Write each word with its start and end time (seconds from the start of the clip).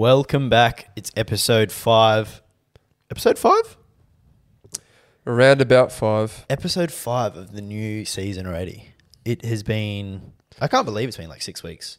Welcome 0.00 0.48
back. 0.48 0.88
It's 0.96 1.12
episode 1.14 1.70
five. 1.70 2.40
Episode 3.10 3.38
five? 3.38 3.76
Around 5.26 5.60
about 5.60 5.92
five. 5.92 6.46
Episode 6.48 6.90
five 6.90 7.36
of 7.36 7.52
the 7.52 7.60
new 7.60 8.06
season 8.06 8.46
already. 8.46 8.94
It 9.26 9.44
has 9.44 9.62
been, 9.62 10.32
I 10.58 10.68
can't 10.68 10.86
believe 10.86 11.08
it's 11.08 11.18
been 11.18 11.28
like 11.28 11.42
six 11.42 11.62
weeks 11.62 11.98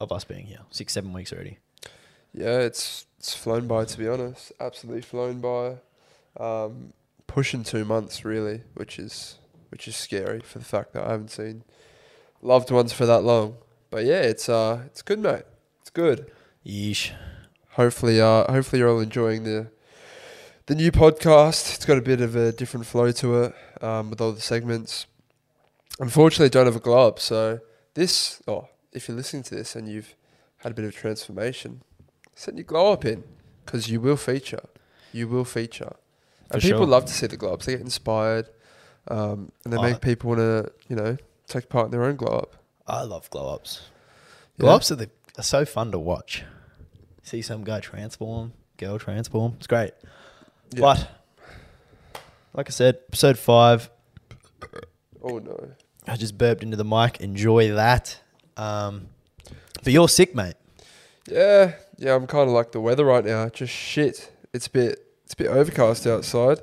of 0.00 0.12
us 0.12 0.22
being 0.22 0.46
here. 0.46 0.60
Six, 0.70 0.92
seven 0.92 1.12
weeks 1.12 1.32
already. 1.32 1.58
Yeah, 2.32 2.58
it's 2.58 3.04
it's 3.18 3.34
flown 3.34 3.66
by 3.66 3.84
to 3.86 3.98
be 3.98 4.06
honest. 4.06 4.52
Absolutely 4.60 5.02
flown 5.02 5.40
by. 5.40 5.78
Um, 6.38 6.92
pushing 7.26 7.64
two 7.64 7.84
months 7.84 8.24
really, 8.24 8.60
which 8.74 8.96
is 8.96 9.38
which 9.72 9.88
is 9.88 9.96
scary 9.96 10.38
for 10.38 10.60
the 10.60 10.64
fact 10.64 10.92
that 10.92 11.04
I 11.04 11.10
haven't 11.10 11.32
seen 11.32 11.64
loved 12.42 12.70
ones 12.70 12.92
for 12.92 13.06
that 13.06 13.24
long. 13.24 13.56
But 13.90 14.04
yeah, 14.04 14.22
it's 14.22 14.48
uh 14.48 14.82
it's 14.86 15.02
good, 15.02 15.18
mate. 15.18 15.42
It's 15.80 15.90
good. 15.90 16.30
Yeesh. 16.64 17.12
Hopefully, 17.70 18.20
uh, 18.20 18.50
hopefully 18.50 18.80
you're 18.80 18.88
all 18.88 19.00
enjoying 19.00 19.44
the 19.44 19.68
the 20.66 20.74
new 20.74 20.90
podcast. 20.90 21.74
It's 21.74 21.84
got 21.84 21.98
a 21.98 22.02
bit 22.02 22.20
of 22.20 22.36
a 22.36 22.52
different 22.52 22.86
flow 22.86 23.12
to 23.12 23.42
it 23.42 23.54
um, 23.82 24.10
with 24.10 24.20
all 24.20 24.32
the 24.32 24.40
segments. 24.40 25.06
Unfortunately, 26.00 26.46
I 26.46 26.48
don't 26.48 26.66
have 26.66 26.76
a 26.76 26.80
glow 26.80 27.06
up. 27.08 27.20
So 27.20 27.60
this, 27.94 28.42
oh, 28.48 28.68
if 28.92 29.08
you're 29.08 29.16
listening 29.16 29.42
to 29.44 29.54
this 29.54 29.76
and 29.76 29.88
you've 29.88 30.14
had 30.58 30.72
a 30.72 30.74
bit 30.74 30.84
of 30.84 30.94
transformation, 30.94 31.82
send 32.34 32.56
your 32.56 32.64
glow 32.64 32.92
up 32.92 33.04
in 33.04 33.24
because 33.64 33.90
you 33.90 34.00
will 34.00 34.16
feature. 34.16 34.64
You 35.12 35.28
will 35.28 35.44
feature. 35.44 35.96
And 36.50 36.60
For 36.62 36.68
people 36.68 36.80
sure. 36.80 36.86
love 36.86 37.04
to 37.06 37.12
see 37.12 37.26
the 37.26 37.36
glow 37.36 37.54
ups. 37.54 37.66
They 37.66 37.72
get 37.72 37.80
inspired, 37.80 38.48
um, 39.08 39.52
and 39.64 39.72
they 39.72 39.80
make 39.80 40.00
people 40.00 40.30
want 40.30 40.40
to, 40.40 40.72
you 40.88 40.96
know, 40.96 41.16
take 41.46 41.68
part 41.68 41.86
in 41.86 41.90
their 41.90 42.04
own 42.04 42.16
glow 42.16 42.38
up. 42.38 42.56
I 42.86 43.02
love 43.02 43.30
glow 43.30 43.54
ups. 43.54 43.82
Yeah. 44.56 44.62
Glow 44.62 44.74
ups 44.74 44.90
are, 44.90 44.96
the, 44.96 45.10
are 45.38 45.42
so 45.42 45.64
fun 45.64 45.92
to 45.92 45.98
watch. 45.98 46.44
See 47.22 47.42
some 47.42 47.64
guy 47.64 47.80
transform, 47.80 48.52
girl 48.76 48.98
transform. 48.98 49.54
It's 49.56 49.66
great. 49.66 49.92
Yeah. 50.72 50.80
But, 50.80 51.10
like 52.52 52.68
I 52.68 52.70
said, 52.70 52.98
episode 53.08 53.38
five, 53.38 53.90
Oh 55.24 55.38
no. 55.38 55.70
I 56.06 56.16
just 56.16 56.36
burped 56.36 56.62
into 56.62 56.76
the 56.76 56.84
mic. 56.84 57.20
Enjoy 57.20 57.72
that. 57.72 58.20
Um, 58.58 59.08
but 59.82 59.92
you're 59.92 60.08
sick, 60.08 60.34
mate. 60.34 60.54
Yeah, 61.26 61.76
yeah, 61.96 62.14
I'm 62.14 62.26
kind 62.26 62.46
of 62.46 62.54
like 62.54 62.72
the 62.72 62.80
weather 62.80 63.06
right 63.06 63.24
now. 63.24 63.48
Just 63.48 63.72
shit. 63.72 64.30
It's 64.52 64.66
a 64.66 64.70
bit, 64.70 64.98
it's 65.24 65.32
a 65.32 65.36
bit 65.36 65.46
overcast 65.46 66.06
outside, 66.06 66.60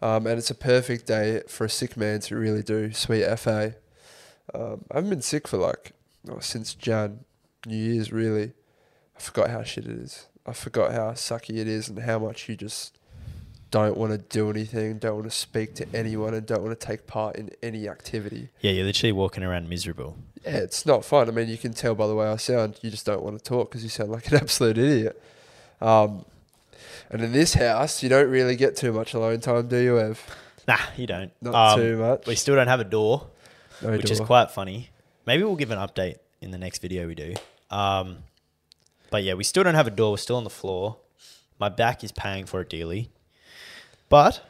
um, 0.00 0.28
and 0.28 0.38
it's 0.38 0.50
a 0.50 0.54
perfect 0.54 1.06
day 1.06 1.42
for 1.48 1.64
a 1.64 1.70
sick 1.70 1.96
man 1.96 2.20
to 2.20 2.36
really 2.36 2.62
do 2.62 2.92
sweet 2.92 3.26
FA. 3.38 3.74
Um, 4.54 4.84
I 4.92 4.96
haven't 4.96 5.10
been 5.10 5.22
sick 5.22 5.48
for 5.48 5.56
like 5.56 5.92
oh, 6.30 6.38
since 6.38 6.74
Jan, 6.74 7.24
New 7.66 7.76
Year's 7.76 8.12
really. 8.12 8.52
I 9.16 9.20
forgot 9.20 9.50
how 9.50 9.62
shit 9.62 9.84
it 9.86 9.92
is. 9.98 10.26
I 10.46 10.52
forgot 10.52 10.92
how 10.92 11.12
sucky 11.12 11.56
it 11.58 11.68
is 11.68 11.88
and 11.88 11.98
how 12.00 12.18
much 12.18 12.48
you 12.48 12.56
just 12.56 12.98
don't 13.70 13.96
want 13.96 14.12
to 14.12 14.18
do 14.18 14.50
anything, 14.50 14.98
don't 14.98 15.14
want 15.14 15.24
to 15.24 15.36
speak 15.36 15.74
to 15.76 15.86
anyone, 15.94 16.34
and 16.34 16.46
don't 16.46 16.62
want 16.62 16.78
to 16.78 16.86
take 16.86 17.06
part 17.06 17.36
in 17.36 17.50
any 17.62 17.88
activity. 17.88 18.50
Yeah, 18.60 18.72
you're 18.72 18.84
literally 18.84 19.12
walking 19.12 19.42
around 19.42 19.68
miserable. 19.68 20.16
Yeah, 20.44 20.58
it's 20.58 20.84
not 20.86 21.04
fun. 21.04 21.28
I 21.28 21.32
mean, 21.32 21.48
you 21.48 21.56
can 21.56 21.72
tell 21.72 21.94
by 21.94 22.06
the 22.06 22.14
way 22.14 22.26
I 22.26 22.36
sound. 22.36 22.78
You 22.82 22.90
just 22.90 23.06
don't 23.06 23.22
want 23.22 23.38
to 23.38 23.42
talk 23.42 23.70
because 23.70 23.82
you 23.82 23.88
sound 23.88 24.10
like 24.10 24.30
an 24.30 24.36
absolute 24.42 24.78
idiot. 24.78 25.20
Um, 25.80 26.24
and 27.10 27.22
in 27.22 27.32
this 27.32 27.54
house, 27.54 28.02
you 28.02 28.08
don't 28.08 28.28
really 28.30 28.56
get 28.56 28.76
too 28.76 28.92
much 28.92 29.14
alone 29.14 29.40
time, 29.40 29.68
do 29.68 29.78
you, 29.78 29.98
Ev? 29.98 30.20
Nah, 30.68 30.78
you 30.96 31.06
don't. 31.06 31.30
Not 31.42 31.54
Um, 31.74 31.80
too 31.80 31.96
much. 31.98 32.26
We 32.26 32.34
still 32.36 32.54
don't 32.54 32.68
have 32.68 32.80
a 32.80 32.84
door, 32.84 33.26
No 33.82 33.90
which 33.92 34.10
is 34.10 34.20
quite 34.20 34.50
funny. 34.50 34.90
Maybe 35.26 35.42
we'll 35.42 35.56
give 35.56 35.70
an 35.70 35.78
update 35.78 36.16
in 36.40 36.50
the 36.50 36.58
next 36.58 36.80
video 36.80 37.06
we 37.06 37.14
do. 37.14 37.34
Um, 37.74 38.18
but 39.10 39.22
yeah, 39.24 39.34
we 39.34 39.44
still 39.44 39.64
don't 39.64 39.74
have 39.74 39.86
a 39.86 39.90
door. 39.90 40.12
We're 40.12 40.16
still 40.18 40.36
on 40.36 40.44
the 40.44 40.50
floor. 40.50 40.96
My 41.58 41.68
back 41.68 42.02
is 42.04 42.12
paying 42.12 42.46
for 42.46 42.60
it 42.60 42.68
dearly. 42.68 43.10
But 44.08 44.42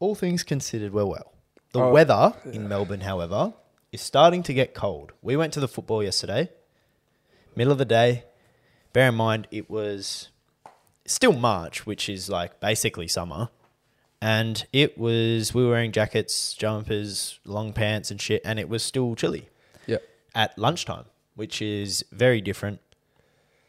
all 0.00 0.14
things 0.14 0.42
considered, 0.42 0.92
we're 0.92 1.04
well. 1.06 1.32
The 1.72 1.80
Oh, 1.80 1.90
weather 1.90 2.34
in 2.44 2.68
Melbourne, 2.68 3.00
however, 3.02 3.54
is 3.92 4.00
starting 4.00 4.42
to 4.44 4.54
get 4.54 4.74
cold. 4.74 5.12
We 5.22 5.36
went 5.36 5.52
to 5.54 5.60
the 5.60 5.68
football 5.68 6.02
yesterday, 6.02 6.50
middle 7.56 7.72
of 7.72 7.78
the 7.78 7.84
day. 7.84 8.24
Bear 8.92 9.08
in 9.08 9.14
mind, 9.16 9.46
it 9.50 9.68
was 9.68 10.28
still 11.04 11.32
March, 11.32 11.84
which 11.86 12.08
is 12.08 12.28
like 12.28 12.60
basically 12.60 13.08
summer. 13.08 13.50
And 14.20 14.66
it 14.72 14.96
was, 14.96 15.52
we 15.52 15.64
were 15.64 15.70
wearing 15.70 15.92
jackets, 15.92 16.54
jumpers, 16.54 17.38
long 17.44 17.72
pants, 17.72 18.10
and 18.10 18.20
shit, 18.20 18.40
and 18.44 18.58
it 18.58 18.68
was 18.68 18.82
still 18.82 19.14
chilly 19.16 19.48
Yeah. 19.86 19.98
at 20.34 20.56
lunchtime, 20.58 21.04
which 21.34 21.60
is 21.62 22.04
very 22.12 22.40
different 22.40 22.80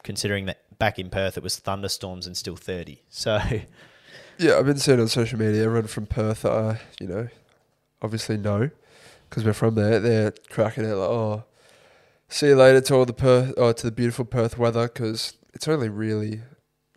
considering 0.03 0.45
that 0.45 0.77
back 0.77 0.99
in 0.99 1.09
Perth 1.09 1.37
it 1.37 1.43
was 1.43 1.57
thunderstorms 1.57 2.27
and 2.27 2.37
still 2.37 2.55
30. 2.55 3.01
So, 3.09 3.39
Yeah, 4.37 4.57
I've 4.57 4.65
been 4.65 4.77
seeing 4.77 4.99
on 4.99 5.07
social 5.07 5.39
media 5.39 5.63
everyone 5.63 5.87
from 5.87 6.07
Perth, 6.07 6.41
that 6.41 6.51
I, 6.51 6.81
you 6.99 7.07
know, 7.07 7.29
obviously 8.01 8.37
know 8.37 8.69
because 9.29 9.45
we're 9.45 9.53
from 9.53 9.75
there. 9.75 9.99
They're 9.99 10.33
cracking 10.49 10.83
it 10.83 10.93
like, 10.93 11.09
oh, 11.09 11.45
see 12.27 12.47
you 12.47 12.55
later 12.55 12.81
to 12.81 12.95
all 12.95 13.05
the 13.05 13.13
Perth, 13.13 13.53
oh, 13.55 13.71
to 13.71 13.85
the 13.85 13.91
beautiful 13.93 14.25
Perth 14.25 14.57
weather 14.57 14.87
because 14.87 15.37
it's 15.53 15.67
only 15.69 15.87
really, 15.87 16.41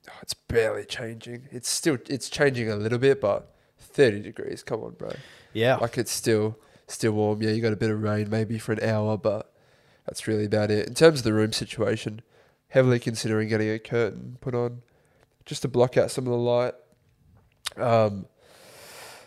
oh, 0.09 0.19
it's 0.21 0.35
barely 0.35 0.85
changing. 0.85 1.49
It's 1.53 1.69
still, 1.69 1.99
it's 2.09 2.29
changing 2.29 2.71
a 2.71 2.77
little 2.77 2.99
bit, 2.99 3.21
but 3.21 3.55
30 3.79 4.21
degrees. 4.21 4.65
Come 4.65 4.83
on, 4.83 4.93
bro. 4.95 5.12
yeah. 5.53 5.77
Like 5.77 5.97
it's 5.97 6.11
still, 6.12 6.59
still 6.89 7.12
warm. 7.12 7.41
Yeah, 7.41 7.50
you 7.50 7.62
got 7.62 7.73
a 7.73 7.77
bit 7.77 7.91
of 7.91 8.03
rain 8.03 8.29
maybe 8.31 8.59
for 8.59 8.73
an 8.73 8.83
hour, 8.83 9.17
but 9.17 9.53
that's 10.09 10.27
really 10.27 10.45
about 10.45 10.71
it. 10.71 10.87
In 10.89 10.95
terms 10.95 11.21
of 11.21 11.25
the 11.25 11.33
room 11.33 11.53
situation, 11.53 12.23
heavily 12.69 12.99
considering 12.99 13.49
getting 13.49 13.71
a 13.71 13.79
curtain 13.79 14.39
put 14.41 14.55
on 14.55 14.83
just 15.45 15.63
to 15.63 15.69
block 15.69 15.97
out 15.97 16.11
some 16.11 16.27
of 16.27 16.31
the 16.31 16.39
light. 16.39 16.75
Um, 17.77 18.27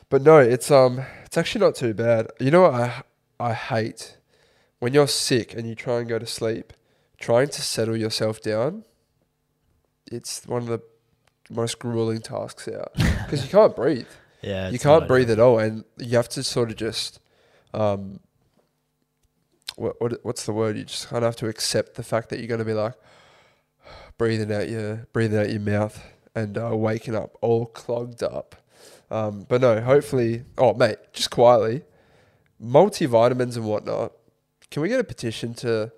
but 0.09 0.21
no, 0.21 0.39
it's 0.39 0.69
um, 0.71 1.01
it's 1.25 1.37
actually 1.37 1.61
not 1.61 1.75
too 1.75 1.93
bad. 1.93 2.27
You 2.39 2.51
know 2.51 2.61
what 2.61 2.73
I 2.73 3.03
I 3.39 3.53
hate 3.53 4.17
when 4.79 4.93
you're 4.93 5.07
sick 5.07 5.53
and 5.53 5.67
you 5.67 5.75
try 5.75 5.99
and 5.99 6.09
go 6.09 6.19
to 6.19 6.25
sleep, 6.25 6.73
trying 7.19 7.47
to 7.49 7.61
settle 7.61 7.95
yourself 7.95 8.41
down. 8.41 8.83
It's 10.11 10.45
one 10.45 10.63
of 10.63 10.67
the 10.67 10.81
most 11.49 11.79
grueling 11.79 12.21
tasks 12.21 12.67
out 12.67 12.93
because 12.95 13.43
you 13.43 13.49
can't 13.49 13.75
breathe 13.75 14.07
yeah. 14.41 14.69
you 14.69 14.79
can't 14.79 15.07
breathe 15.07 15.29
at 15.29 15.39
all, 15.39 15.59
and 15.59 15.83
you 15.97 16.17
have 16.17 16.29
to 16.29 16.43
sort 16.43 16.71
of 16.71 16.75
just, 16.75 17.19
um, 17.73 18.19
what, 19.77 19.99
what 20.01 20.19
what's 20.23 20.45
the 20.45 20.53
word? 20.53 20.77
You 20.77 20.83
just 20.83 21.09
kind 21.09 21.23
of 21.23 21.29
have 21.29 21.35
to 21.37 21.47
accept 21.47 21.95
the 21.95 22.03
fact 22.03 22.29
that 22.29 22.39
you're 22.39 22.47
going 22.47 22.59
to 22.59 22.65
be 22.65 22.73
like 22.73 22.93
breathing 24.17 24.51
out 24.51 24.69
your 24.69 25.07
breathing 25.13 25.39
out 25.39 25.49
your 25.49 25.59
mouth 25.59 26.03
and 26.35 26.57
uh, 26.57 26.75
waking 26.75 27.15
up 27.15 27.37
all 27.41 27.65
clogged 27.65 28.23
up. 28.23 28.55
Um, 29.09 29.45
but 29.47 29.61
no, 29.61 29.81
hopefully, 29.81 30.43
oh 30.57 30.73
mate, 30.73 30.97
just 31.13 31.31
quietly, 31.31 31.83
multivitamins 32.63 33.57
and 33.57 33.65
whatnot. 33.65 34.13
Can 34.69 34.81
we 34.81 34.89
get 34.89 34.99
a 34.99 35.03
petition 35.03 35.53
to 35.55 35.91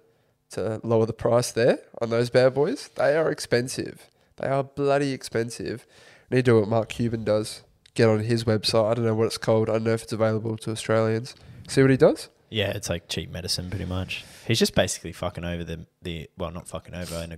to 0.52 0.80
lower 0.84 1.06
the 1.06 1.14
price 1.14 1.52
there 1.52 1.80
on 2.02 2.10
those 2.10 2.30
bad 2.30 2.54
boys? 2.54 2.90
They 2.96 3.16
are 3.16 3.32
expensive. 3.32 4.10
They 4.38 4.48
are 4.48 4.64
bloody 4.64 5.12
expensive. 5.12 5.86
Need 6.32 6.46
to 6.46 6.52
do 6.52 6.60
what 6.60 6.68
Mark 6.68 6.90
Cuban 6.90 7.24
does. 7.24 7.62
Get 7.94 8.10
on 8.10 8.22
his 8.22 8.44
website. 8.46 8.90
I 8.90 8.94
don't 8.96 9.06
know 9.06 9.14
what 9.14 9.28
it's 9.28 9.38
called. 9.38 9.70
I 9.70 9.74
don't 9.74 9.84
know 9.84 9.94
if 9.94 10.04
it's 10.04 10.14
available 10.14 10.58
to 10.58 10.72
Australians. 10.72 11.36
See 11.68 11.82
what 11.82 11.92
he 11.92 11.98
does? 11.98 12.30
Yeah, 12.53 12.69
it's 12.69 12.88
like 12.88 13.08
cheap 13.08 13.31
medicine 13.31 13.72
pretty 13.72 13.86
much. 13.86 14.24
He's 14.46 14.59
just 14.59 14.75
basically 14.75 15.12
fucking 15.12 15.44
over 15.44 15.64
the, 15.64 15.88
the 16.03 16.30
well, 16.38 16.52
not 16.52 16.68
fucking 16.68 16.94
over. 16.94 17.16
In 17.16 17.31
a, 17.31 17.38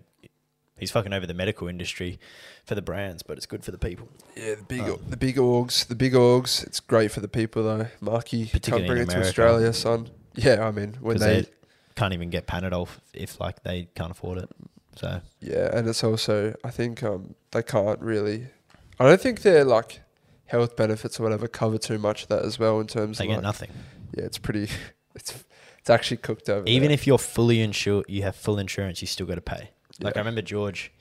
he's 0.78 0.92
fucking 0.92 1.14
over 1.14 1.26
the 1.26 1.34
medical 1.34 1.70
industry 1.70 2.20
for 2.66 2.76
the 2.76 2.82
brands, 2.82 3.24
but 3.24 3.38
it's 3.38 3.46
good 3.46 3.64
for 3.64 3.72
the 3.72 3.78
people. 3.78 4.10
Yeah, 4.36 4.56
the 4.56 4.64
big 4.64 4.82
Um, 4.82 5.00
the 5.08 5.16
big 5.16 5.38
orgs, 5.38 5.88
the 5.88 5.96
big 5.96 6.14
orgs. 6.14 6.68
It's 6.68 6.82
great 6.82 7.14
for 7.14 7.22
the 7.22 7.30
people 7.30 7.64
though. 7.64 7.88
Marky 8.02 8.48
can't 8.48 8.86
bring 8.86 9.04
in 9.04 9.10
it 9.10 9.12
to 9.12 9.22
Australia, 9.22 9.72
son. 9.72 10.10
Yeah, 10.36 10.68
I 10.68 10.72
mean 10.72 10.98
when 11.00 11.18
they, 11.18 11.42
they 11.42 11.50
can't 11.96 12.14
even 12.14 12.30
get 12.30 12.46
Panadol 12.46 12.84
if, 12.84 13.00
if 13.14 13.40
like 13.40 13.64
they 13.64 13.88
can't 13.96 14.12
afford 14.12 14.40
it. 14.40 14.50
So 14.98 15.22
yeah, 15.40 15.70
and 15.74 15.88
it's 15.88 16.04
also 16.04 16.56
I 16.66 16.72
think 16.72 17.04
um 17.04 17.36
they 17.52 17.64
can't 17.64 18.02
really. 18.02 18.48
I 19.00 19.06
don't 19.06 19.22
think 19.22 19.44
their 19.44 19.64
like 19.64 20.02
health 20.48 20.76
benefits 20.76 21.22
or 21.22 21.24
whatever 21.24 21.48
cover 21.48 21.78
too 21.78 21.98
much 21.98 22.24
of 22.24 22.28
that 22.28 22.44
as 22.44 22.60
well 22.60 22.82
in 22.82 22.88
terms 22.88 23.18
they 23.18 23.24
of 23.24 23.30
get 23.30 23.36
like, 23.36 23.44
nothing. 23.44 23.70
yeah, 24.14 24.26
it's 24.26 24.38
pretty. 24.38 24.70
It's 25.16 25.44
it's 25.80 25.90
actually 25.90 26.18
cooked 26.18 26.50
over. 26.50 26.66
Even 26.68 26.88
there. 26.88 26.94
if 26.94 27.06
you're 27.08 27.18
fully 27.18 27.62
insured, 27.62 28.06
you 28.08 28.24
have 28.24 28.36
full 28.36 28.58
insurance, 28.60 29.02
you 29.02 29.08
still 29.08 29.26
got 29.28 29.36
to 29.36 29.42
pay. 29.42 29.70
Like 30.00 30.18
I 30.18 30.20
remember 30.20 30.42
George 30.42 30.92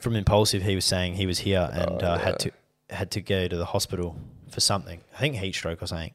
from 0.00 0.14
Impulsive, 0.14 0.62
he 0.62 0.74
was 0.74 0.84
saying 0.84 1.14
he 1.14 1.26
was 1.26 1.40
here 1.40 1.68
and 1.72 2.02
Oh, 2.02 2.06
uh, 2.06 2.18
had 2.18 2.38
to 2.40 2.50
had 2.90 3.10
to 3.12 3.20
go 3.20 3.48
to 3.48 3.56
the 3.56 3.64
hospital 3.66 4.16
for 4.50 4.60
something. 4.60 5.00
I 5.14 5.18
think 5.18 5.36
heat 5.36 5.54
stroke 5.54 5.82
or 5.82 5.86
something, 5.86 6.12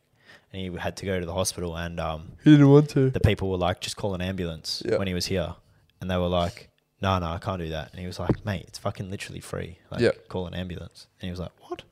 and 0.51 0.61
he 0.61 0.79
had 0.79 0.95
to 0.97 1.05
go 1.05 1.19
to 1.19 1.25
the 1.25 1.33
hospital. 1.33 1.75
And 1.75 1.99
um, 1.99 2.33
he 2.43 2.51
didn't 2.51 2.69
want 2.69 2.89
to. 2.91 3.09
the 3.09 3.19
people 3.19 3.49
were 3.49 3.57
like, 3.57 3.81
"Just 3.81 3.97
call 3.97 4.13
an 4.15 4.21
ambulance." 4.21 4.81
Yeah. 4.85 4.97
When 4.97 5.07
he 5.07 5.13
was 5.13 5.25
here, 5.25 5.55
and 5.99 6.09
they 6.09 6.17
were 6.17 6.27
like, 6.29 6.69
"No, 7.01 7.19
no, 7.19 7.27
I 7.27 7.39
can't 7.39 7.59
do 7.61 7.69
that." 7.69 7.91
And 7.91 7.99
he 7.99 8.07
was 8.07 8.19
like, 8.19 8.45
"Mate, 8.45 8.65
it's 8.67 8.77
fucking 8.79 9.09
literally 9.11 9.41
free. 9.41 9.79
Like, 9.91 10.01
Yeah. 10.01 10.11
call 10.29 10.47
an 10.47 10.53
ambulance." 10.53 11.07
And 11.19 11.27
he 11.27 11.31
was 11.31 11.39
like, 11.39 11.51
"What? 11.67 11.83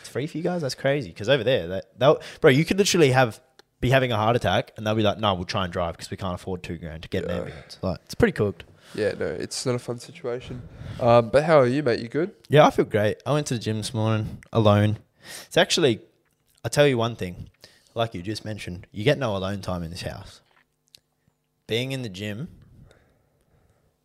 It's 0.00 0.08
free 0.08 0.26
for 0.26 0.36
you 0.36 0.44
guys? 0.44 0.62
That's 0.62 0.74
crazy." 0.76 1.08
Because 1.08 1.28
over 1.28 1.42
there, 1.44 1.66
that, 1.68 1.98
that 1.98 2.22
bro, 2.40 2.50
you 2.50 2.64
could 2.64 2.78
literally 2.78 3.10
have 3.10 3.40
be 3.82 3.90
having 3.90 4.10
a 4.12 4.16
heart 4.16 4.34
attack, 4.36 4.72
and 4.78 4.86
they'll 4.86 4.94
be 4.94 5.02
like, 5.02 5.18
"No, 5.18 5.34
we'll 5.34 5.44
try 5.44 5.64
and 5.64 5.72
drive 5.72 5.94
because 5.96 6.10
we 6.10 6.16
can't 6.16 6.34
afford 6.34 6.62
two 6.62 6.78
grand 6.78 7.02
to 7.02 7.08
get 7.10 7.24
an 7.24 7.30
Yeah. 7.30 7.36
ambulance." 7.38 7.78
Like, 7.82 7.98
it's 8.06 8.14
pretty 8.14 8.32
cooked. 8.32 8.64
yeah, 8.94 9.12
no, 9.18 9.26
it's 9.26 9.66
not 9.66 9.74
a 9.74 9.78
fun 9.78 9.98
situation. 9.98 10.62
Um, 11.00 11.28
but 11.30 11.44
how 11.44 11.58
are 11.58 11.66
you, 11.66 11.82
mate? 11.82 12.00
You 12.00 12.08
good? 12.08 12.30
Yeah, 12.48 12.66
I 12.66 12.70
feel 12.70 12.84
great. 12.86 13.22
I 13.26 13.32
went 13.32 13.46
to 13.48 13.54
the 13.54 13.60
gym 13.60 13.76
this 13.78 13.92
morning 13.92 14.42
alone. 14.52 14.98
It's 15.46 15.56
actually, 15.56 16.00
I'll 16.64 16.70
tell 16.70 16.86
you 16.86 16.96
one 16.98 17.16
thing. 17.16 17.48
Like 17.94 18.14
you 18.14 18.22
just 18.22 18.44
mentioned, 18.44 18.86
you 18.92 19.04
get 19.04 19.18
no 19.18 19.36
alone 19.36 19.60
time 19.60 19.82
in 19.82 19.90
this 19.90 20.02
house. 20.02 20.40
Being 21.66 21.92
in 21.92 22.02
the 22.02 22.08
gym, 22.08 22.48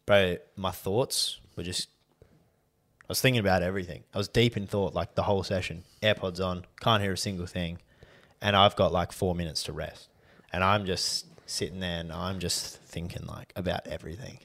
bro, 0.06 0.38
my 0.56 0.72
thoughts 0.72 1.40
were 1.56 1.64
just. 1.64 1.90
I 2.24 3.10
was 3.10 3.22
thinking 3.22 3.40
about 3.40 3.64
everything. 3.64 4.04
I 4.14 4.18
was 4.18 4.28
deep 4.28 4.58
in 4.58 4.68
thought 4.68 4.94
like 4.94 5.16
the 5.16 5.24
whole 5.24 5.44
session. 5.44 5.84
AirPods 6.04 6.44
on, 6.46 6.66
can't 6.82 7.02
hear 7.02 7.14
a 7.14 7.18
single 7.18 7.46
thing. 7.46 7.78
And 8.42 8.56
I've 8.56 8.76
got 8.76 8.92
like 8.92 9.12
four 9.12 9.36
minutes 9.36 9.64
to 9.64 9.74
rest. 9.74 10.10
And 10.54 10.64
I'm 10.64 10.86
just 10.86 11.26
sitting 11.46 11.80
there 11.80 12.00
and 12.00 12.12
I'm 12.12 12.40
just 12.40 12.78
thinking 12.82 13.26
like 13.26 13.52
about 13.56 13.88
everything, 13.88 14.40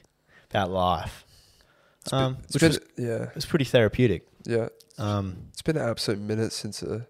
about 0.49 0.71
life. 0.71 1.25
Um, 2.11 2.37
It's 2.43 2.53
which 2.55 2.61
been, 2.61 2.69
was, 2.71 2.79
yeah, 2.97 3.23
it 3.29 3.35
was 3.35 3.45
pretty 3.45 3.65
therapeutic. 3.65 4.27
yeah. 4.45 4.67
Um, 4.97 5.47
It's 5.51 5.61
been 5.61 5.77
an 5.77 5.87
absolute 5.89 6.19
minute 6.19 6.51
since 6.53 6.83
a, 6.83 7.07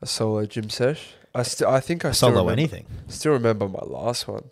a 0.00 0.06
solo 0.06 0.46
gym 0.46 0.70
sesh. 0.70 1.14
I 1.34 1.42
still, 1.42 1.68
I 1.68 1.80
think 1.80 2.04
I 2.04 2.08
I 2.10 2.12
still 2.12 2.28
solo 2.30 2.40
remember, 2.42 2.52
anything. 2.52 2.86
Still 3.08 3.32
remember 3.32 3.68
my 3.68 3.84
last 3.84 4.26
one. 4.28 4.50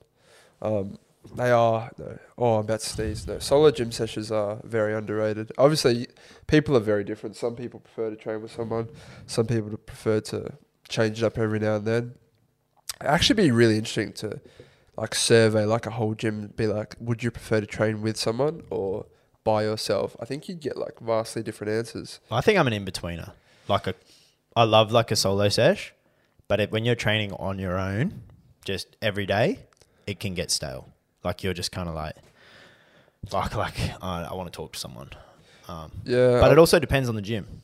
Um, 0.61 0.99
they 1.35 1.51
are 1.51 1.91
no. 1.99 2.19
Oh, 2.39 2.55
I'm 2.57 2.61
about 2.65 2.81
to 2.81 2.89
sneeze. 2.89 3.27
No, 3.27 3.39
solo 3.39 3.71
gym 3.71 3.91
sessions 3.93 4.31
are 4.31 4.59
very 4.65 4.95
underrated. 4.95 5.53
Obviously, 5.59 6.07
people 6.47 6.77
are 6.77 6.81
very 6.81 7.03
different. 7.05 7.35
Some 7.37 7.57
people 7.57 7.81
prefer 7.81 8.11
to 8.11 8.17
train 8.17 8.43
with 8.43 8.53
someone. 8.53 8.89
Some 9.27 9.47
people 9.47 9.77
prefer 9.79 10.21
to 10.21 10.53
change 10.89 11.23
it 11.23 11.25
up 11.27 11.39
every 11.39 11.59
now 11.59 11.77
and 11.77 11.85
then. 11.87 12.15
It'd 13.01 13.11
actually 13.13 13.43
be 13.43 13.51
really 13.51 13.77
interesting 13.77 14.13
to 14.15 14.41
like 14.97 15.15
survey 15.15 15.65
like 15.65 15.87
a 15.87 15.91
whole 15.91 16.15
gym. 16.15 16.53
Be 16.57 16.67
like, 16.67 16.95
would 17.01 17.23
you 17.23 17.31
prefer 17.31 17.61
to 17.61 17.67
train 17.67 18.03
with 18.03 18.17
someone 18.17 18.63
or 18.71 19.07
by 19.45 19.63
yourself? 19.65 20.17
I 20.21 20.25
think 20.25 20.49
you'd 20.49 20.61
get 20.61 20.77
like 20.77 20.99
vastly 21.01 21.43
different 21.43 21.73
answers. 21.73 22.21
I 22.31 22.41
think 22.41 22.59
I'm 22.59 22.67
an 22.67 22.73
in 22.73 22.85
betweener. 22.85 23.33
Like 23.69 23.87
a, 23.87 23.95
I 24.55 24.65
love 24.65 24.93
like 24.93 25.11
a 25.11 25.17
solo 25.17 25.49
sesh, 25.49 25.93
but 26.49 26.61
it, 26.61 26.71
when 26.71 26.85
you're 26.85 26.95
training 26.95 27.33
on 27.33 27.59
your 27.59 27.77
own, 27.79 28.23
just 28.65 28.97
every 29.03 29.27
day, 29.27 29.61
it 30.07 30.21
can 30.21 30.35
get 30.35 30.51
stale. 30.51 30.89
Like 31.25 31.43
you're 31.43 31.53
just 31.55 31.73
kind 31.73 31.89
of 31.89 31.95
like, 31.95 32.15
fuck, 33.29 33.55
like 33.57 33.75
I, 34.01 34.29
I 34.31 34.35
want 34.35 34.51
to 34.53 34.57
talk 34.57 34.73
to 34.75 34.79
someone. 34.79 35.11
Um, 35.69 35.91
Yeah, 36.05 36.41
but 36.41 36.53
it 36.53 36.59
also 36.59 36.79
depends 36.79 37.09
on 37.09 37.17
the 37.17 37.23
gym, 37.23 37.63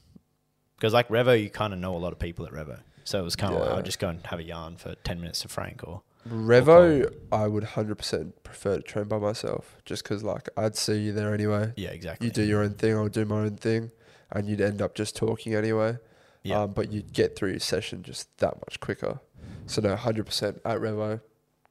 because 0.76 0.92
like 0.92 1.08
Revo, 1.08 1.40
you 1.40 1.48
kind 1.50 1.72
of 1.72 1.78
know 1.78 1.94
a 1.94 1.98
lot 1.98 2.12
of 2.12 2.18
people 2.18 2.44
at 2.46 2.52
Revo, 2.52 2.80
so 3.04 3.18
it 3.18 3.22
was 3.22 3.36
kind 3.36 3.54
of 3.54 3.60
like 3.60 3.70
I'll 3.70 3.82
just 3.82 3.98
go 3.98 4.08
and 4.08 4.24
have 4.26 4.38
a 4.38 4.44
yarn 4.44 4.76
for 4.76 4.94
ten 5.04 5.20
minutes 5.20 5.40
to 5.40 5.48
Frank 5.48 5.82
or 5.84 6.02
Revo, 6.28 7.12
I 7.32 7.48
would 7.48 7.64
hundred 7.64 7.96
percent 7.96 8.42
prefer 8.44 8.76
to 8.76 8.82
train 8.82 9.06
by 9.06 9.18
myself, 9.18 9.76
just 9.84 10.04
because 10.04 10.22
like 10.22 10.48
I'd 10.56 10.76
see 10.76 10.98
you 11.00 11.12
there 11.12 11.34
anyway. 11.34 11.72
yeah, 11.76 11.90
exactly. 11.90 12.26
You 12.28 12.32
do 12.32 12.42
your 12.42 12.62
own 12.62 12.74
thing, 12.74 12.96
I'll 12.96 13.08
do 13.08 13.24
my 13.24 13.40
own 13.40 13.56
thing, 13.56 13.90
and 14.30 14.48
you'd 14.48 14.60
end 14.60 14.80
up 14.80 14.94
just 14.94 15.16
talking 15.16 15.54
anyway. 15.54 15.98
Yeah. 16.44 16.62
Um, 16.62 16.72
but 16.72 16.92
you'd 16.92 17.12
get 17.12 17.36
through 17.36 17.50
your 17.50 17.60
session 17.60 18.02
just 18.02 18.36
that 18.38 18.56
much 18.56 18.80
quicker. 18.80 19.20
So 19.66 19.80
no, 19.80 19.96
hundred 19.96 20.26
percent 20.26 20.60
at 20.64 20.78
Revo, 20.78 21.20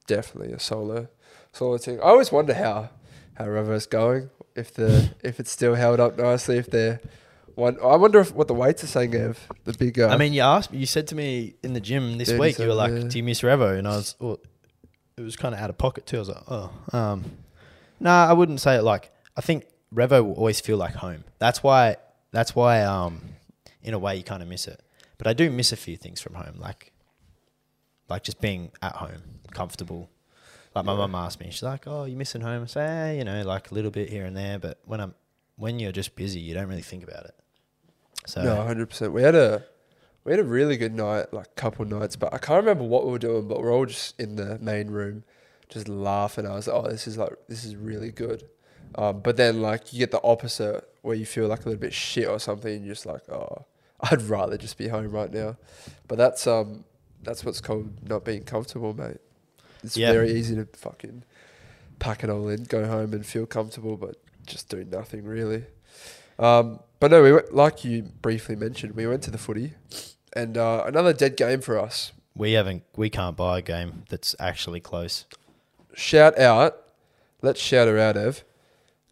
definitely 0.06 0.52
a 0.52 0.58
solo, 0.58 1.08
solo 1.52 1.78
thing. 1.78 2.00
I 2.00 2.04
always 2.04 2.30
wonder 2.32 2.54
how 2.54 2.90
how 3.34 3.46
Revo's 3.46 3.86
going. 3.86 4.30
If 4.54 4.74
the 4.74 5.14
if 5.22 5.40
it's 5.40 5.50
still 5.50 5.74
held 5.76 5.98
up 5.98 6.18
nicely, 6.18 6.58
if 6.58 6.70
they're 6.70 7.00
one. 7.54 7.78
I 7.82 7.96
wonder 7.96 8.20
if 8.20 8.34
what 8.34 8.48
the 8.48 8.54
weights 8.54 8.82
are 8.84 8.86
saying 8.88 9.14
Ev. 9.14 9.48
the 9.64 9.72
big. 9.74 9.98
Uh, 9.98 10.08
I 10.08 10.16
mean, 10.16 10.32
you 10.32 10.42
asked, 10.42 10.72
you 10.72 10.86
said 10.86 11.06
to 11.08 11.14
me 11.14 11.54
in 11.62 11.72
the 11.72 11.80
gym 11.80 12.18
this 12.18 12.32
week, 12.32 12.58
you 12.58 12.66
were 12.68 12.74
like, 12.74 12.92
yeah. 12.92 13.08
"Do 13.08 13.18
you 13.18 13.24
miss 13.24 13.40
Revo?" 13.42 13.78
And 13.78 13.86
I 13.88 13.96
was, 13.96 14.16
well, 14.18 14.38
it 15.16 15.22
was 15.22 15.36
kind 15.36 15.54
of 15.54 15.60
out 15.60 15.70
of 15.70 15.78
pocket 15.78 16.06
too. 16.06 16.16
I 16.16 16.20
was 16.20 16.28
like, 16.28 16.44
"Oh, 16.48 16.72
um, 16.92 17.24
nah, 18.00 18.26
I 18.28 18.32
wouldn't 18.32 18.60
say 18.60 18.76
it 18.76 18.82
like. 18.82 19.10
I 19.36 19.40
think 19.40 19.66
Revo 19.94 20.24
will 20.24 20.34
always 20.34 20.60
feel 20.60 20.76
like 20.76 20.94
home. 20.94 21.24
That's 21.38 21.62
why. 21.62 21.96
That's 22.32 22.54
why. 22.54 22.82
Um, 22.82 23.20
in 23.82 23.94
a 23.94 23.98
way, 23.98 24.16
you 24.16 24.22
kind 24.22 24.42
of 24.42 24.48
miss 24.48 24.68
it. 24.68 24.80
But 25.18 25.26
I 25.26 25.32
do 25.32 25.50
miss 25.50 25.72
a 25.72 25.76
few 25.76 25.96
things 25.96 26.20
from 26.20 26.34
home, 26.34 26.54
like, 26.58 26.92
like 28.08 28.22
just 28.22 28.40
being 28.40 28.70
at 28.80 28.96
home, 28.96 29.22
comfortable. 29.52 30.08
Like 30.74 30.84
my 30.84 30.92
Yeah. 30.92 30.98
mum 30.98 31.14
asked 31.14 31.40
me, 31.40 31.48
she's 31.50 31.62
like, 31.62 31.86
"Oh, 31.86 32.04
you 32.04 32.16
missing 32.16 32.40
home?" 32.40 32.62
I 32.62 32.66
say, 32.66 32.84
eh, 32.84 33.12
"You 33.18 33.24
know, 33.24 33.42
like 33.42 33.70
a 33.70 33.74
little 33.74 33.90
bit 33.90 34.08
here 34.08 34.24
and 34.24 34.36
there." 34.36 34.58
But 34.58 34.78
when 34.84 35.00
I'm, 35.00 35.14
when 35.56 35.78
you're 35.78 35.92
just 35.92 36.16
busy, 36.16 36.40
you 36.40 36.54
don't 36.54 36.68
really 36.68 36.80
think 36.82 37.02
about 37.04 37.24
it. 37.26 37.34
So 38.26 38.42
No, 38.42 38.62
hundred 38.62 38.88
percent. 38.90 39.12
We 39.12 39.22
had 39.22 39.34
a 39.34 39.64
we 40.24 40.32
had 40.32 40.40
a 40.40 40.44
really 40.44 40.76
good 40.76 40.94
night, 40.94 41.32
like 41.32 41.46
a 41.46 41.60
couple 41.60 41.84
nights, 41.84 42.16
but 42.16 42.32
I 42.32 42.38
can't 42.38 42.58
remember 42.64 42.84
what 42.84 43.04
we 43.04 43.10
were 43.12 43.18
doing. 43.18 43.48
But 43.48 43.60
we're 43.60 43.72
all 43.72 43.86
just 43.86 44.18
in 44.20 44.36
the 44.36 44.58
main 44.60 44.88
room, 44.88 45.24
just 45.68 45.88
laughing. 45.88 46.46
I 46.46 46.54
was 46.54 46.68
like, 46.68 46.76
oh, 46.84 46.88
this 46.88 47.06
is 47.06 47.18
like 47.18 47.32
this 47.48 47.64
is 47.64 47.74
really 47.76 48.10
good. 48.12 48.44
Um, 48.94 49.20
but 49.20 49.36
then 49.36 49.62
like 49.62 49.92
you 49.92 49.98
get 49.98 50.10
the 50.10 50.22
opposite 50.22 50.86
where 51.02 51.16
you 51.16 51.26
feel 51.26 51.48
like 51.48 51.60
a 51.64 51.68
little 51.68 51.80
bit 51.80 51.92
shit 51.92 52.28
or 52.28 52.38
something, 52.38 52.72
and 52.74 52.84
you're 52.84 52.94
just 52.94 53.06
like, 53.06 53.28
oh, 53.30 53.64
I'd 54.00 54.22
rather 54.22 54.56
just 54.56 54.78
be 54.78 54.88
home 54.88 55.10
right 55.10 55.32
now. 55.32 55.56
But 56.08 56.18
that's 56.18 56.46
um 56.46 56.84
that's 57.22 57.44
what's 57.44 57.60
called 57.60 58.08
not 58.08 58.24
being 58.24 58.42
comfortable, 58.44 58.94
mate. 58.94 59.18
It's 59.82 59.96
Yeah. 59.96 60.12
very 60.12 60.32
easy 60.32 60.54
to 60.56 60.66
fucking 60.74 61.24
pack 61.98 62.22
it 62.24 62.30
all 62.30 62.48
in, 62.48 62.64
go 62.64 62.86
home 62.86 63.12
and 63.12 63.24
feel 63.26 63.46
comfortable, 63.46 63.96
but 63.96 64.16
just 64.46 64.68
do 64.68 64.84
nothing 64.84 65.24
really. 65.24 65.64
Um, 66.38 66.80
but 67.02 67.10
no, 67.10 67.20
we 67.20 67.32
went, 67.32 67.52
like 67.52 67.84
you 67.84 68.02
briefly 68.22 68.54
mentioned, 68.54 68.94
we 68.94 69.08
went 69.08 69.24
to 69.24 69.30
the 69.32 69.36
footy, 69.36 69.74
and 70.34 70.56
uh, 70.56 70.84
another 70.86 71.12
dead 71.12 71.36
game 71.36 71.60
for 71.60 71.76
us. 71.76 72.12
We 72.36 72.52
haven't. 72.52 72.84
We 72.94 73.10
can't 73.10 73.36
buy 73.36 73.58
a 73.58 73.60
game 73.60 74.04
that's 74.08 74.36
actually 74.38 74.78
close. 74.78 75.26
Shout 75.94 76.38
out, 76.38 76.76
let's 77.42 77.60
shout 77.60 77.88
her 77.88 77.98
out, 77.98 78.16
Ev, 78.16 78.44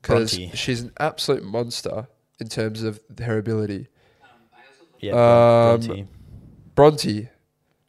because 0.01 0.37
Bronte. 0.39 0.57
she's 0.57 0.83
an 0.83 0.93
absolute 1.01 1.43
monster 1.43 2.07
in 2.39 2.47
terms 2.47 2.85
of 2.85 3.01
her 3.25 3.39
ability. 3.39 3.89
Yeah, 5.01 5.15
Um, 5.15 5.81
Bronte. 5.81 6.07
Bronte, 6.77 7.29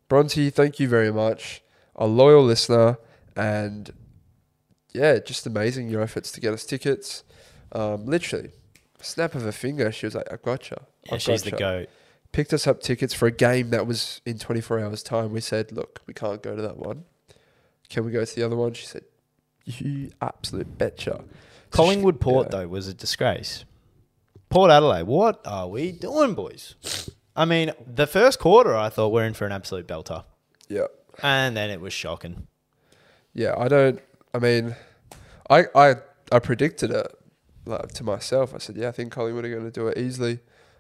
Bronte, 0.10 0.50
thank 0.50 0.80
you 0.80 0.88
very 0.88 1.14
much, 1.14 1.62
a 1.96 2.08
loyal 2.08 2.44
listener, 2.44 2.98
and 3.36 3.92
yeah, 4.94 5.20
just 5.20 5.46
amazing 5.46 5.90
your 5.90 6.02
efforts 6.02 6.32
to 6.32 6.42
get 6.42 6.56
us 6.56 6.66
tickets. 6.66 7.24
Um, 7.72 8.08
literally, 8.08 8.50
snap 9.02 9.36
of 9.36 9.46
a 9.46 9.52
finger, 9.52 9.92
she 9.92 10.06
was 10.06 10.16
like, 10.16 10.32
"I 10.32 10.38
gotcha." 10.44 10.82
Yeah, 11.06 11.16
I've 11.16 11.22
she's 11.22 11.44
the 11.44 11.52
gotcha." 11.52 11.60
goat. 11.86 11.90
picked 12.32 12.54
us 12.54 12.66
up 12.68 12.80
tickets 12.82 13.14
for 13.14 13.28
a 13.28 13.32
game 13.32 13.70
that 13.72 13.86
was 13.86 14.22
in 14.26 14.38
24 14.40 14.80
hours 14.80 15.04
time. 15.04 15.32
We 15.34 15.42
said, 15.42 15.72
look, 15.74 16.00
we 16.08 16.14
can't 16.14 16.42
go 16.42 16.56
to 16.56 16.62
that 16.62 16.78
one. 16.78 17.04
Can 17.90 18.06
we 18.06 18.12
go 18.12 18.24
to 18.24 18.36
the 18.36 18.44
other 18.46 18.56
one? 18.56 18.72
She 18.74 18.86
said, 18.86 19.04
you 19.66 20.12
absolute 20.22 20.78
betcha. 20.78 21.24
So 21.26 21.26
Collingwood 21.72 22.16
she- 22.16 22.20
Port 22.20 22.48
yeah. 22.52 22.60
though 22.60 22.68
was 22.70 22.88
a 22.88 22.94
disgrace. 22.94 23.66
Port 24.50 24.72
Adelaide, 24.72 25.04
what 25.08 25.42
are 25.46 25.68
we 25.68 25.92
doing, 25.92 26.34
boys? 26.34 26.76
I 27.36 27.44
mean, 27.46 27.72
the 27.86 28.08
first 28.08 28.40
quarter, 28.40 28.76
I 28.78 28.88
thought 28.90 29.10
we're 29.10 29.26
in 29.26 29.34
for 29.34 29.46
an 29.46 29.52
absolute 29.52 29.88
belter, 29.88 30.24
Yeah. 30.70 30.88
and 31.22 31.56
then 31.58 31.70
it 31.70 31.82
was 31.82 31.92
shocking. 31.94 32.48
Yeah, 33.34 33.56
I 33.58 33.68
don't, 33.68 34.00
I 34.34 34.40
mean, 34.40 34.76
I, 35.50 35.66
I, 35.76 35.96
I 36.32 36.40
predicted 36.40 36.92
it 36.92 37.08
like, 37.66 37.90
to 37.94 38.04
myself. 38.04 38.54
I 38.54 38.58
said, 38.58 38.78
yeah, 38.78 38.90
I 38.90 38.92
think 38.92 39.12
Collingwood 39.12 39.46
are 39.46 39.50
going 39.50 39.64
to 39.64 39.72
do 39.72 39.88
it 39.88 39.98
easily. 39.98 40.40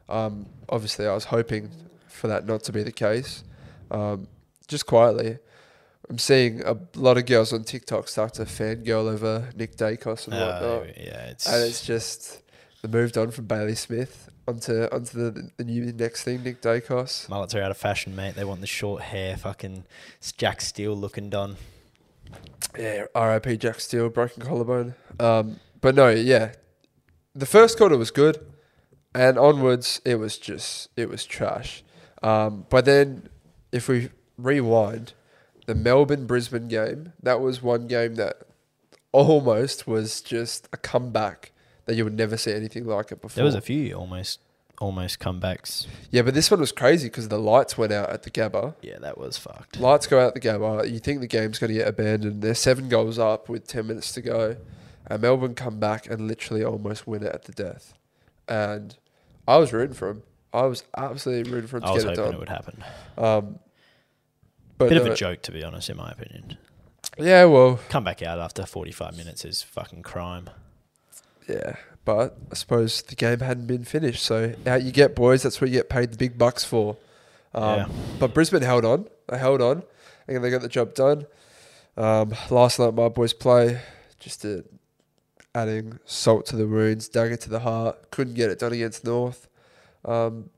Um, 0.09 0.47
obviously, 0.69 1.07
I 1.07 1.13
was 1.13 1.25
hoping 1.25 1.69
for 2.07 2.27
that 2.27 2.45
not 2.45 2.63
to 2.63 2.71
be 2.71 2.83
the 2.83 2.91
case. 2.91 3.43
Um, 3.89 4.27
just 4.67 4.85
quietly, 4.85 5.37
I'm 6.09 6.17
seeing 6.17 6.61
a 6.63 6.77
lot 6.95 7.17
of 7.17 7.25
girls 7.25 7.53
on 7.53 7.63
TikTok 7.63 8.07
start 8.07 8.33
to 8.35 8.43
fangirl 8.43 9.11
over 9.11 9.49
Nick 9.55 9.75
Daicos 9.77 10.27
and 10.27 10.35
whatnot. 10.35 10.63
Uh, 10.63 10.83
yeah, 10.97 11.25
it's, 11.27 11.47
And 11.47 11.63
it's 11.63 11.85
just 11.85 12.41
they 12.81 12.89
moved 12.89 13.17
on 13.17 13.31
from 13.31 13.45
Bailey 13.45 13.75
Smith 13.75 14.29
onto 14.47 14.87
onto 14.91 15.31
the, 15.31 15.51
the 15.57 15.63
new 15.63 15.91
next 15.93 16.23
thing, 16.23 16.43
Nick 16.43 16.61
Daicos. 16.61 17.29
mullets 17.29 17.55
are 17.55 17.61
out 17.61 17.71
of 17.71 17.77
fashion, 17.77 18.15
mate. 18.15 18.35
They 18.35 18.43
want 18.43 18.61
the 18.61 18.67
short 18.67 19.03
hair, 19.03 19.37
fucking 19.37 19.85
Jack 20.37 20.61
Steele 20.61 20.95
looking 20.95 21.29
done. 21.29 21.57
Yeah, 22.77 23.05
R.I.P. 23.13 23.57
Jack 23.57 23.79
Steele, 23.81 24.09
broken 24.09 24.43
collarbone. 24.43 24.95
Um, 25.19 25.59
but 25.81 25.95
no, 25.95 26.09
yeah, 26.09 26.53
the 27.33 27.45
first 27.45 27.77
quarter 27.77 27.97
was 27.97 28.11
good, 28.11 28.45
and 29.13 29.37
onwards 29.37 30.01
it 30.05 30.15
was 30.15 30.37
just 30.37 30.89
it 30.95 31.09
was 31.09 31.25
trash. 31.25 31.83
Um, 32.23 32.65
but 32.69 32.85
then 32.85 33.29
if 33.71 33.87
we 33.87 34.09
rewind, 34.37 35.13
the 35.65 35.75
Melbourne 35.75 36.27
Brisbane 36.27 36.67
game, 36.67 37.13
that 37.21 37.39
was 37.41 37.61
one 37.61 37.87
game 37.87 38.15
that 38.15 38.41
almost 39.11 39.87
was 39.87 40.21
just 40.21 40.67
a 40.71 40.77
comeback 40.77 41.51
that 41.85 41.95
you 41.95 42.03
would 42.03 42.15
never 42.15 42.37
see 42.37 42.53
anything 42.53 42.85
like 42.85 43.11
it 43.11 43.21
before. 43.21 43.35
There 43.35 43.45
was 43.45 43.55
a 43.55 43.61
few 43.61 43.93
almost, 43.93 44.39
almost 44.79 45.19
comebacks. 45.19 45.87
Yeah, 46.09 46.21
but 46.21 46.33
this 46.33 46.49
one 46.51 46.59
was 46.59 46.71
crazy 46.71 47.07
because 47.07 47.27
the 47.27 47.39
lights 47.39 47.77
went 47.77 47.91
out 47.91 48.09
at 48.09 48.23
the 48.23 48.31
Gabba. 48.31 48.75
Yeah, 48.81 48.99
that 48.99 49.17
was 49.17 49.37
fucked. 49.37 49.79
Lights 49.79 50.07
go 50.07 50.19
out 50.19 50.27
at 50.27 50.33
the 50.35 50.39
Gabba. 50.39 50.89
You 50.91 50.99
think 50.99 51.21
the 51.21 51.27
game's 51.27 51.59
going 51.59 51.69
to 51.69 51.77
get 51.77 51.87
abandoned. 51.87 52.41
They're 52.41 52.55
seven 52.55 52.87
goals 52.89 53.19
up 53.19 53.49
with 53.49 53.67
10 53.67 53.87
minutes 53.87 54.11
to 54.13 54.21
go. 54.21 54.57
And 55.07 55.21
Melbourne 55.21 55.55
come 55.55 55.79
back 55.79 56.07
and 56.09 56.27
literally 56.27 56.63
almost 56.63 57.07
win 57.07 57.23
it 57.23 57.33
at 57.33 57.43
the 57.45 57.51
death. 57.51 57.93
And 58.47 58.95
I 59.47 59.57
was 59.57 59.73
rooting 59.73 59.95
for 59.95 60.09
him. 60.09 60.23
I 60.53 60.63
was 60.63 60.83
absolutely 60.97 61.51
rooting 61.51 61.67
for 61.67 61.77
him 61.77 61.83
I 61.83 61.87
to 61.87 61.93
was 61.93 62.03
get 62.03 62.13
it 62.13 62.17
hoping 62.17 62.31
done. 62.31 62.33
it 62.35 62.39
would 62.39 62.49
happen. 62.49 62.83
Um, 63.17 63.59
but 64.77 64.89
Bit 64.89 64.97
of 64.97 65.05
no, 65.05 65.11
a 65.11 65.15
joke, 65.15 65.41
to 65.43 65.51
be 65.51 65.63
honest, 65.63 65.89
in 65.89 65.97
my 65.97 66.11
opinion. 66.11 66.57
Yeah, 67.17 67.45
well, 67.45 67.79
Come 67.89 68.03
back 68.03 68.21
out 68.21 68.39
after 68.39 68.65
45 68.65 69.15
minutes 69.17 69.43
is 69.45 69.61
fucking 69.61 70.01
crime. 70.03 70.49
Yeah, 71.47 71.75
but 72.05 72.37
I 72.51 72.55
suppose 72.55 73.01
the 73.01 73.15
game 73.15 73.39
hadn't 73.39 73.67
been 73.67 73.83
finished. 73.83 74.23
So 74.23 74.53
out 74.65 74.83
you 74.83 74.91
get, 74.91 75.15
boys. 75.15 75.43
That's 75.43 75.59
what 75.59 75.69
you 75.69 75.77
get 75.77 75.89
paid 75.89 76.11
the 76.11 76.17
big 76.17 76.37
bucks 76.37 76.63
for. 76.63 76.97
Um, 77.53 77.63
Yeah. 77.79 77.87
But 78.19 78.33
Brisbane 78.33 78.61
held 78.61 78.85
on. 78.85 79.07
They 79.27 79.37
held 79.37 79.61
on, 79.61 79.83
and 80.27 80.43
they 80.43 80.49
got 80.49 80.61
the 80.61 80.69
job 80.69 80.93
done. 80.93 81.25
Um, 81.97 82.33
last 82.49 82.79
night, 82.79 82.93
my 82.93 83.09
boys 83.09 83.33
play 83.33 83.81
just 84.19 84.41
to 84.43 84.63
adding 85.53 85.99
salt 86.05 86.45
to 86.47 86.55
the 86.55 86.67
wounds, 86.67 87.07
dagger 87.09 87.35
to 87.37 87.49
the 87.49 87.59
heart. 87.59 88.11
Couldn't 88.11 88.33
get 88.35 88.49
it 88.49 88.59
done 88.59 88.73
against 88.73 89.03
North. 89.05 89.47
Um, 90.05 90.49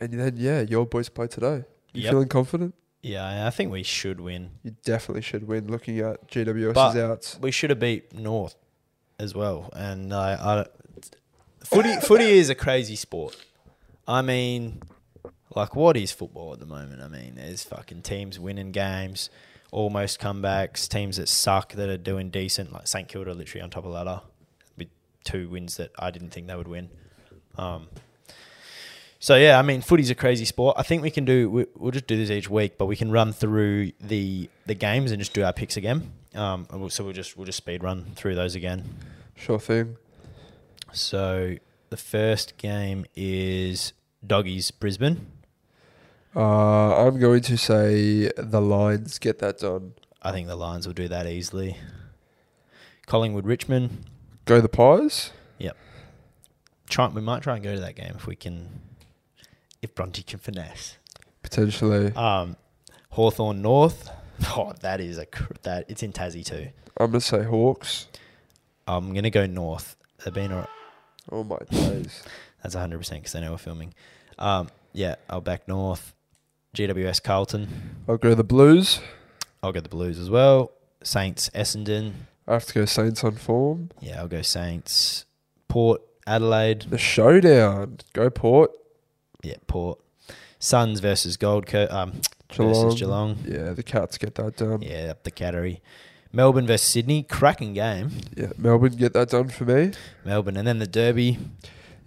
and 0.00 0.12
then 0.12 0.34
yeah, 0.36 0.60
your 0.62 0.86
boys 0.86 1.08
play 1.08 1.26
today. 1.26 1.64
You 1.92 2.02
Yep. 2.02 2.10
feeling 2.12 2.28
confident? 2.28 2.74
Yeah, 3.02 3.46
I 3.46 3.50
think 3.50 3.72
we 3.72 3.82
should 3.82 4.20
win. 4.20 4.50
You 4.62 4.76
definitely 4.84 5.22
should 5.22 5.46
win. 5.48 5.68
Looking 5.68 5.98
at 6.00 6.28
GWS's 6.28 6.74
But- 6.74 6.96
outs. 6.96 7.38
We 7.40 7.50
should 7.50 7.70
have 7.70 7.78
beat 7.80 8.12
North 8.12 8.54
as 9.18 9.34
well. 9.34 9.70
And 9.72 10.12
I 10.12 10.66
footy 11.64 11.96
footy 12.00 12.24
is 12.38 12.50
a 12.50 12.54
crazy 12.54 12.96
sport. 12.96 13.36
I 14.06 14.22
mean, 14.22 14.82
like 15.54 15.74
what 15.74 15.96
is 15.96 16.12
football 16.12 16.52
at 16.52 16.60
the 16.60 16.66
moment? 16.66 17.00
I 17.02 17.08
mean, 17.08 17.34
there's 17.36 17.64
fucking 17.64 18.02
teams 18.02 18.38
winning 18.38 18.70
games, 18.72 19.30
almost 19.70 20.20
comebacks, 20.20 20.88
teams 20.88 21.16
that 21.16 21.28
suck 21.28 21.72
that 21.74 21.88
are 21.88 21.96
doing 21.96 22.30
decent, 22.30 22.72
like 22.72 22.86
St 22.86 23.08
Kilda 23.08 23.34
literally 23.34 23.62
on 23.62 23.70
top 23.70 23.84
of 23.84 23.90
the 23.90 23.96
ladder 23.96 24.22
with 24.76 24.88
two 25.24 25.48
wins 25.48 25.76
that 25.76 25.92
I 25.98 26.10
didn't 26.10 26.30
think 26.30 26.46
they 26.46 26.56
would 26.56 26.68
win. 26.68 26.90
Um, 27.56 27.88
so 29.18 29.36
yeah, 29.36 29.58
I 29.58 29.62
mean, 29.62 29.82
footy's 29.82 30.10
a 30.10 30.14
crazy 30.14 30.46
sport. 30.46 30.76
I 30.78 30.82
think 30.82 31.02
we 31.02 31.10
can 31.10 31.26
do. 31.26 31.50
We, 31.50 31.66
we'll 31.76 31.90
just 31.90 32.06
do 32.06 32.16
this 32.16 32.30
each 32.30 32.48
week, 32.48 32.78
but 32.78 32.86
we 32.86 32.96
can 32.96 33.10
run 33.10 33.32
through 33.32 33.92
the 34.00 34.48
the 34.66 34.74
games 34.74 35.10
and 35.12 35.20
just 35.20 35.34
do 35.34 35.44
our 35.44 35.52
picks 35.52 35.76
again. 35.76 36.12
Um, 36.34 36.66
we'll, 36.72 36.88
so 36.88 37.04
we'll 37.04 37.12
just 37.12 37.36
we'll 37.36 37.44
just 37.44 37.58
speed 37.58 37.82
run 37.82 38.06
through 38.14 38.34
those 38.34 38.54
again. 38.54 38.82
Sure 39.36 39.58
thing. 39.58 39.96
So 40.92 41.56
the 41.90 41.96
first 41.96 42.56
game 42.56 43.04
is 43.14 43.92
Doggies 44.26 44.70
Brisbane. 44.70 45.26
Uh, 46.34 47.06
I'm 47.06 47.18
going 47.18 47.40
to 47.42 47.56
say 47.56 48.30
the 48.36 48.60
Lions 48.60 49.18
get 49.18 49.38
that 49.40 49.58
done. 49.58 49.94
I 50.22 50.32
think 50.32 50.46
the 50.48 50.56
Lions 50.56 50.86
will 50.86 50.94
do 50.94 51.08
that 51.08 51.26
easily. 51.26 51.76
Collingwood 53.06 53.46
Richmond. 53.46 54.04
Go 54.44 54.60
the 54.60 54.68
Pies. 54.68 55.32
Yep. 55.58 55.76
Try 56.88 57.08
we 57.08 57.20
might 57.20 57.42
try 57.42 57.54
and 57.54 57.64
go 57.64 57.74
to 57.74 57.80
that 57.80 57.96
game 57.96 58.12
if 58.16 58.26
we 58.26 58.36
can, 58.36 58.80
if 59.82 59.94
Bronte 59.94 60.22
can 60.22 60.38
finesse. 60.38 60.96
Potentially. 61.42 62.12
Um, 62.14 62.56
Hawthorn 63.10 63.62
North. 63.62 64.10
Oh, 64.56 64.72
that 64.80 65.02
is 65.02 65.18
a 65.18 65.26
cr- 65.26 65.52
that 65.64 65.84
it's 65.90 66.02
in 66.02 66.14
Tassie 66.14 66.42
too. 66.42 66.68
I'm 66.98 67.10
going 67.10 67.20
to 67.20 67.26
say 67.26 67.42
Hawks. 67.44 68.06
I'm 68.86 69.12
gonna 69.12 69.28
go 69.28 69.44
North. 69.44 69.96
They've 70.24 70.32
been 70.32 70.50
all- 70.50 70.66
Oh 71.30 71.44
my 71.44 71.58
days. 71.70 72.22
that's 72.62 72.74
100 72.74 72.96
percent 72.96 73.20
because 73.20 73.34
I 73.34 73.40
know 73.40 73.50
we're 73.50 73.58
filming. 73.58 73.92
Um, 74.38 74.70
yeah, 74.94 75.16
I'll 75.28 75.42
back 75.42 75.68
North. 75.68 76.14
GWS 76.74 77.22
Carlton. 77.22 77.68
I'll 78.08 78.16
go 78.16 78.34
the 78.34 78.44
Blues. 78.44 79.00
I'll 79.62 79.72
go 79.72 79.80
the 79.80 79.88
Blues 79.88 80.18
as 80.18 80.30
well. 80.30 80.72
Saints 81.02 81.50
Essendon. 81.54 82.12
I 82.46 82.54
have 82.54 82.64
to 82.66 82.74
go 82.74 82.84
Saints 82.84 83.24
on 83.24 83.36
form. 83.36 83.90
Yeah, 84.00 84.20
I'll 84.20 84.28
go 84.28 84.42
Saints. 84.42 85.24
Port 85.68 86.00
Adelaide. 86.26 86.82
The 86.82 86.98
showdown. 86.98 87.98
Go 88.12 88.30
Port. 88.30 88.70
Yeah, 89.42 89.56
Port. 89.66 89.98
Suns 90.58 91.00
versus 91.00 91.36
Gold 91.36 91.66
Coast. 91.66 91.92
Um, 91.92 92.20
Geelong. 92.48 92.72
versus 92.72 93.00
Geelong. 93.00 93.38
Yeah, 93.46 93.72
the 93.72 93.82
Cats 93.82 94.18
get 94.18 94.34
that 94.36 94.56
done. 94.56 94.82
Yeah, 94.82 95.10
up 95.10 95.22
the 95.24 95.30
Cattery. 95.30 95.80
Melbourne 96.32 96.66
versus 96.66 96.86
Sydney. 96.86 97.22
Cracking 97.24 97.74
game. 97.74 98.10
Yeah, 98.36 98.52
Melbourne 98.58 98.92
get 98.92 99.12
that 99.14 99.30
done 99.30 99.48
for 99.48 99.64
me. 99.64 99.92
Melbourne, 100.24 100.56
and 100.56 100.66
then 100.66 100.78
the 100.78 100.86
Derby. 100.86 101.38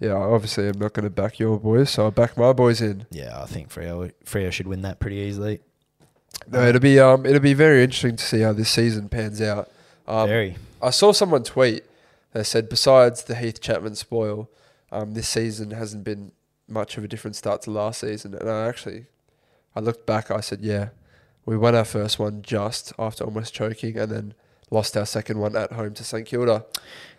Yeah, 0.00 0.14
obviously 0.14 0.68
I'm 0.68 0.78
not 0.78 0.92
going 0.92 1.04
to 1.04 1.10
back 1.10 1.38
your 1.38 1.58
boys, 1.58 1.90
so 1.90 2.06
I 2.06 2.10
back 2.10 2.36
my 2.36 2.52
boys 2.52 2.80
in. 2.80 3.06
Yeah, 3.10 3.40
I 3.40 3.46
think 3.46 3.68
Freo 3.68 4.12
Freo 4.24 4.50
should 4.52 4.66
win 4.66 4.82
that 4.82 5.00
pretty 5.00 5.16
easily. 5.16 5.60
No, 6.50 6.66
it'll 6.66 6.80
be 6.80 6.98
um, 6.98 7.24
it'll 7.24 7.40
be 7.40 7.54
very 7.54 7.82
interesting 7.82 8.16
to 8.16 8.24
see 8.24 8.40
how 8.40 8.52
this 8.52 8.68
season 8.70 9.08
pans 9.08 9.40
out. 9.40 9.70
Um, 10.06 10.28
Very. 10.28 10.56
I 10.82 10.90
saw 10.90 11.12
someone 11.12 11.44
tweet 11.44 11.84
that 12.32 12.44
said, 12.44 12.68
besides 12.68 13.24
the 13.24 13.36
Heath 13.36 13.60
Chapman 13.60 13.94
spoil, 13.94 14.50
um, 14.92 15.14
this 15.14 15.28
season 15.28 15.70
hasn't 15.70 16.04
been 16.04 16.32
much 16.68 16.98
of 16.98 17.04
a 17.04 17.08
different 17.08 17.36
start 17.36 17.62
to 17.62 17.70
last 17.70 18.00
season. 18.00 18.34
And 18.34 18.50
I 18.50 18.68
actually, 18.68 19.06
I 19.74 19.80
looked 19.80 20.04
back, 20.04 20.30
I 20.30 20.40
said, 20.40 20.60
yeah, 20.60 20.90
we 21.46 21.56
won 21.56 21.74
our 21.74 21.84
first 21.84 22.18
one 22.18 22.42
just 22.42 22.92
after 22.98 23.24
almost 23.24 23.54
choking, 23.54 23.98
and 23.98 24.10
then 24.10 24.34
lost 24.70 24.96
our 24.96 25.06
second 25.06 25.38
one 25.38 25.56
at 25.56 25.72
home 25.72 25.94
to 25.94 26.04
St 26.04 26.26
Kilda. 26.26 26.64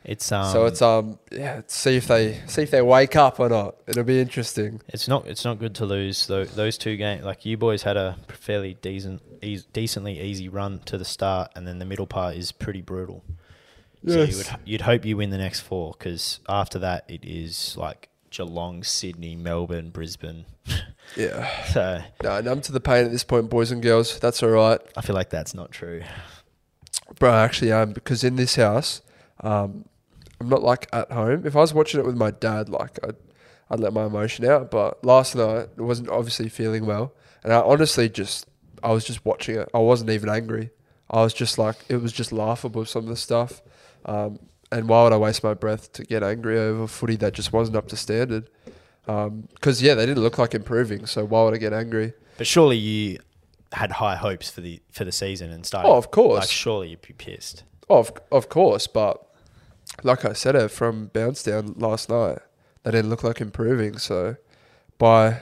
It's 0.04 0.32
um. 0.32 0.52
so 0.52 0.66
it's 0.66 0.82
um, 0.82 1.18
yeah, 1.32 1.62
see 1.68 1.96
if 1.96 2.08
they 2.08 2.42
see 2.46 2.62
if 2.62 2.72
they 2.72 2.82
wake 2.82 3.16
up 3.16 3.40
or 3.40 3.50
not. 3.50 3.76
It'll 3.88 4.04
be 4.04 4.22
interesting. 4.22 4.82
It's 4.88 5.08
not. 5.08 5.28
It's 5.28 5.44
not 5.44 5.58
good 5.58 5.74
to 5.76 5.86
lose 5.86 6.28
though. 6.28 6.46
Those 6.46 6.78
two 6.78 6.96
games, 6.96 7.24
like 7.24 7.46
you 7.46 7.58
boys 7.58 7.84
had 7.84 7.98
a 7.98 8.18
fairly 8.28 8.76
decent, 8.76 9.22
eas 9.42 9.66
decently 9.66 10.20
easy 10.22 10.48
run 10.48 10.80
to 10.86 10.98
the 10.98 11.06
start, 11.06 11.52
and 11.56 11.68
then 11.68 11.80
the 11.80 11.86
middle 11.86 12.06
part 12.06 12.36
is 12.36 12.52
pretty 12.52 12.82
brutal. 12.82 13.24
So 14.08 14.24
you 14.24 14.38
would 14.38 14.48
you'd 14.66 14.82
hope 14.82 15.06
you 15.06 15.18
win 15.18 15.32
the 15.32 15.40
next 15.40 15.62
four 15.62 15.96
because 15.98 16.40
after 16.48 16.78
that 16.80 17.06
it 17.08 17.26
is 17.26 17.76
like 17.76 18.10
Geelong, 18.30 18.84
Sydney, 18.84 19.36
Melbourne, 19.36 19.90
Brisbane. 19.90 20.46
yeah. 21.16 21.66
So 21.66 22.02
No, 22.22 22.42
numb 22.42 22.62
to 22.62 22.72
the 22.72 22.80
pain 22.80 23.06
at 23.06 23.12
this 23.12 23.24
point, 23.24 23.50
boys 23.50 23.72
and 23.72 23.82
girls. 23.82 24.20
That's 24.20 24.44
all 24.44 24.50
right. 24.50 24.80
I 24.96 25.02
feel 25.02 25.16
like 25.16 25.32
that's 25.32 25.56
not 25.56 25.72
true. 25.72 26.04
Bro, 27.20 27.32
I 27.32 27.44
actually 27.44 27.72
am 27.72 27.94
because 27.94 28.24
in 28.24 28.36
this 28.36 28.56
house, 28.56 29.02
um, 29.42 29.86
I'm 30.40 30.50
not 30.50 30.64
like 30.64 30.88
at 30.92 31.12
home. 31.12 31.46
If 31.46 31.56
I 31.56 31.60
was 31.60 31.74
watching 31.74 32.00
it 32.00 32.06
with 32.06 32.18
my 32.18 32.32
dad, 32.32 32.70
like 32.70 33.00
I'd, 33.04 33.16
I'd 33.70 33.80
let 33.80 33.94
my 33.94 34.06
emotion 34.06 34.46
out. 34.46 34.72
But 34.72 35.04
last 35.06 35.36
night, 35.36 35.70
I 35.78 35.82
wasn't 35.82 36.10
obviously 36.10 36.50
feeling 36.50 36.86
well, 36.86 37.14
and 37.44 37.54
I 37.54 37.62
honestly 37.62 38.10
just, 38.10 38.48
I 38.84 38.92
was 38.92 39.06
just 39.06 39.24
watching 39.26 39.56
it. 39.56 39.70
I 39.74 39.80
wasn't 39.80 40.10
even 40.10 40.30
angry. 40.30 40.72
I 41.10 41.22
was 41.22 41.34
just 41.34 41.58
like, 41.58 41.78
it 41.88 41.98
was 41.98 42.12
just 42.12 42.32
laughable 42.32 42.86
some 42.86 43.04
of 43.04 43.10
the 43.10 43.16
stuff. 43.16 43.62
Um, 44.06 44.40
and 44.72 44.90
why 44.90 45.04
would 45.04 45.14
I 45.14 45.18
waste 45.18 45.44
my 45.44 45.54
breath 45.54 45.94
to 45.94 46.04
get 46.04 46.24
angry 46.24 46.58
over 46.58 46.88
footy 46.88 47.16
that 47.18 47.34
just 47.34 47.54
wasn't 47.54 47.78
up 47.78 47.88
to 47.90 47.96
standard? 47.96 48.50
Because 49.06 49.82
yeah, 49.82 49.94
they 49.94 50.06
didn't 50.06 50.24
look 50.24 50.40
like 50.40 50.56
improving. 50.56 51.06
So 51.06 51.24
why 51.24 51.44
would 51.44 51.54
I 51.54 51.58
get 51.58 51.74
angry? 51.74 52.14
But 52.38 52.48
surely 52.48 52.78
you 52.78 53.20
had 53.76 53.92
high 53.94 54.16
hopes 54.16 54.50
for 54.50 54.62
the 54.62 54.82
for 54.92 55.06
the 55.06 55.12
season 55.12 55.52
and 55.52 55.66
started. 55.66 55.90
Oh, 55.90 55.98
of 55.98 56.12
course. 56.12 56.42
Like 56.42 56.50
surely 56.50 56.90
you'd 56.90 57.02
be 57.02 57.14
pissed. 57.14 57.64
Of 57.90 58.12
of 58.32 58.50
course, 58.50 58.88
but 58.88 59.22
like 60.04 60.26
I 60.26 60.34
said, 60.34 60.56
it 60.56 60.70
from 60.72 61.08
bounce 61.08 61.44
down 61.44 61.74
last 61.78 62.10
night, 62.10 62.40
they 62.84 62.92
didn't 62.92 63.10
look 63.10 63.24
like 63.24 63.42
improving. 63.42 63.98
So 63.98 64.38
by 64.98 65.42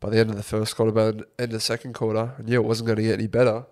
by 0.00 0.10
the 0.10 0.18
end 0.18 0.30
of 0.30 0.36
the 0.36 0.42
first 0.42 0.74
quarter, 0.76 0.92
by 0.92 1.04
the 1.12 1.26
end 1.38 1.48
of 1.48 1.50
the 1.52 1.60
second 1.60 1.94
quarter, 1.94 2.32
I 2.38 2.42
knew 2.42 2.60
it 2.60 2.64
wasn't 2.64 2.86
going 2.88 2.96
to 2.96 3.02
get 3.02 3.14
any 3.14 3.26
better. 3.28 3.64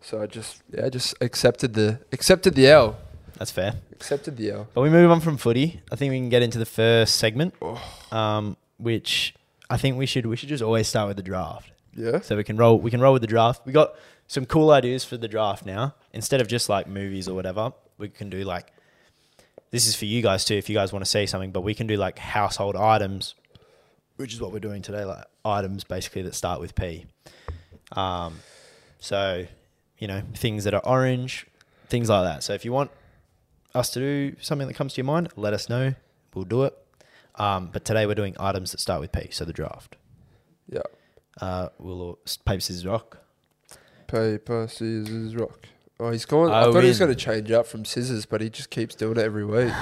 So 0.00 0.20
I 0.20 0.26
just 0.26 0.62
yeah, 0.72 0.88
just 0.88 1.14
accepted 1.20 1.74
the 1.74 2.00
accepted 2.12 2.54
the 2.54 2.66
L, 2.66 2.96
That's 3.38 3.52
fair. 3.52 3.74
accepted 3.92 4.36
the 4.36 4.50
L. 4.50 4.68
But 4.74 4.80
we 4.82 4.90
move 4.90 5.10
on 5.10 5.20
from 5.20 5.36
footy. 5.36 5.80
I 5.92 5.96
think 5.96 6.10
we 6.10 6.18
can 6.18 6.28
get 6.28 6.42
into 6.42 6.58
the 6.58 6.66
first 6.66 7.16
segment, 7.16 7.54
um, 8.10 8.56
which 8.78 9.34
I 9.70 9.76
think 9.76 9.96
we 9.96 10.06
should 10.06 10.26
we 10.26 10.36
should 10.36 10.48
just 10.48 10.62
always 10.62 10.88
start 10.88 11.08
with 11.08 11.16
the 11.18 11.22
draft. 11.22 11.70
Yeah, 11.94 12.20
So 12.20 12.36
we 12.36 12.44
can 12.44 12.56
roll 12.56 12.78
we 12.78 12.90
can 12.90 13.00
roll 13.00 13.12
with 13.12 13.22
the 13.22 13.28
draft. 13.28 13.66
We 13.66 13.72
got 13.72 13.94
some 14.26 14.46
cool 14.46 14.70
ideas 14.70 15.04
for 15.04 15.16
the 15.16 15.28
draft 15.28 15.66
now. 15.66 15.94
Instead 16.12 16.40
of 16.40 16.48
just 16.48 16.68
like 16.68 16.86
movies 16.86 17.28
or 17.28 17.34
whatever, 17.34 17.72
we 17.98 18.08
can 18.08 18.30
do 18.30 18.44
like 18.44 18.72
this 19.70 19.86
is 19.86 19.94
for 19.94 20.04
you 20.06 20.22
guys 20.22 20.44
too 20.44 20.54
if 20.54 20.68
you 20.68 20.74
guys 20.74 20.92
want 20.92 21.04
to 21.04 21.10
see 21.10 21.26
something, 21.26 21.50
but 21.50 21.62
we 21.62 21.74
can 21.74 21.86
do 21.86 21.96
like 21.96 22.18
household 22.18 22.76
items, 22.76 23.34
which 24.16 24.32
is 24.32 24.40
what 24.40 24.52
we're 24.52 24.58
doing 24.60 24.82
today, 24.82 25.04
like 25.04 25.24
items 25.44 25.84
basically 25.84 26.22
that 26.22 26.34
start 26.34 26.60
with 26.60 26.74
P. 26.74 27.06
Um, 27.92 28.36
so, 28.98 29.46
you 29.98 30.06
know, 30.08 30.22
things 30.34 30.64
that 30.64 30.74
are 30.74 30.84
orange, 30.86 31.46
things 31.88 32.08
like 32.08 32.24
that. 32.24 32.42
So 32.42 32.54
if 32.54 32.64
you 32.64 32.72
want 32.72 32.90
us 33.74 33.90
to 33.90 33.98
do 33.98 34.36
something 34.40 34.68
that 34.68 34.74
comes 34.74 34.94
to 34.94 34.98
your 34.98 35.06
mind, 35.06 35.28
let 35.36 35.52
us 35.52 35.68
know. 35.68 35.94
We'll 36.34 36.44
do 36.44 36.64
it. 36.64 36.76
Um, 37.34 37.70
but 37.72 37.84
today 37.84 38.06
we're 38.06 38.14
doing 38.14 38.36
items 38.38 38.72
that 38.72 38.80
start 38.80 39.00
with 39.00 39.12
P, 39.12 39.28
so 39.30 39.44
the 39.44 39.52
draft. 39.52 39.96
yeah. 40.68 40.80
Uh, 41.40 41.68
we'll 41.78 42.00
all- 42.02 42.18
paper 42.44 42.60
scissors 42.60 42.86
rock. 42.86 43.18
Paper 44.06 44.66
scissors 44.68 45.34
rock. 45.34 45.66
Oh, 45.98 46.10
he's 46.10 46.24
going. 46.24 46.50
I, 46.50 46.62
I 46.62 46.64
thought 46.64 46.82
he 46.82 46.88
was 46.88 46.98
going 46.98 47.10
to 47.10 47.16
change 47.16 47.50
up 47.50 47.66
from 47.66 47.84
scissors, 47.84 48.26
but 48.26 48.40
he 48.40 48.50
just 48.50 48.70
keeps 48.70 48.94
doing 48.94 49.16
it 49.16 49.22
every 49.22 49.44
week. 49.44 49.72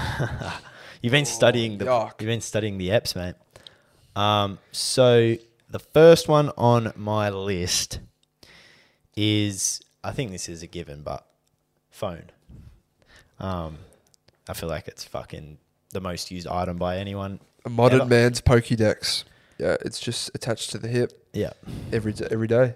You've 1.03 1.13
been 1.13 1.25
studying 1.25 1.79
the 1.79 1.87
yuck. 1.87 2.21
you've 2.21 2.29
been 2.29 2.43
studying 2.43 2.77
the 2.77 2.91
apps, 2.91 3.17
mate. 3.17 3.35
Um, 4.15 4.59
so 4.71 5.37
the 5.71 5.79
first 5.79 6.29
one 6.29 6.51
on 6.59 6.93
my 6.95 7.31
list 7.31 8.01
is 9.17 9.81
I 10.05 10.13
think 10.13 10.31
this 10.31 10.47
is 10.49 10.63
a 10.63 10.67
given, 10.67 11.03
but 11.03 11.27
phone. 11.91 12.25
Um, 13.39 13.79
I 14.47 14.53
feel 14.53 14.69
like 14.69 14.89
it's 14.89 15.05
fucking 15.05 15.57
the 15.93 16.01
most 16.03 16.31
used 16.31 16.47
item 16.47 16.77
by 16.77 16.99
anyone. 16.99 17.41
A 17.65 17.71
modern 17.71 18.03
Ever. 18.03 18.11
man's 18.11 18.41
Pokédex. 18.43 19.25
Yeah, 19.61 19.77
it's 19.83 20.01
just 20.01 20.31
attached 20.35 20.71
to 20.71 20.79
the 20.79 20.89
hip. 20.89 21.29
Yeah, 21.35 21.53
every 21.93 22.13
d- 22.15 22.27
every 22.31 22.49
day. 22.49 22.75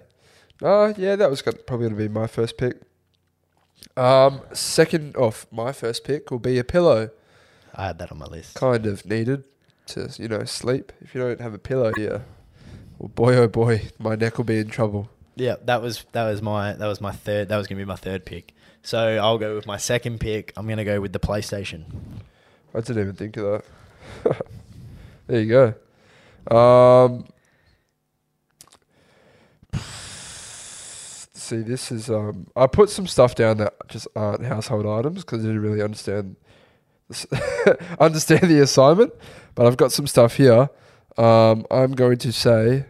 Oh, 0.61 0.93
yeah, 0.97 1.15
that 1.15 1.29
was 1.29 1.41
got, 1.41 1.65
probably 1.65 1.89
going 1.89 1.99
to 1.99 2.07
be 2.07 2.13
my 2.13 2.27
first 2.27 2.57
pick. 2.57 2.77
Um, 3.97 4.41
second 4.53 5.15
off, 5.17 5.47
my 5.51 5.71
first 5.71 6.03
pick 6.03 6.31
will 6.31 6.39
be 6.39 6.57
a 6.59 6.63
pillow. 6.63 7.09
I 7.73 7.87
had 7.87 7.99
that 7.99 8.11
on 8.11 8.19
my 8.19 8.25
list. 8.25 8.55
kind 8.55 8.85
of 8.85 9.05
needed 9.05 9.43
to, 9.87 10.09
you 10.17 10.27
know, 10.27 10.45
sleep. 10.45 10.93
If 11.01 11.13
you 11.13 11.21
don't 11.21 11.41
have 11.41 11.53
a 11.53 11.57
pillow, 11.57 11.91
yeah. 11.97 12.19
Well, 12.99 13.09
boy, 13.09 13.35
oh 13.35 13.47
boy, 13.47 13.89
my 13.99 14.15
neck 14.15 14.37
will 14.37 14.45
be 14.45 14.59
in 14.59 14.69
trouble. 14.69 15.09
Yeah, 15.35 15.55
that 15.65 15.81
was 15.81 16.05
that 16.13 16.29
was 16.29 16.41
my 16.41 16.73
that 16.73 16.87
was 16.87 17.01
my 17.01 17.11
third. 17.11 17.49
That 17.49 17.57
was 17.57 17.67
gonna 17.67 17.81
be 17.81 17.85
my 17.85 17.97
third 17.97 18.25
pick. 18.25 18.53
So 18.83 19.17
I'll 19.17 19.37
go 19.37 19.55
with 19.55 19.65
my 19.67 19.75
second 19.75 20.21
pick. 20.21 20.53
I'm 20.55 20.67
gonna 20.67 20.85
go 20.85 21.01
with 21.01 21.11
the 21.11 21.19
PlayStation. 21.19 21.83
I 22.73 22.79
didn't 22.79 23.01
even 23.01 23.15
think 23.15 23.35
of 23.37 23.63
that. 24.23 24.41
there 25.27 25.41
you 25.41 25.49
go. 25.49 25.73
Um, 26.51 27.25
see, 31.33 31.61
this 31.61 31.91
is. 31.91 32.09
Um, 32.09 32.47
I 32.55 32.67
put 32.67 32.89
some 32.89 33.07
stuff 33.07 33.35
down 33.35 33.57
that 33.57 33.73
just 33.87 34.07
aren't 34.15 34.45
household 34.45 34.85
items 34.85 35.23
because 35.23 35.39
I 35.39 35.47
didn't 35.47 35.61
really 35.61 35.81
understand 35.81 36.35
understand 37.99 38.49
the 38.49 38.61
assignment. 38.61 39.13
But 39.53 39.67
I've 39.67 39.77
got 39.77 39.91
some 39.91 40.07
stuff 40.07 40.37
here. 40.37 40.69
Um, 41.17 41.65
I'm 41.71 41.93
going 41.93 42.17
to 42.19 42.33
say 42.33 42.85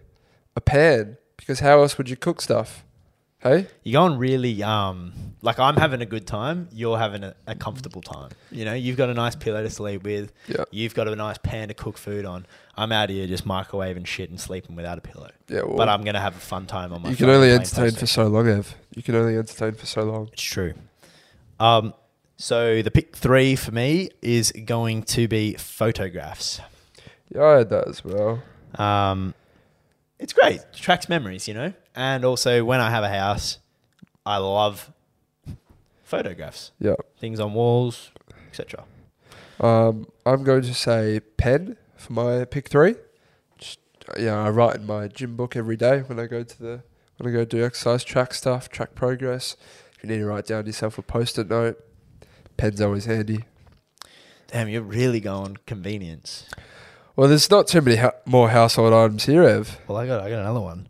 a 0.55 0.62
pan 0.62 1.17
because 1.38 1.59
how 1.59 1.81
else 1.81 1.97
would 1.97 2.09
you 2.09 2.15
cook 2.15 2.41
stuff? 2.41 2.84
Hey, 3.45 3.67
You're 3.83 4.01
going 4.01 4.17
really 4.17 4.63
um 4.63 5.13
like 5.43 5.59
I'm 5.59 5.75
having 5.77 6.01
a 6.01 6.05
good 6.07 6.25
time. 6.25 6.67
You're 6.71 6.97
having 6.97 7.23
a, 7.23 7.35
a 7.45 7.53
comfortable 7.53 8.01
time. 8.01 8.31
You 8.51 8.65
know, 8.65 8.73
you've 8.73 8.97
got 8.97 9.09
a 9.09 9.13
nice 9.13 9.35
pillow 9.35 9.61
to 9.61 9.69
sleep 9.69 10.03
with. 10.03 10.33
yeah, 10.47 10.63
You've 10.71 10.95
got 10.95 11.07
a 11.07 11.15
nice 11.15 11.37
pan 11.37 11.67
to 11.67 11.75
cook 11.75 11.99
food 11.99 12.25
on. 12.25 12.47
I'm 12.75 12.91
out 12.91 13.11
here 13.11 13.27
just 13.27 13.45
microwaving 13.47 14.07
shit 14.07 14.31
and 14.31 14.39
sleeping 14.39 14.75
without 14.75 14.97
a 14.97 15.01
pillow. 15.01 15.29
yeah. 15.47 15.61
Well, 15.61 15.77
But 15.77 15.89
I'm 15.89 16.03
gonna 16.03 16.19
have 16.19 16.35
a 16.35 16.39
fun 16.39 16.65
time 16.65 16.91
on 16.91 17.03
my. 17.03 17.09
you 17.11 17.15
can 17.15 17.29
only 17.29 17.51
entertain 17.51 17.91
for 17.91 18.07
so 18.07 18.25
long, 18.25 18.47
Ev. 18.47 18.75
You 18.95 19.03
can 19.03 19.13
only 19.13 19.37
entertain 19.37 19.73
for 19.75 19.85
so 19.85 20.01
long. 20.01 20.29
It's 20.33 20.41
true. 20.41 20.73
Um, 21.59 21.93
so 22.37 22.81
the 22.81 22.89
pick 22.89 23.15
three 23.15 23.55
for 23.55 23.71
me 23.71 24.09
is 24.23 24.51
going 24.65 25.03
to 25.03 25.27
be 25.27 25.53
photographs. 25.53 26.61
Yeah, 27.33 27.43
I 27.43 27.57
had 27.59 27.69
that 27.69 27.87
as 27.87 28.03
well. 28.03 28.41
Um, 28.75 29.35
it's 30.25 30.34
great. 30.34 30.55
It 30.55 30.74
tracks 30.74 31.08
memories, 31.08 31.48
you 31.48 31.53
know. 31.53 31.72
And 31.96 32.25
also, 32.25 32.65
when 32.65 32.79
I 32.82 32.89
have 32.89 33.03
a 33.03 33.10
house, 33.10 33.60
I 34.25 34.38
love 34.38 34.91
photographs, 36.03 36.72
Yeah. 36.79 36.96
things 37.20 37.39
on 37.39 37.53
walls, 37.53 38.10
etc. 38.50 38.86
Um, 39.60 40.08
I'm 40.25 40.44
going 40.44 40.63
to 40.63 40.74
say 40.74 41.20
pen 41.38 41.77
for 41.96 42.13
my 42.13 42.46
pick 42.46 42.70
three. 42.70 42.96
Just, 43.60 43.77
yeah, 44.20 44.34
I 44.44 44.50
write 44.50 44.77
in 44.77 44.88
my 44.88 45.08
gym 45.08 45.36
book 45.36 45.55
every 45.55 45.77
day 45.77 46.00
when 46.00 46.20
I 46.20 46.25
go 46.25 46.41
to 46.44 46.60
the 46.60 46.84
when 47.17 47.29
I 47.32 47.32
go 47.38 47.46
do 47.46 47.63
exercise, 47.63 48.03
track 48.03 48.34
stuff, 48.34 48.67
track 48.67 48.96
progress. 48.96 49.55
If 49.96 50.03
you 50.03 50.10
need 50.10 50.17
to 50.17 50.25
write 50.25 50.48
down 50.48 50.65
yourself 50.65 50.98
a 50.98 51.01
post-it 51.03 51.50
note, 51.50 51.82
pen's 52.58 52.82
always 52.82 53.05
handy. 53.05 53.46
Damn, 54.48 54.70
you're 54.70 54.82
really 54.82 55.20
going 55.22 55.58
convenience. 55.67 56.46
Well, 57.15 57.29
there's 57.29 57.50
not 57.50 57.67
too 57.67 57.81
many 57.81 57.98
ha- 57.98 58.12
more 58.25 58.50
household 58.50 58.93
items 58.93 59.25
here, 59.25 59.43
Ev. 59.43 59.79
Well, 59.88 59.98
I 59.98 60.05
got 60.07 60.22
I 60.22 60.29
got 60.29 60.39
another 60.39 60.60
one. 60.62 60.89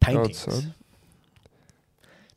Paintings. 0.00 0.38
son. 0.38 0.74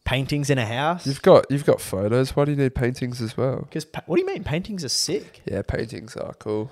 Paintings 0.05 0.50
in 0.50 0.58
a 0.58 0.65
house. 0.65 1.05
You've 1.05 1.22
got 1.22 1.46
you've 1.51 1.65
got 1.65 1.79
photos. 1.79 2.36
Why 2.36 2.46
do 2.46 2.51
you 2.51 2.58
need 2.58 2.74
paintings 2.74 3.22
as 3.22 3.38
well? 3.38 3.62
Because 3.62 3.86
pa- 3.86 4.01
what 4.08 4.15
do 4.15 4.22
you 4.22 4.27
mean? 4.27 4.43
Paintings 4.43 4.84
are 4.84 4.89
sick. 4.89 5.41
Yeah, 5.46 5.62
paintings 5.62 6.15
are 6.17 6.34
cool. 6.39 6.72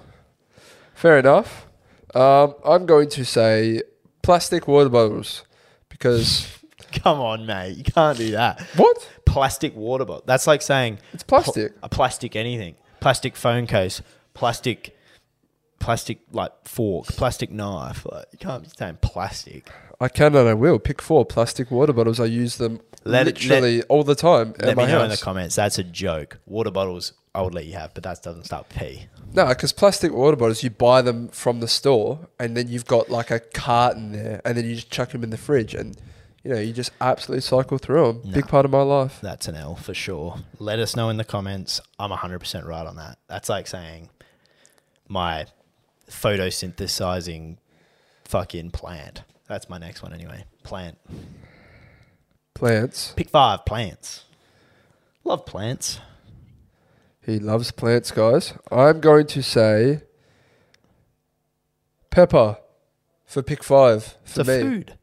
Fair 0.96 1.20
enough. 1.20 1.68
Um, 2.16 2.56
I'm 2.66 2.86
going 2.88 3.10
to 3.10 3.24
say 3.24 3.84
plastic 4.24 4.68
water 4.68 4.90
bottles 4.90 5.46
because 5.90 6.48
Come 6.94 7.20
on, 7.20 7.46
mate. 7.46 7.78
You 7.78 7.84
can't 7.84 8.18
do 8.18 8.32
that. 8.32 8.60
what? 8.76 9.08
Plastic 9.26 9.76
water 9.76 10.06
bottle. 10.06 10.24
That's 10.26 10.48
like 10.48 10.64
saying 10.64 10.98
It's 11.14 11.22
plastic. 11.24 11.74
a 11.84 11.90
plastic 11.90 12.36
anything. 12.36 12.76
Plastic 13.02 13.36
phone 13.36 13.68
case. 13.68 14.02
Plastic. 14.34 14.97
Plastic 15.80 16.20
like 16.32 16.52
fork. 16.66 17.08
Plastic 17.08 17.52
knife. 17.52 18.06
Like 18.12 18.26
you 18.32 18.40
can't 18.40 18.64
be 18.64 18.70
saying 18.78 18.98
plastic. 19.02 19.70
I 20.00 20.10
can 20.10 20.36
and 20.36 20.48
I 20.48 20.54
will. 20.54 20.80
Pick 20.80 21.02
four 21.02 21.26
plastic 21.26 21.72
water 21.72 21.94
bottles. 21.94 22.20
I 22.20 22.26
use 22.26 22.58
them 22.58 22.82
Let 23.04 23.28
it- 23.28 23.36
literally 23.42 23.84
all 23.84 24.04
the 24.04 24.16
time 24.16 24.54
Let 24.60 24.78
me 24.78 24.86
know 24.86 25.04
in 25.04 25.10
the 25.10 25.18
comments. 25.18 25.56
That's 25.56 25.78
a 25.80 25.84
joke. 25.84 26.40
Water 26.46 26.72
bottles. 26.72 27.14
I 27.34 27.42
would 27.42 27.54
let 27.54 27.66
you 27.68 27.74
have, 27.74 27.94
but 27.94 28.04
that 28.04 28.24
doesn't 28.24 28.46
start 28.46 28.68
P. 28.70 29.06
no, 29.34 29.46
because 29.48 29.72
plastic 29.72 30.12
water 30.12 30.36
bottles, 30.36 30.64
you 30.64 30.72
buy 30.72 31.04
them 31.04 31.28
from 31.28 31.60
the 31.60 31.68
store, 31.68 32.28
and 32.40 32.58
then 32.58 32.68
you've 32.68 32.88
got 32.88 33.12
like 33.12 33.30
a 33.30 33.40
carton 33.40 34.12
there, 34.14 34.42
and 34.44 34.58
then 34.58 34.66
you 34.66 34.74
just 34.74 34.90
chuck 34.90 35.12
them 35.12 35.24
in 35.24 35.30
the 35.30 35.38
fridge, 35.38 35.76
and 35.76 35.96
you 36.44 36.52
know 36.52 36.60
you 36.60 36.74
just 36.74 36.90
absolutely 37.00 37.42
cycle 37.42 37.78
through 37.78 38.08
them. 38.08 38.22
No. 38.26 38.34
Big 38.34 38.48
part 38.48 38.66
of 38.66 38.72
my 38.72 38.82
life. 38.82 39.20
That's 39.22 39.48
an 39.48 39.54
L 39.56 39.76
for 39.76 39.94
sure. 39.94 40.38
Let 40.58 40.80
us 40.80 40.96
know 40.96 41.10
in 41.10 41.18
the 41.18 41.24
comments. 41.24 41.80
I'm 42.00 42.10
100% 42.10 42.66
right 42.66 42.88
on 42.88 42.96
that. 42.96 43.20
That's 43.28 43.50
like 43.50 43.68
saying 43.68 44.10
my 45.08 45.46
photosynthesizing 46.10 47.58
fucking 48.26 48.72
plant. 48.72 49.24
That's 49.48 49.70
my 49.70 49.78
next 49.78 50.02
one 50.04 50.14
anyway. 50.14 50.44
Plant. 50.64 50.98
Plants. 52.54 53.14
Pick 53.16 53.30
five 53.30 53.66
plants. 53.66 54.26
Love 55.24 55.46
plants. 55.46 56.00
He 57.26 57.40
loves 57.40 57.72
plants, 57.72 58.12
guys. 58.12 58.54
I'm 58.72 59.00
going 59.00 59.28
to 59.28 59.44
say 59.44 60.02
pepper 62.10 62.58
for 63.26 63.44
pick 63.44 63.64
five 63.64 64.16
It's 64.24 64.34
for 64.36 64.42
a 64.42 64.46
me. 64.46 64.62
food. 64.62 64.94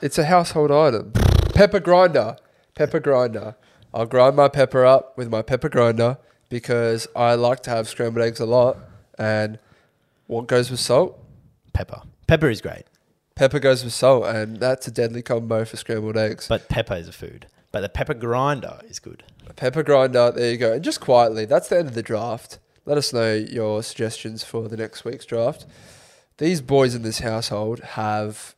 It's 0.00 0.18
a 0.18 0.24
household 0.24 0.70
item. 0.70 1.12
Pepper 1.54 1.80
grinder. 1.80 2.36
Pepper 2.74 3.00
grinder. 3.00 3.56
I'll 3.92 4.06
grind 4.06 4.36
my 4.36 4.48
pepper 4.48 4.84
up 4.86 5.16
with 5.18 5.28
my 5.30 5.42
pepper 5.42 5.68
grinder 5.68 6.18
because 6.48 7.08
I 7.16 7.34
like 7.34 7.62
to 7.64 7.70
have 7.70 7.88
scrambled 7.88 8.24
eggs 8.24 8.38
a 8.38 8.46
lot. 8.46 8.76
And 9.18 9.58
what 10.28 10.46
goes 10.46 10.70
with 10.70 10.78
salt? 10.78 11.18
Pepper. 11.72 12.02
Pepper 12.28 12.48
is 12.48 12.60
great, 12.60 12.84
Pepper 13.34 13.58
goes 13.60 13.84
with 13.84 13.92
salt, 13.92 14.26
and 14.26 14.58
that's 14.58 14.88
a 14.88 14.90
deadly 14.90 15.22
combo 15.22 15.64
for 15.64 15.76
scrambled 15.76 16.16
eggs. 16.16 16.48
but 16.48 16.68
pepper 16.68 16.94
is 16.94 17.06
a 17.08 17.12
food. 17.12 17.46
But 17.70 17.82
the 17.82 17.88
pepper 17.88 18.14
grinder 18.14 18.80
is 18.88 18.98
good. 18.98 19.22
Pepper 19.56 19.82
grinder, 19.82 20.32
there 20.32 20.50
you 20.50 20.56
go. 20.56 20.72
And 20.72 20.82
just 20.82 21.00
quietly, 21.00 21.44
that's 21.44 21.68
the 21.68 21.78
end 21.78 21.88
of 21.88 21.94
the 21.94 22.02
draft. 22.02 22.58
Let 22.84 22.98
us 22.98 23.12
know 23.12 23.34
your 23.34 23.82
suggestions 23.82 24.42
for 24.42 24.68
the 24.68 24.76
next 24.76 25.04
week's 25.04 25.24
draft. 25.24 25.66
These 26.38 26.60
boys 26.62 26.94
in 26.94 27.02
this 27.02 27.20
household 27.20 27.80
have 27.80 28.54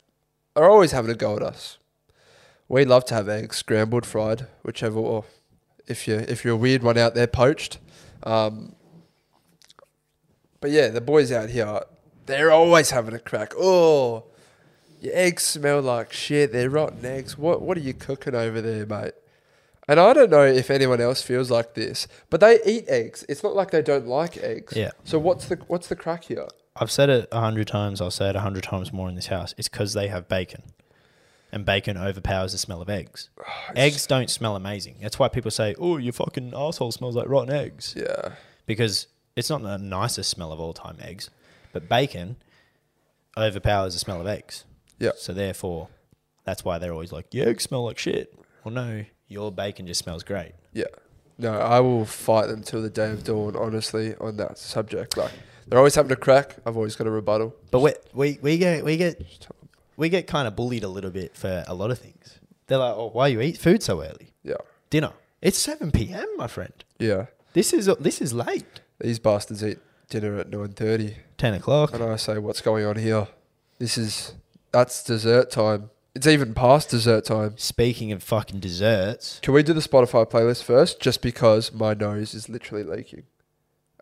are 0.57 0.71
always 0.71 0.93
having 0.93 1.11
a 1.11 1.15
go 1.15 1.37
at 1.37 1.43
us. 1.43 1.79
We 2.69 2.85
love 2.85 3.05
to 3.07 3.15
have 3.15 3.29
eggs, 3.29 3.57
scrambled, 3.57 4.07
fried, 4.07 4.47
whichever. 4.63 4.99
Or 4.99 5.25
if 5.87 6.09
you 6.09 6.17
if 6.17 6.45
you're 6.45 6.55
a 6.55 6.57
weird 6.57 6.83
one 6.83 6.97
out 6.97 7.15
there, 7.15 7.27
poached. 7.27 7.79
Um, 8.23 8.77
but 10.61 10.71
yeah, 10.71 10.89
the 10.89 11.01
boys 11.01 11.33
out 11.33 11.51
here, 11.51 11.81
they're 12.27 12.51
always 12.53 12.91
having 12.91 13.15
a 13.15 13.19
crack. 13.19 13.53
Oh, 13.57 14.25
your 15.01 15.15
eggs 15.15 15.43
smell 15.45 15.81
like 15.81 16.13
shit. 16.13 16.53
They're 16.53 16.71
rotten 16.71 17.05
eggs. 17.05 17.37
What 17.39 17.63
what 17.63 17.77
are 17.77 17.81
you 17.81 17.95
cooking 17.95 18.35
over 18.35 18.61
there, 18.61 18.87
mate? 18.87 19.15
And 19.89 19.99
I 19.99 20.13
don't 20.13 20.31
know 20.31 20.45
if 20.45 20.71
anyone 20.71 21.01
else 21.01 21.21
feels 21.23 21.51
like 21.51 21.75
this, 21.75 22.07
but 22.29 22.41
they 22.41 22.61
eat 22.65 22.85
eggs. 22.89 23.25
It's 23.29 23.43
not 23.43 23.57
like 23.57 23.73
they 23.73 23.83
don't 23.83 24.07
like 24.07 24.37
eggs. 24.37 24.77
Yeah. 24.77 24.93
So 25.05 25.19
what's 25.19 25.47
the 25.47 25.57
what's 25.67 25.89
the 25.89 25.97
crack 25.97 26.25
here? 26.25 26.47
I've 26.77 26.91
said 26.93 27.11
it 27.11 27.29
a 27.33 27.41
hundred 27.41 27.67
times. 27.67 28.01
I'll 28.01 28.11
say 28.13 28.29
it 28.31 28.37
a 28.37 28.41
hundred 28.41 28.63
times 28.63 28.93
more 28.93 29.09
in 29.09 29.17
this 29.17 29.27
house. 29.27 29.55
It's 29.59 29.69
because 29.69 29.93
they 29.95 30.07
have 30.09 30.29
bacon, 30.29 30.63
and 31.51 31.65
bacon 31.65 31.97
overpowers 31.97 32.53
the 32.53 32.59
smell 32.59 32.81
of 32.81 32.89
eggs. 32.89 33.31
eggs 33.75 34.07
don't 34.07 34.31
smell 34.31 34.55
amazing. 34.55 34.97
That's 35.01 35.19
why 35.19 35.27
people 35.29 35.51
say, 35.51 35.75
"Oh, 35.79 35.97
your 35.97 36.13
fucking 36.13 36.53
asshole 36.55 36.93
smells 36.93 37.17
like 37.17 37.29
rotten 37.29 37.53
eggs," 37.53 37.95
Yeah. 37.97 38.35
because 38.67 39.09
it's 39.37 39.51
not 39.51 39.63
the 39.63 39.79
nicest 39.79 40.31
smell 40.31 40.53
of 40.53 40.61
all 40.61 40.73
time. 40.73 40.97
Eggs, 41.01 41.31
but 41.73 41.89
bacon 41.89 42.37
overpowers 43.37 43.95
the 43.95 44.01
smell 44.01 44.21
of 44.21 44.27
eggs. 44.27 44.65
Yeah. 44.99 45.13
So 45.17 45.33
therefore, 45.33 45.89
that's 46.45 46.65
why 46.65 46.79
they're 46.79 46.93
always 46.93 47.13
like, 47.13 47.33
"Your 47.33 47.49
eggs 47.49 47.65
smell 47.65 47.85
like 47.85 47.99
shit." 47.99 48.35
Well, 48.65 48.75
no, 48.75 49.05
your 49.29 49.51
bacon 49.51 49.87
just 49.87 50.03
smells 50.03 50.23
great. 50.23 50.53
Yeah. 50.73 50.85
No, 51.39 51.59
I 51.59 51.81
will 51.81 52.05
fight 52.05 52.49
them 52.49 52.63
till 52.63 52.83
the 52.83 52.91
day 52.91 53.11
of 53.11 53.25
dawn, 53.25 53.57
honestly, 53.57 54.15
on 54.17 54.37
that 54.37 54.59
subject. 54.59 55.17
Like 55.17 55.33
they're 55.67 55.79
always 55.79 55.95
having 55.95 56.13
a 56.13 56.17
crack. 56.17 56.57
I've 56.67 56.77
always 56.77 56.97
got 56.97 57.07
a 57.07 57.11
rebuttal. 57.11 57.55
But 57.71 57.81
we 57.81 57.95
we 58.13 58.39
we 58.43 58.59
get 58.59 58.85
we 58.85 58.97
get 58.99 59.23
we 59.97 60.09
get 60.11 60.27
kind 60.27 60.47
of 60.47 60.55
bullied 60.55 60.85
a 60.85 60.89
little 60.89 61.11
bit 61.11 61.35
for 61.37 61.65
a 61.67 61.75
lot 61.75 61.91
of 61.91 61.99
things. 61.99 62.39
They're 62.67 62.79
like, 62.79 62.95
"Oh, 62.95 63.11
why 63.11 63.29
you 63.29 63.41
eat 63.41 63.57
food 63.57 63.83
so 63.83 64.03
early? 64.03 64.33
Yeah. 64.43 64.57
Dinner. 64.91 65.13
It's 65.41 65.59
seven 65.59 65.91
p.m., 65.91 66.27
my 66.37 66.47
friend. 66.47 66.73
Yeah. 66.99 67.27
This 67.55 67.73
is 67.73 67.87
this 67.99 68.21
is 68.21 68.35
late. 68.35 68.81
These 69.01 69.19
bastards 69.19 69.65
eat 69.65 69.79
dinner 70.09 70.39
at 70.39 70.51
nine 70.51 70.69
thirty. 70.73 71.17
Ten 71.39 71.55
o'clock. 71.55 71.95
And 71.95 72.03
I 72.03 72.17
say, 72.17 72.39
What's 72.39 72.61
going 72.61 72.85
on 72.85 72.97
here? 72.97 73.29
This 73.79 73.97
is 73.99 74.35
that's 74.73 75.03
dessert 75.03 75.51
time. 75.51 75.91
It's 76.15 76.27
even 76.27 76.55
past 76.55 76.91
dessert 76.91 77.25
time. 77.25 77.55
Speaking 77.57 78.13
of 78.13 78.23
fucking 78.23 78.61
desserts, 78.61 79.39
Can 79.43 79.55
we 79.55 79.63
do 79.63 79.73
the 79.73 79.81
Spotify 79.81 80.29
playlist 80.29 80.65
first? 80.65 81.01
Just 81.01 81.23
because 81.23 81.73
my 81.73 81.95
nose 81.95 82.35
is 82.35 82.49
literally 82.49 82.85
leaking 82.85 83.23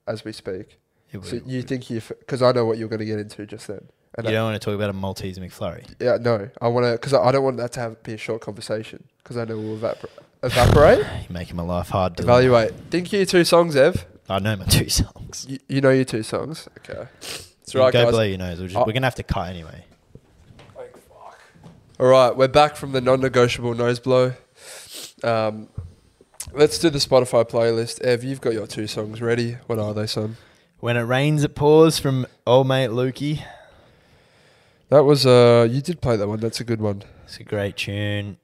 as 0.07 0.25
we 0.25 0.33
speak. 0.33 0.79
it 1.13 1.25
So 1.25 1.35
would- 1.37 1.47
you 1.47 1.63
think 1.63 1.91
you, 1.91 2.01
because 2.01 2.43
I 2.43 2.53
know 2.53 2.65
what 2.65 2.79
you're 2.79 2.89
going 2.89 2.99
to 3.01 3.05
get 3.05 3.19
into 3.19 3.47
just 3.47 3.67
then. 3.69 3.89
And 4.17 4.25
you 4.27 4.31
I- 4.31 4.35
don't 4.37 4.45
want 4.51 4.61
to 4.61 4.65
talk 4.65 4.75
about 4.75 4.91
a 4.91 4.95
Maltese 4.95 5.39
McFlurry. 5.39 5.85
yeah, 6.01 6.17
no, 6.21 6.49
I 6.61 6.69
want 6.69 6.87
to, 6.87 6.93
because 6.93 7.13
I 7.13 7.23
I 7.23 7.31
don't 7.33 7.45
want 7.45 7.59
that 7.59 7.73
to 7.73 7.81
have 7.81 8.03
be 8.03 8.15
a 8.15 8.19
short 8.19 8.41
conversation, 8.41 9.05
because 9.19 9.37
I 9.37 9.45
know 9.45 9.59
we'll 9.59 9.77
evapor- 9.77 10.09
evaporate. 10.43 10.99
You're 11.29 11.31
making 11.31 11.57
my 11.57 11.63
life 11.63 11.89
hard. 11.91 12.17
To 12.17 12.23
Evaluate. 12.23 12.73
Think 12.91 13.13
you 13.13 13.25
two 13.27 13.45
songs, 13.45 13.77
Ev. 13.77 14.07
I 14.29 14.38
know 14.41 14.57
my 14.57 14.64
two 14.69 14.88
songs. 14.88 15.47
You, 15.49 15.59
you 15.69 15.81
know 15.81 15.91
your 15.91 16.05
two 16.05 16.23
songs. 16.23 16.69
Okay. 16.79 17.09
It's 17.21 17.75
You 17.75 17.81
right, 17.81 17.93
go 17.93 18.05
guys. 18.05 18.12
blow 18.12 18.23
your 18.23 18.38
nose. 18.38 18.61
We're, 18.61 18.67
just, 18.67 18.77
Oh. 18.77 18.85
we're 18.87 18.93
gonna 18.93 19.07
have 19.07 19.14
to 19.17 19.23
cut 19.23 19.49
anyway. 19.51 19.85
Like 20.77 20.97
fuck. 20.97 21.38
All 22.01 22.07
right, 22.07 22.37
we're 22.37 22.49
back 22.49 22.77
from 22.77 22.93
the 22.93 23.01
non-negotiable 23.01 23.75
nose 23.75 23.99
blow. 24.01 24.33
Um, 25.25 25.69
let's 26.53 26.79
do 26.79 26.91
the 26.91 26.99
Spotify 26.99 27.49
playlist. 27.49 28.01
Ev, 28.03 28.23
you've 28.25 28.41
got 28.41 28.53
your 28.53 28.67
two 28.67 28.87
songs 28.87 29.21
ready. 29.21 29.57
What 29.67 29.79
are 29.79 29.93
they, 29.95 30.07
son? 30.07 30.37
When 30.81 30.97
it 30.97 31.03
rains, 31.03 31.43
it 31.43 31.55
pours 31.55 31.99
from 31.99 32.27
old 32.47 32.69
mate 32.69 32.91
Lukey. 32.91 33.43
That 34.91 35.05
was 35.05 35.27
uh, 35.27 35.67
you 35.71 35.83
did 35.83 36.01
play 36.01 36.17
that 36.17 36.29
one. 36.29 36.41
That's 36.41 36.61
a 36.61 36.64
good 36.64 36.81
one. 36.81 37.03
It's 37.25 37.38
a 37.38 37.45
great 37.45 37.77
tune. 37.77 38.38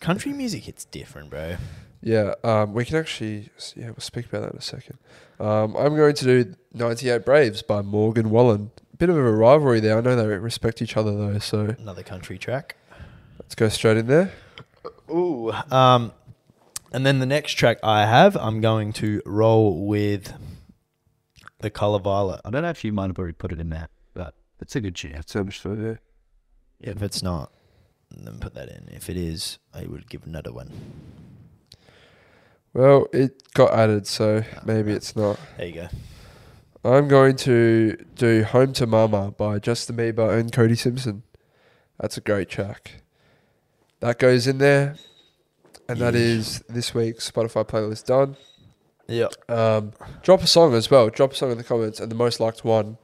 Country 0.00 0.32
music 0.32 0.64
hits 0.64 0.84
different, 0.86 1.30
bro. 1.30 1.56
Yeah, 2.04 2.34
um, 2.44 2.74
we 2.74 2.84
can 2.84 2.96
actually 2.96 3.48
yeah 3.74 3.86
we'll 3.86 3.96
speak 3.98 4.26
about 4.26 4.42
that 4.42 4.52
in 4.52 4.58
a 4.58 4.62
second. 4.62 4.98
Um, 5.40 5.74
I'm 5.74 5.96
going 5.96 6.14
to 6.16 6.44
do 6.44 6.54
98 6.74 7.24
Braves 7.24 7.62
by 7.62 7.80
Morgan 7.80 8.28
Wallen. 8.28 8.70
Bit 8.98 9.08
of 9.08 9.16
a 9.16 9.22
rivalry 9.22 9.80
there. 9.80 9.96
I 9.96 10.02
know 10.02 10.14
they 10.14 10.26
respect 10.26 10.82
each 10.82 10.96
other 10.98 11.16
though, 11.16 11.38
so 11.38 11.74
Another 11.78 12.02
country 12.02 12.36
track. 12.38 12.76
let's 13.40 13.54
go 13.54 13.70
straight 13.70 13.96
in 13.96 14.06
there. 14.06 14.32
Ooh. 15.10 15.50
Um, 15.70 16.12
and 16.92 17.06
then 17.06 17.20
the 17.20 17.26
next 17.26 17.54
track 17.54 17.78
I 17.82 18.04
have, 18.04 18.36
I'm 18.36 18.60
going 18.60 18.92
to 18.94 19.22
roll 19.24 19.86
with 19.86 20.32
the 21.60 21.70
color 21.70 21.98
violet. 21.98 22.42
I 22.44 22.50
don't 22.50 22.62
know 22.62 22.68
if 22.68 22.84
you 22.84 22.92
might 22.92 23.06
have 23.08 23.18
already 23.18 23.32
put 23.32 23.50
it 23.50 23.58
in 23.58 23.70
there, 23.70 23.88
but 24.12 24.34
it's 24.60 24.76
a 24.76 24.80
good 24.80 24.94
tune. 24.94 25.18
So 25.26 25.42
much 25.42 25.58
for 25.58 25.74
there. 25.74 26.00
If 26.80 27.02
it's 27.02 27.22
not, 27.22 27.50
then 28.10 28.38
put 28.38 28.54
that 28.54 28.68
in. 28.68 28.90
If 28.92 29.08
it 29.08 29.16
is, 29.16 29.58
I 29.72 29.86
would 29.86 30.08
give 30.10 30.24
another 30.26 30.52
one. 30.52 30.70
Well, 32.74 33.06
it 33.12 33.52
got 33.54 33.72
added, 33.72 34.06
so 34.06 34.42
maybe 34.64 34.92
it's 34.92 35.14
not. 35.14 35.38
There 35.56 35.66
you 35.66 35.74
go. 35.74 35.88
I'm 36.84 37.08
going 37.08 37.36
to 37.36 37.96
do 38.16 38.44
Home 38.44 38.72
to 38.74 38.86
Mama 38.86 39.30
by 39.30 39.58
Justin 39.58 39.96
Bieber 39.96 40.38
and 40.38 40.52
Cody 40.52 40.74
Simpson. 40.74 41.22
That's 42.00 42.16
a 42.16 42.20
great 42.20 42.48
track. 42.50 43.02
That 44.00 44.18
goes 44.18 44.46
in 44.46 44.58
there. 44.58 44.96
And 45.88 45.98
that 46.00 46.14
Yeah. 46.14 46.20
is 46.20 46.60
this 46.68 46.94
week's 46.94 47.30
Spotify 47.30 47.64
playlist 47.66 48.06
done. 48.06 48.36
Yep. 49.06 49.32
Um, 49.50 49.92
drop 50.22 50.42
a 50.42 50.46
song 50.46 50.74
as 50.74 50.90
well. 50.90 51.08
Drop 51.10 51.32
a 51.32 51.34
song 51.36 51.52
in 51.52 51.58
the 51.58 51.64
comments, 51.64 52.00
and 52.00 52.10
the 52.10 52.14
most 52.16 52.40
liked 52.40 52.64
one, 52.64 52.96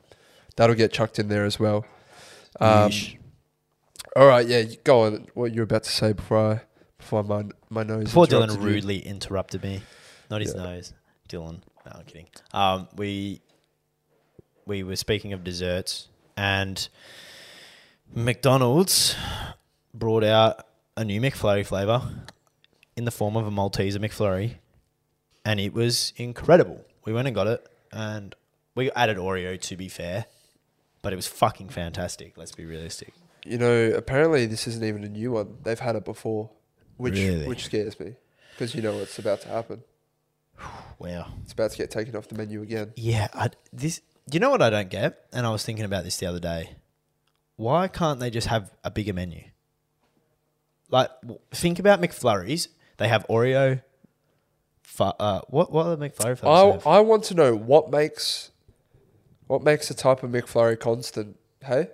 that'll 0.56 0.74
get 0.74 0.90
chucked 0.92 1.18
in 1.18 1.28
there 1.28 1.44
as 1.44 1.60
well. 1.60 1.84
Um, 2.58 2.90
all 4.16 4.26
right, 4.26 4.46
yeah, 4.46 4.62
go 4.82 5.02
on. 5.02 5.26
What 5.34 5.52
you're 5.54 5.64
about 5.64 5.84
to 5.84 5.90
say 5.90 6.12
before 6.14 6.38
I 6.38 6.60
before 7.00 7.22
my 7.24 7.44
my 7.68 7.82
nose. 7.82 8.04
Before 8.04 8.26
Dylan 8.26 8.44
interrupted 8.44 8.62
you. 8.62 8.68
rudely 8.74 8.98
interrupted 9.00 9.62
me, 9.62 9.82
not 10.30 10.40
his 10.40 10.54
Yeah. 10.54 10.62
nose, 10.62 10.92
Dylan. 11.28 11.60
No, 11.86 11.92
I'm 11.94 12.04
kidding. 12.04 12.26
Um, 12.52 12.88
we 12.96 13.40
we 14.66 14.82
were 14.82 14.96
speaking 14.96 15.32
of 15.32 15.42
desserts, 15.42 16.08
and 16.36 16.88
McDonald's 18.14 19.14
brought 19.94 20.24
out 20.24 20.66
a 20.96 21.04
new 21.04 21.20
McFlurry 21.20 21.64
flavor 21.64 22.02
in 22.96 23.04
the 23.04 23.10
form 23.10 23.36
of 23.36 23.46
a 23.46 23.50
Malteser 23.50 23.98
McFlurry, 23.98 24.56
and 25.44 25.60
it 25.60 25.72
was 25.72 26.12
incredible. 26.16 26.84
We 27.04 27.12
went 27.12 27.28
and 27.28 27.34
got 27.34 27.46
it, 27.46 27.66
and 27.92 28.34
we 28.74 28.90
added 28.92 29.16
Oreo 29.16 29.60
to 29.60 29.76
be 29.76 29.88
fair, 29.88 30.26
but 31.02 31.12
it 31.12 31.16
was 31.16 31.26
fucking 31.26 31.68
fantastic. 31.70 32.36
Let's 32.36 32.52
be 32.52 32.64
realistic. 32.64 33.14
You 33.44 33.56
know, 33.58 33.90
apparently 33.96 34.44
this 34.46 34.66
isn't 34.66 34.84
even 34.84 35.02
a 35.04 35.08
new 35.08 35.32
one. 35.32 35.58
They've 35.62 35.78
had 35.80 35.96
it 35.96 36.04
before, 36.04 36.50
which 37.00 37.14
Really? 37.14 37.46
which 37.46 37.64
scares 37.64 37.98
me 37.98 38.14
because 38.52 38.74
you 38.74 38.82
know 38.82 38.94
what's 38.96 39.18
about 39.18 39.40
to 39.42 39.48
happen. 39.48 39.82
Wow. 40.98 41.28
It's 41.42 41.54
about 41.54 41.70
to 41.70 41.78
get 41.78 41.90
taken 41.90 42.14
off 42.14 42.28
the 42.28 42.34
menu 42.34 42.60
again. 42.60 42.92
Yeah, 42.94 43.28
I, 43.32 43.48
this. 43.72 44.02
You 44.30 44.38
know 44.38 44.50
what 44.50 44.60
I 44.60 44.68
don't 44.68 44.90
get, 44.90 45.24
and 45.32 45.46
I 45.46 45.50
was 45.50 45.64
thinking 45.64 45.86
about 45.86 46.04
this 46.04 46.18
the 46.18 46.26
other 46.26 46.38
day. 46.40 46.76
Why 47.56 47.88
can't 47.88 48.20
they 48.20 48.28
just 48.28 48.48
have 48.48 48.70
a 48.84 48.90
bigger 48.90 49.14
menu? 49.14 49.44
Like, 50.90 51.08
think 51.52 51.78
about 51.78 52.02
McFlurries. 52.02 52.68
They 52.98 53.08
have 53.08 53.26
Oreo. 53.28 53.82
Fu- 54.82 55.04
uh, 55.04 55.40
what 55.48 55.72
what 55.72 55.86
are 55.86 55.96
the 55.96 56.08
McFlurry 56.10 56.36
flavors 56.36 56.82
I? 56.84 56.90
I 56.90 57.00
want 57.00 57.24
to 57.24 57.34
know 57.34 57.56
what 57.56 57.90
makes 57.90 58.50
what 59.46 59.62
makes 59.62 59.90
a 59.90 59.94
type 59.94 60.22
of 60.22 60.30
McFlurry 60.30 60.78
constant. 60.78 61.38
Hey, 61.64 61.88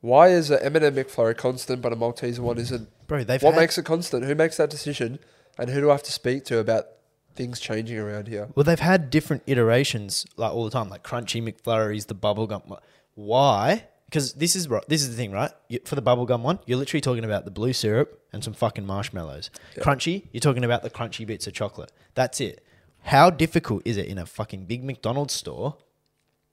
why 0.00 0.28
is 0.28 0.50
an 0.50 0.60
M&M 0.62 0.94
McFlurry 0.94 1.36
constant 1.36 1.82
but 1.82 1.92
a 1.92 1.96
Malteser 1.96 2.38
one 2.38 2.56
isn't? 2.56 2.88
Bro, 3.10 3.24
they've 3.24 3.42
What 3.42 3.54
had, 3.54 3.60
makes 3.60 3.76
it 3.76 3.84
constant? 3.84 4.24
Who 4.24 4.36
makes 4.36 4.56
that 4.58 4.70
decision? 4.70 5.18
And 5.58 5.68
who 5.68 5.80
do 5.80 5.88
I 5.90 5.94
have 5.94 6.02
to 6.04 6.12
speak 6.12 6.44
to 6.44 6.58
about 6.58 6.86
things 7.34 7.58
changing 7.58 7.98
around 7.98 8.28
here? 8.28 8.48
well, 8.54 8.62
they've 8.62 8.78
had 8.78 9.10
different 9.10 9.42
iterations 9.48 10.24
like 10.36 10.52
all 10.52 10.64
the 10.64 10.70
time, 10.70 10.88
like 10.88 11.02
crunchy 11.02 11.42
McFlurries, 11.42 12.06
the 12.06 12.14
bubblegum. 12.14 12.64
one. 12.68 12.78
Why? 13.16 13.86
Because 14.04 14.34
this 14.34 14.54
is 14.54 14.68
ri- 14.68 14.80
this 14.86 15.02
is 15.02 15.10
the 15.10 15.16
thing, 15.16 15.32
right? 15.32 15.50
You, 15.68 15.80
for 15.84 15.96
the 15.96 16.02
bubblegum 16.02 16.42
one, 16.42 16.60
you're 16.66 16.78
literally 16.78 17.00
talking 17.00 17.24
about 17.24 17.44
the 17.44 17.50
blue 17.50 17.72
syrup 17.72 18.22
and 18.32 18.44
some 18.44 18.52
fucking 18.52 18.86
marshmallows. 18.86 19.50
Crunchy, 19.78 20.28
you're 20.30 20.40
talking 20.40 20.64
about 20.64 20.84
the 20.84 20.90
crunchy 20.90 21.26
bits 21.26 21.48
of 21.48 21.52
chocolate. 21.52 21.90
That's 22.14 22.40
it. 22.40 22.64
How 23.02 23.28
difficult 23.30 23.82
is 23.84 23.96
it 23.96 24.06
in 24.06 24.18
a 24.18 24.26
fucking 24.26 24.66
big 24.66 24.84
McDonald's 24.84 25.34
store 25.34 25.76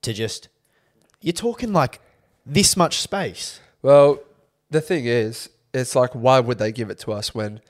to 0.01 0.11
just 0.11 0.49
you're 1.21 1.33
talking 1.33 1.71
like 1.71 1.99
this 2.47 2.75
much 2.75 2.99
space? 2.99 3.59
Well, 3.83 4.19
the 4.71 4.81
thing 4.81 5.05
is, 5.05 5.49
it's 5.79 5.95
like 5.95 6.11
why 6.13 6.39
would 6.39 6.57
they 6.59 6.71
give 6.71 6.89
it 6.89 6.99
to 6.99 7.11
us 7.11 7.33
when 7.35 7.61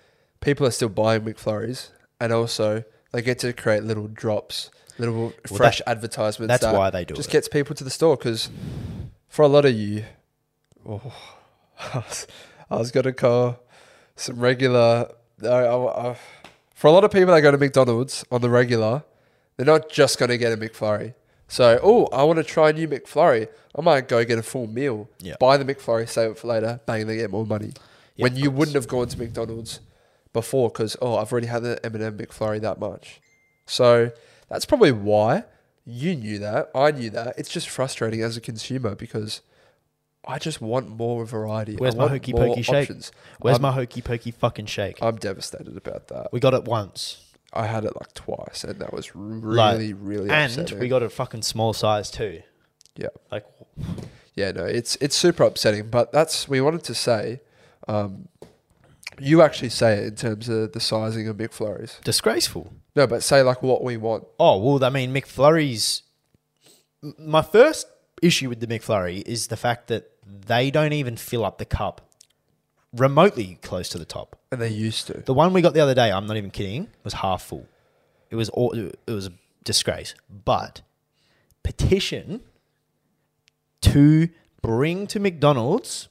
people 0.42 0.66
are 0.66 0.72
still 0.72 0.90
buying 0.90 1.22
McFlurries 1.22 1.90
and 2.20 2.32
also 2.32 2.84
they 3.12 3.22
get 3.22 3.40
to 3.40 3.54
create 3.54 3.84
little 3.84 4.08
drops, 4.08 4.70
little 4.98 5.34
fresh 5.48 5.82
advertisements. 5.88 6.50
that's 6.52 6.64
that 6.64 6.76
why 6.78 6.90
they 6.90 7.06
do 7.06 7.14
just 7.16 7.20
it. 7.20 7.24
Just 7.24 7.32
gets 7.32 7.48
people 7.48 7.76
to 7.76 7.84
the 7.84 7.90
store 7.90 8.18
because 8.18 8.50
for 9.28 9.44
a 9.44 9.48
lot 9.48 9.66
of 9.66 9.74
you, 9.74 10.04
oh, 10.88 11.14
I 11.94 11.98
was, 11.98 12.28
was 12.70 12.92
gonna 12.92 13.14
call 13.14 13.60
some 14.16 14.40
regular. 14.40 15.12
I, 15.44 15.48
I, 15.48 16.10
I, 16.12 16.18
for 16.74 16.88
a 16.88 16.92
lot 16.92 17.04
of 17.04 17.12
people 17.12 17.34
that 17.34 17.42
go 17.42 17.52
to 17.52 17.58
McDonald's 17.58 18.26
on 18.32 18.42
the 18.42 18.50
regular, 18.50 19.04
they're 19.56 19.66
not 19.66 19.90
just 19.90 20.20
gonna 20.20 20.38
get 20.38 20.52
a 20.54 20.58
McFlurry. 20.58 21.14
So, 21.48 21.80
oh, 21.82 22.08
I 22.08 22.24
want 22.24 22.38
to 22.38 22.44
try 22.44 22.70
a 22.72 22.74
new 22.74 22.88
McFlurry. 22.88 23.48
I 23.78 23.82
might 23.82 24.08
go 24.10 24.24
get 24.26 24.38
a 24.38 24.44
full 24.44 24.68
meal, 24.68 25.10
Yeah. 25.20 25.36
buy 25.40 25.58
the 25.58 25.64
McFlurry, 25.64 26.10
save 26.10 26.32
it 26.32 26.38
for 26.38 26.48
later. 26.48 26.82
Bang, 26.86 27.08
they 27.08 27.16
get 27.16 27.32
more 27.32 27.46
money. 27.46 27.72
Yeah, 28.18 28.24
when 28.24 28.36
you 28.36 28.52
wouldn't 28.52 28.76
have 28.76 28.88
gone 28.88 29.08
to 29.08 29.18
McDonald's 29.18 29.80
before 30.34 30.70
because 30.70 30.98
oh, 31.02 31.18
I've 31.18 31.32
already 31.32 31.48
had 31.48 31.64
the 31.64 31.84
M&M 31.86 32.18
McFlurry 32.18 32.62
that 32.62 32.80
much. 32.80 33.22
So 33.66 34.12
that's 34.50 34.66
probably 34.66 34.92
why 34.92 35.44
you 35.86 36.16
knew 36.16 36.40
that. 36.40 36.70
I 36.76 36.92
knew 36.92 37.10
that. 37.12 37.36
It's 37.38 37.50
just 37.50 37.70
frustrating 37.70 38.22
as 38.22 38.38
a 38.38 38.42
consumer 38.42 38.96
because 38.96 39.42
I 40.28 40.40
just 40.40 40.62
want 40.62 40.90
more 40.90 41.26
variety. 41.26 41.74
I 41.74 41.76
Where's 41.76 41.96
my 41.96 42.08
hokey 42.10 42.34
pokey 42.34 42.62
shake? 42.62 42.90
Where's 43.40 43.58
I'm, 43.58 43.62
my 43.62 43.72
hokey 43.72 44.02
pokey 44.02 44.32
fucking 44.32 44.66
shake? 44.66 44.98
I'm 45.02 45.16
devastated 45.16 45.78
about 45.78 46.10
that. 46.10 46.34
we 46.34 46.40
got 46.40 46.54
it 46.54 46.66
once. 46.66 47.24
I 47.54 47.66
had 47.66 47.86
it 47.86 47.96
like 47.96 48.14
twice, 48.14 48.66
and 48.66 48.80
that 48.80 48.94
was 48.94 49.08
Like, 49.16 49.78
really, 49.78 49.94
really 49.94 50.30
and 50.30 50.52
upsetting. 50.52 50.80
we 50.80 50.90
got 50.90 51.02
a 51.02 51.10
fucking 51.10 51.44
small 51.44 51.72
size 51.72 52.12
too. 52.12 52.42
Yeah. 52.98 53.08
Like 53.32 53.46
Yeah, 54.36 54.52
no, 54.52 54.66
it's 54.66 54.98
it's 54.98 55.16
super 55.16 55.44
upsetting. 55.44 55.90
But 55.90 56.12
that's 56.12 56.50
we 56.50 56.60
wanted 56.60 56.84
to 56.84 56.94
say. 56.94 57.40
Um, 57.88 58.28
you 59.20 59.42
actually 59.42 59.70
say 59.70 59.94
it 59.98 60.04
in 60.06 60.16
terms 60.16 60.50
of 60.50 60.74
the 60.74 60.80
sizing 60.80 61.28
of 61.28 61.38
McFlurries. 61.38 62.02
disgraceful. 62.04 62.74
No, 62.96 63.08
but 63.08 63.24
say 63.24 63.42
like 63.42 63.64
what 63.64 63.84
we 63.84 63.98
want. 63.98 64.26
Oh 64.40 64.58
well, 64.58 64.84
I 64.84 64.90
mean 64.90 65.14
McFlurries. 65.14 66.02
My 67.18 67.42
first 67.42 67.88
issue 68.22 68.50
with 68.50 68.60
the 68.60 68.68
McFlurry 68.68 69.24
is 69.26 69.48
the 69.48 69.58
fact 69.58 69.88
that 69.88 70.12
they 70.26 70.72
don't 70.72 70.94
even 70.94 71.16
fill 71.16 71.46
up 71.46 71.58
the 71.58 71.66
cup 71.66 72.02
remotely 72.94 73.60
close 73.62 73.90
to 73.90 73.98
the 73.98 74.06
top. 74.06 74.40
And 74.52 74.62
they 74.62 74.70
used 74.70 75.08
to. 75.08 75.14
The 75.14 75.34
one 75.34 75.54
we 75.54 75.62
got 75.62 75.74
the 75.74 75.80
other 75.80 75.94
day, 75.94 76.12
I'm 76.12 76.26
not 76.26 76.38
even 76.38 76.52
kidding, 76.52 76.90
was 77.04 77.14
half 77.14 77.44
full. 77.44 77.68
It 78.30 78.36
was 78.36 78.50
all, 78.50 78.74
it 78.74 79.12
was 79.12 79.28
a 79.28 79.32
disgrace. 79.64 80.16
But 80.46 80.82
petition 81.64 82.42
to 83.82 84.30
bring 84.62 85.08
to 85.08 85.20
McDonald's 85.20 86.10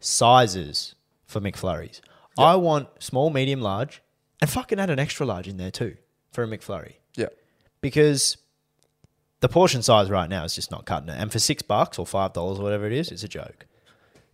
sizes 0.00 0.94
for 1.26 1.40
McFlurries. 1.40 2.00
I 2.38 2.56
want 2.56 2.88
small, 2.98 3.30
medium, 3.30 3.60
large, 3.60 4.02
and 4.40 4.48
fucking 4.50 4.80
add 4.80 4.90
an 4.90 4.98
extra 4.98 5.26
large 5.26 5.46
in 5.46 5.56
there 5.58 5.70
too 5.70 5.96
for 6.32 6.42
a 6.44 6.46
McFlurry 6.48 6.94
Yeah. 7.14 7.26
because 7.80 8.36
the 9.40 9.48
portion 9.48 9.82
size 9.82 10.10
right 10.10 10.28
now 10.28 10.44
is 10.44 10.54
just 10.54 10.70
not 10.70 10.86
cutting 10.86 11.08
it. 11.10 11.16
And 11.18 11.30
for 11.30 11.38
six 11.38 11.62
bucks 11.62 11.98
or 11.98 12.06
five 12.06 12.32
dollars 12.32 12.58
or 12.58 12.62
whatever 12.62 12.86
it 12.86 12.92
is, 12.92 13.10
it's 13.10 13.22
a 13.24 13.28
joke. 13.28 13.66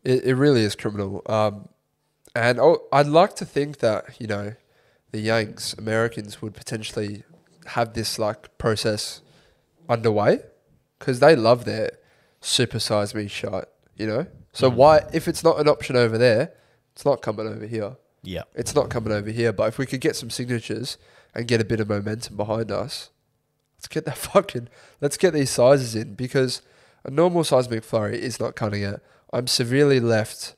It, 0.04 0.24
it 0.24 0.34
really 0.34 0.62
is 0.62 0.74
criminal. 0.76 1.22
Um, 1.26 1.68
and 2.34 2.60
oh, 2.60 2.82
I'd 2.92 3.06
like 3.06 3.34
to 3.36 3.44
think 3.44 3.78
that, 3.78 4.20
you 4.20 4.26
know, 4.26 4.54
the 5.10 5.20
Yanks, 5.20 5.72
Americans, 5.74 6.40
would 6.42 6.54
potentially 6.54 7.22
have 7.66 7.94
this 7.94 8.18
like 8.18 8.56
process 8.58 9.22
underway 9.88 10.40
because 10.98 11.20
they 11.20 11.34
love 11.34 11.64
their 11.64 11.90
supersize 12.42 13.14
me 13.14 13.26
shot, 13.26 13.68
you 13.96 14.06
know? 14.06 14.26
So 14.56 14.70
why, 14.70 15.02
if 15.12 15.28
it's 15.28 15.44
not 15.44 15.60
an 15.60 15.68
option 15.68 15.96
over 15.96 16.16
there, 16.16 16.52
it's 16.94 17.04
not 17.04 17.20
coming 17.20 17.46
over 17.46 17.66
here. 17.66 17.96
Yeah. 18.22 18.44
It's 18.54 18.74
not 18.74 18.88
coming 18.88 19.12
over 19.12 19.30
here. 19.30 19.52
But 19.52 19.68
if 19.68 19.78
we 19.78 19.84
could 19.84 20.00
get 20.00 20.16
some 20.16 20.30
signatures 20.30 20.96
and 21.34 21.46
get 21.46 21.60
a 21.60 21.64
bit 21.64 21.78
of 21.78 21.90
momentum 21.90 22.36
behind 22.36 22.72
us, 22.72 23.10
let's 23.76 23.86
get 23.86 24.06
that 24.06 24.16
fucking 24.32 24.68
let's 25.00 25.18
get 25.18 25.34
these 25.34 25.50
sizes 25.50 25.94
in 25.94 26.14
because 26.14 26.62
a 27.04 27.10
normal 27.10 27.44
size 27.44 27.68
McFlurry 27.68 28.14
is 28.14 28.40
not 28.40 28.56
cutting 28.56 28.82
it. 28.82 29.02
I'm 29.30 29.46
severely 29.46 30.00
left 30.00 30.54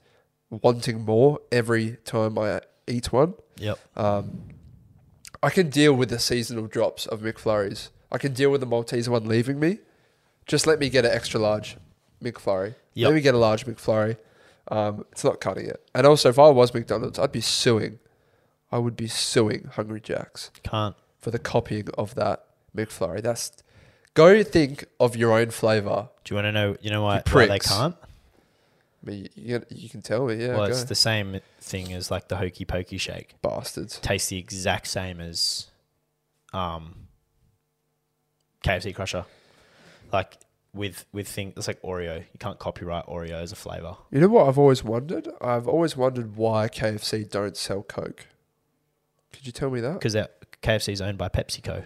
wanting 0.48 1.04
more 1.04 1.40
every 1.50 1.96
time 2.04 2.38
I 2.38 2.60
eat 2.86 3.12
one. 3.12 3.34
Yep. 3.56 3.78
Um, 3.96 4.42
I 5.42 5.50
can 5.50 5.70
deal 5.70 5.92
with 5.92 6.10
the 6.10 6.20
seasonal 6.20 6.68
drops 6.68 7.06
of 7.06 7.20
McFlurries. 7.20 7.88
I 8.12 8.18
can 8.18 8.32
deal 8.32 8.50
with 8.50 8.60
the 8.60 8.66
Maltese 8.66 9.08
one 9.08 9.26
leaving 9.26 9.58
me. 9.58 9.80
Just 10.46 10.66
let 10.68 10.78
me 10.78 10.88
get 10.88 11.04
an 11.04 11.10
extra 11.10 11.40
large 11.40 11.76
McFlurry. 12.22 12.74
Yep. 12.94 13.08
Let 13.08 13.14
me 13.14 13.20
get 13.20 13.34
a 13.34 13.38
large 13.38 13.66
McFlurry. 13.66 14.16
Um, 14.70 15.04
it's 15.12 15.24
not 15.24 15.40
cutting 15.40 15.66
it. 15.66 15.82
And 15.94 16.06
also, 16.06 16.28
if 16.28 16.38
I 16.38 16.48
was 16.50 16.74
McDonald's, 16.74 17.18
I'd 17.18 17.32
be 17.32 17.40
suing. 17.40 17.98
I 18.70 18.78
would 18.78 18.96
be 18.96 19.06
suing 19.08 19.70
Hungry 19.74 20.00
Jacks 20.00 20.50
Can't. 20.62 20.94
for 21.18 21.30
the 21.30 21.38
copying 21.38 21.88
of 21.96 22.14
that 22.16 22.44
McFlurry. 22.76 23.22
That's 23.22 23.50
go 24.14 24.42
think 24.42 24.84
of 25.00 25.16
your 25.16 25.32
own 25.32 25.50
flavor. 25.50 26.10
Do 26.24 26.34
you 26.34 26.36
want 26.36 26.46
to 26.46 26.52
know? 26.52 26.76
You 26.80 26.90
know 26.90 27.02
why, 27.02 27.22
You 27.26 27.32
why 27.32 27.46
they 27.46 27.58
can't? 27.58 27.96
I 29.02 29.10
mean, 29.10 29.28
you, 29.36 29.62
you 29.70 29.88
can 29.88 30.02
tell 30.02 30.26
me, 30.26 30.34
yeah, 30.34 30.48
well, 30.48 30.66
go. 30.66 30.72
it's 30.72 30.84
the 30.84 30.94
same 30.94 31.40
thing 31.60 31.92
as 31.92 32.10
like 32.10 32.28
the 32.28 32.36
hokey 32.36 32.64
pokey 32.64 32.98
shake. 32.98 33.36
bastards. 33.40 33.98
Tastes 34.00 34.28
the 34.28 34.38
exact 34.38 34.88
same 34.88 35.20
as 35.20 35.68
um 36.52 37.06
KFC 38.64 38.94
Crusher. 38.94 39.24
Like 40.12 40.36
with 40.78 41.04
with 41.12 41.28
things 41.28 41.54
it's 41.56 41.66
like 41.68 41.82
Oreo. 41.82 42.18
You 42.20 42.38
can't 42.38 42.58
copyright 42.58 43.06
Oreo 43.06 43.32
as 43.32 43.52
a 43.52 43.56
flavor. 43.56 43.96
You 44.10 44.20
know 44.20 44.28
what 44.28 44.48
I've 44.48 44.58
always 44.58 44.82
wondered? 44.82 45.28
I've 45.40 45.68
always 45.68 45.96
wondered 45.96 46.36
why 46.36 46.68
KFC 46.68 47.28
don't 47.28 47.56
sell 47.56 47.82
Coke. 47.82 48.26
Could 49.32 49.46
you 49.46 49.52
tell 49.52 49.70
me 49.70 49.80
that? 49.80 49.94
Because 49.94 50.16
KFC 50.62 50.92
is 50.92 51.00
owned 51.02 51.18
by 51.18 51.28
PepsiCo. 51.28 51.84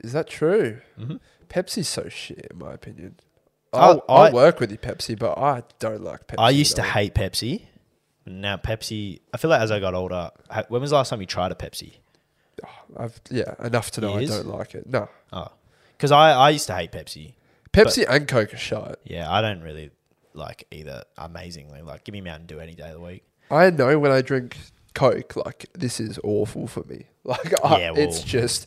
Is 0.00 0.12
that 0.12 0.28
true? 0.28 0.80
Mm-hmm. 1.00 1.16
Pepsi's 1.48 1.88
so 1.88 2.08
shit, 2.08 2.46
in 2.50 2.58
my 2.58 2.74
opinion. 2.74 3.16
I- 3.72 3.78
I'll, 3.78 4.04
I'll 4.08 4.32
work 4.32 4.60
with 4.60 4.70
you, 4.70 4.78
Pepsi, 4.78 5.18
but 5.18 5.38
I 5.38 5.62
don't 5.78 6.02
like 6.02 6.26
Pepsi. 6.26 6.36
I 6.38 6.50
used 6.50 6.76
to 6.76 6.82
hate 6.82 7.14
Pepsi. 7.14 7.62
Now 8.26 8.56
Pepsi, 8.58 9.20
I 9.32 9.38
feel 9.38 9.50
like 9.50 9.60
as 9.62 9.70
I 9.70 9.80
got 9.80 9.94
older, 9.94 10.30
when 10.68 10.80
was 10.82 10.90
the 10.90 10.96
last 10.96 11.08
time 11.10 11.20
you 11.20 11.26
tried 11.26 11.50
a 11.52 11.54
Pepsi? 11.54 11.94
I've 12.96 13.20
yeah 13.30 13.54
enough 13.64 13.90
to 13.92 14.00
know 14.00 14.18
Years? 14.18 14.30
I 14.32 14.36
don't 14.42 14.48
like 14.48 14.74
it. 14.74 14.86
No, 14.86 15.08
Oh, 15.32 15.48
because 15.96 16.10
I, 16.12 16.32
I 16.32 16.50
used 16.50 16.66
to 16.66 16.74
hate 16.74 16.92
Pepsi. 16.92 17.34
Pepsi 17.84 18.04
and 18.08 18.28
Coke 18.28 18.54
are 18.54 18.58
shit. 18.58 18.98
Yeah, 19.04 19.30
I 19.30 19.40
don't 19.40 19.60
really 19.62 19.90
like 20.34 20.66
either 20.70 21.04
amazingly. 21.16 21.82
Like, 21.82 22.04
give 22.04 22.12
me 22.12 22.20
Mountain 22.20 22.46
Dew 22.46 22.60
any 22.60 22.74
day 22.74 22.88
of 22.88 22.94
the 22.94 23.00
week. 23.00 23.24
I 23.50 23.70
know 23.70 23.98
when 23.98 24.12
I 24.12 24.20
drink 24.22 24.56
Coke, 24.94 25.36
like 25.36 25.66
this 25.74 26.00
is 26.00 26.18
awful 26.24 26.66
for 26.66 26.82
me. 26.84 27.06
Like 27.28 27.52
I, 27.62 27.80
Yeah, 27.80 27.92
it's 27.94 28.18
well- 28.20 28.26
just 28.26 28.66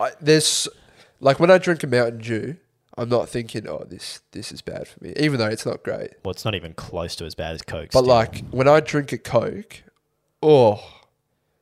I, 0.00 0.10
there's 0.20 0.66
like 1.20 1.38
when 1.38 1.48
I 1.48 1.58
drink 1.58 1.84
a 1.84 1.86
Mountain 1.86 2.18
Dew, 2.18 2.56
I'm 2.98 3.08
not 3.08 3.28
thinking, 3.28 3.68
oh 3.68 3.84
this 3.88 4.20
this 4.32 4.50
is 4.50 4.62
bad 4.62 4.88
for 4.88 5.02
me, 5.04 5.12
even 5.16 5.38
though 5.38 5.46
it's 5.46 5.64
not 5.64 5.84
great. 5.84 6.10
Well, 6.24 6.32
it's 6.32 6.44
not 6.44 6.56
even 6.56 6.74
close 6.74 7.14
to 7.16 7.24
as 7.24 7.36
bad 7.36 7.54
as 7.54 7.62
Coke. 7.62 7.90
But 7.92 8.00
still. 8.00 8.04
like 8.04 8.44
when 8.50 8.66
I 8.66 8.80
drink 8.80 9.12
a 9.12 9.18
Coke, 9.18 9.84
oh, 10.42 10.82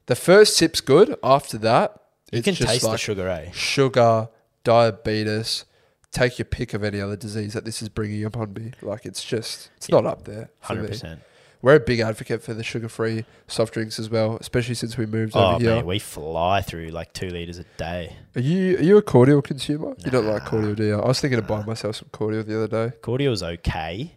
the 0.06 0.16
first 0.16 0.56
sip's 0.56 0.80
good. 0.80 1.16
After 1.22 1.58
that, 1.58 2.00
you 2.32 2.38
it's 2.38 2.46
can 2.46 2.54
just 2.54 2.70
taste 2.70 2.82
the 2.82 2.88
like 2.88 2.98
sugar, 3.00 3.28
eh? 3.28 3.50
sugar, 3.52 4.30
diabetes. 4.64 5.66
Take 6.12 6.38
your 6.38 6.46
pick 6.46 6.74
of 6.74 6.82
any 6.82 7.00
other 7.00 7.16
disease 7.16 7.52
that 7.52 7.64
this 7.64 7.82
is 7.82 7.88
bringing 7.88 8.24
upon 8.24 8.52
me. 8.54 8.72
Like 8.82 9.06
it's 9.06 9.22
just, 9.24 9.70
it's 9.76 9.88
not 9.88 10.06
up 10.06 10.24
there. 10.24 10.50
Hundred 10.60 10.88
percent. 10.88 11.20
We're 11.62 11.74
a 11.74 11.80
big 11.80 12.00
advocate 12.00 12.42
for 12.42 12.54
the 12.54 12.64
sugar-free 12.64 13.26
soft 13.46 13.74
drinks 13.74 13.98
as 13.98 14.08
well, 14.08 14.38
especially 14.40 14.74
since 14.74 14.96
we 14.96 15.04
moved 15.04 15.32
Oh 15.36 15.56
over 15.56 15.60
here. 15.62 15.74
man, 15.76 15.84
we 15.86 15.98
fly 15.98 16.62
through 16.62 16.88
like 16.88 17.12
two 17.12 17.28
liters 17.28 17.58
a 17.58 17.64
day. 17.76 18.16
Are 18.34 18.40
you 18.40 18.78
are 18.78 18.82
you 18.82 18.96
a 18.96 19.02
cordial 19.02 19.42
consumer? 19.42 19.94
You 20.04 20.10
don't 20.10 20.24
like 20.26 20.46
cordial, 20.46 20.74
do 20.74 20.84
you? 20.84 20.98
I 20.98 21.06
was 21.06 21.20
thinking 21.20 21.38
of 21.38 21.46
buying 21.46 21.66
myself 21.66 21.96
some 21.96 22.08
cordial 22.12 22.42
the 22.44 22.64
other 22.64 22.88
day. 22.88 22.96
Cordial's 23.02 23.42
okay. 23.42 24.14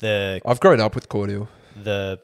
The 0.00 0.40
I've 0.44 0.58
grown 0.60 0.80
up 0.80 0.94
with 0.96 1.08
cordial. 1.08 1.48
the 1.80 2.18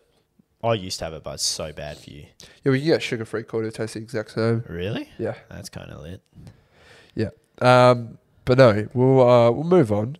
I 0.64 0.74
used 0.74 0.98
to 0.98 1.04
have 1.04 1.14
it, 1.14 1.22
but 1.22 1.34
it's 1.34 1.44
so 1.44 1.72
bad 1.72 1.98
for 1.98 2.10
you. 2.10 2.26
Yeah, 2.64 2.72
we 2.72 2.80
can 2.80 2.88
get 2.88 3.02
sugar-free 3.02 3.44
cordial. 3.44 3.70
Tastes 3.70 3.94
the 3.94 4.00
exact 4.00 4.32
same. 4.32 4.64
Really? 4.68 5.08
Yeah. 5.16 5.34
That's 5.48 5.68
kind 5.68 5.90
of 5.92 6.00
lit. 6.00 6.20
Yeah. 7.14 7.28
Um, 7.60 8.18
but 8.46 8.56
no, 8.56 8.88
we'll 8.94 9.20
uh, 9.28 9.50
we'll 9.50 9.64
move 9.64 9.92
on 9.92 10.16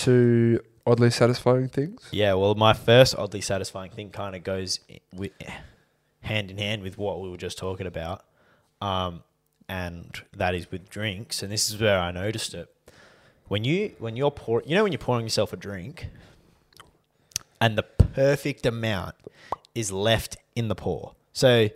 to 0.00 0.60
oddly 0.86 1.10
satisfying 1.10 1.68
things. 1.68 2.06
Yeah. 2.10 2.34
Well, 2.34 2.54
my 2.54 2.74
first 2.74 3.14
oddly 3.16 3.40
satisfying 3.40 3.90
thing 3.92 4.10
kind 4.10 4.36
of 4.36 4.44
goes 4.44 4.80
with 5.14 5.30
hand 6.20 6.50
in 6.50 6.58
hand 6.58 6.82
with 6.82 6.98
what 6.98 7.20
we 7.22 7.30
were 7.30 7.36
just 7.38 7.56
talking 7.56 7.86
about, 7.86 8.24
um, 8.82 9.22
and 9.68 10.20
that 10.36 10.54
is 10.54 10.70
with 10.70 10.90
drinks. 10.90 11.42
And 11.42 11.50
this 11.50 11.70
is 11.70 11.80
where 11.80 11.98
I 11.98 12.10
noticed 12.10 12.52
it. 12.52 12.68
When 13.48 13.64
you 13.64 13.94
when 13.98 14.16
you're 14.16 14.30
pour, 14.30 14.62
you 14.66 14.74
know 14.74 14.82
when 14.82 14.92
you're 14.92 14.98
pouring 14.98 15.24
yourself 15.24 15.52
a 15.52 15.56
drink, 15.56 16.08
and 17.60 17.76
the 17.78 17.82
perfect 17.82 18.66
amount 18.66 19.14
is 19.74 19.92
left 19.92 20.36
in 20.54 20.68
the 20.68 20.74
pour. 20.74 21.14
So, 21.32 21.68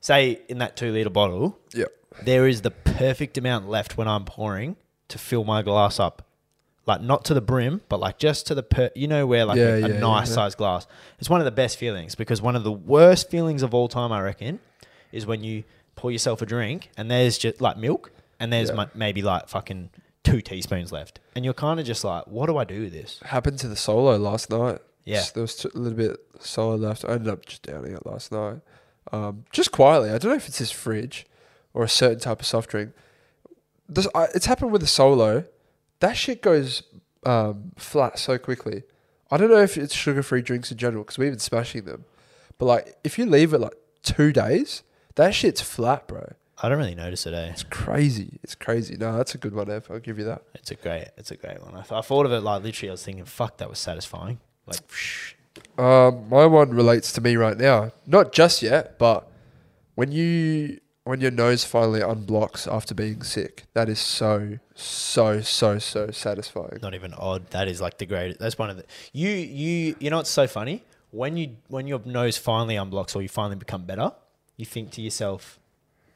say 0.00 0.40
in 0.48 0.58
that 0.58 0.76
two 0.76 0.92
liter 0.92 1.08
bottle, 1.10 1.58
Yep. 1.72 1.88
there 2.22 2.46
is 2.46 2.62
the 2.62 2.70
perfect 2.70 3.38
amount 3.38 3.68
left 3.68 3.96
when 3.96 4.08
I'm 4.08 4.24
pouring 4.24 4.76
to 5.14 5.18
fill 5.18 5.44
my 5.44 5.62
glass 5.62 5.98
up. 5.98 6.22
Like 6.86 7.00
not 7.00 7.24
to 7.26 7.34
the 7.34 7.40
brim, 7.40 7.80
but 7.88 7.98
like 7.98 8.18
just 8.18 8.46
to 8.48 8.54
the 8.54 8.62
per 8.62 8.90
you 8.94 9.08
know 9.08 9.26
where 9.26 9.46
like 9.46 9.56
Yeah, 9.56 9.76
a, 9.76 9.84
a 9.84 9.88
yeah, 9.88 9.98
nice 10.00 10.28
yeah. 10.28 10.34
sized 10.34 10.58
glass. 10.58 10.86
It's 11.18 11.30
one 11.30 11.40
of 11.40 11.46
the 11.46 11.50
best 11.50 11.78
feelings 11.78 12.14
because 12.14 12.42
one 12.42 12.54
of 12.56 12.62
the 12.62 12.70
worst 12.72 13.30
feelings 13.30 13.62
of 13.62 13.72
all 13.72 13.88
time 13.88 14.12
I 14.12 14.20
reckon 14.20 14.60
is 15.10 15.24
when 15.24 15.42
you 15.42 15.64
pour 15.96 16.10
yourself 16.10 16.42
a 16.42 16.46
drink 16.46 16.90
and 16.98 17.10
there's 17.10 17.38
just 17.38 17.60
like 17.62 17.78
milk 17.78 18.12
and 18.38 18.52
there's 18.52 18.68
Yeah. 18.68 18.74
ma- 18.74 18.86
maybe 18.94 19.22
like 19.22 19.48
fucking 19.48 19.88
two 20.24 20.42
teaspoons 20.42 20.92
left 20.92 21.20
and 21.34 21.42
you're 21.44 21.54
kind 21.54 21.80
of 21.80 21.86
just 21.86 22.04
like 22.04 22.26
what 22.26 22.46
do 22.50 22.58
I 22.58 22.64
do 22.64 22.82
with 22.82 22.92
this? 22.92 23.18
Happened 23.24 23.58
to 23.60 23.68
the 23.68 23.76
solo 23.76 24.16
last 24.18 24.50
night. 24.50 24.80
Yeah. 25.06 25.16
Just- 25.20 25.34
there 25.34 25.40
was 25.42 25.56
t- 25.56 25.70
a 25.74 25.78
little 25.78 25.96
bit 25.96 26.16
solo 26.40 26.76
left. 26.76 27.04
I 27.06 27.12
ended 27.14 27.28
up 27.28 27.46
just 27.46 27.62
downing 27.62 27.94
it 27.94 28.04
last 28.04 28.30
night. 28.30 28.58
Um, 29.10 29.44
just 29.52 29.72
quietly. 29.72 30.10
I 30.10 30.18
don't 30.18 30.32
know 30.32 30.36
if 30.36 30.48
it's 30.48 30.58
this 30.58 30.70
fridge 30.70 31.26
or 31.72 31.82
a 31.82 31.88
certain 31.88 32.18
type 32.20 32.40
of 32.40 32.46
soft 32.46 32.68
drink. 32.70 32.92
This, 33.94 34.08
I, 34.14 34.24
it's 34.34 34.46
happened 34.46 34.72
with 34.72 34.80
the 34.80 34.86
solo. 34.86 35.44
That 36.00 36.16
shit 36.16 36.42
goes 36.42 36.82
um, 37.24 37.72
flat 37.76 38.18
so 38.18 38.38
quickly. 38.38 38.82
I 39.30 39.36
don't 39.36 39.50
know 39.50 39.62
if 39.62 39.76
it's 39.76 39.94
sugar-free 39.94 40.42
drinks 40.42 40.70
in 40.70 40.78
general 40.78 41.02
because 41.04 41.18
we've 41.18 41.32
been 41.32 41.38
smashing 41.38 41.84
them. 41.84 42.04
But 42.58 42.66
like, 42.66 42.96
if 43.04 43.18
you 43.18 43.26
leave 43.26 43.52
it 43.52 43.58
like 43.58 43.74
two 44.02 44.32
days, 44.32 44.82
that 45.14 45.34
shit's 45.34 45.60
flat, 45.60 46.06
bro. 46.06 46.34
I 46.62 46.68
don't 46.68 46.78
really 46.78 46.94
notice 46.94 47.26
it, 47.26 47.34
eh? 47.34 47.48
It's 47.50 47.64
crazy. 47.64 48.38
It's 48.42 48.54
crazy. 48.54 48.96
No, 48.96 49.16
that's 49.16 49.34
a 49.34 49.38
good 49.38 49.54
one, 49.54 49.70
Ev. 49.70 49.88
I'll 49.90 49.98
give 49.98 50.18
you 50.18 50.24
that. 50.24 50.42
It's 50.54 50.70
a 50.70 50.76
great, 50.76 51.08
it's 51.16 51.30
a 51.30 51.36
great 51.36 51.62
one. 51.62 51.74
I, 51.74 51.82
th- 51.82 51.92
I 51.92 52.00
thought 52.00 52.26
of 52.26 52.32
it 52.32 52.40
like 52.40 52.62
literally. 52.62 52.90
I 52.90 52.92
was 52.92 53.04
thinking, 53.04 53.24
fuck, 53.24 53.56
that 53.58 53.68
was 53.68 53.78
satisfying. 53.78 54.38
Like, 54.66 54.80
whoosh. 54.88 55.34
Um, 55.78 56.28
my 56.28 56.46
one 56.46 56.70
relates 56.70 57.12
to 57.12 57.20
me 57.20 57.36
right 57.36 57.56
now. 57.56 57.92
Not 58.06 58.32
just 58.32 58.62
yet, 58.62 58.98
but 58.98 59.30
when 59.94 60.12
you 60.12 60.80
when 61.04 61.20
your 61.20 61.30
nose 61.30 61.64
finally 61.64 62.00
unblocks 62.00 62.70
after 62.70 62.94
being 62.94 63.22
sick, 63.22 63.64
that 63.74 63.88
is 63.88 63.98
so 63.98 64.58
so 64.74 65.40
so 65.40 65.78
so 65.78 66.10
satisfying. 66.10 66.78
not 66.82 66.94
even 66.94 67.14
odd. 67.14 67.50
That 67.50 67.68
is 67.68 67.80
like 67.80 67.98
the 67.98 68.06
great. 68.06 68.38
That's 68.38 68.58
one 68.58 68.70
of 68.70 68.76
the 68.76 68.84
you 69.12 69.30
you 69.30 69.96
you 69.98 70.10
know 70.10 70.16
what's 70.16 70.30
so 70.30 70.46
funny 70.46 70.82
when 71.14 71.36
you 71.36 71.56
when 71.68 71.86
your 71.86 72.00
nose 72.04 72.36
finally 72.36 72.74
unblocks 72.74 73.14
or 73.14 73.22
you 73.22 73.28
finally 73.28 73.56
become 73.56 73.84
better, 73.84 74.12
you 74.56 74.66
think 74.66 74.90
to 74.92 75.00
yourself, 75.00 75.60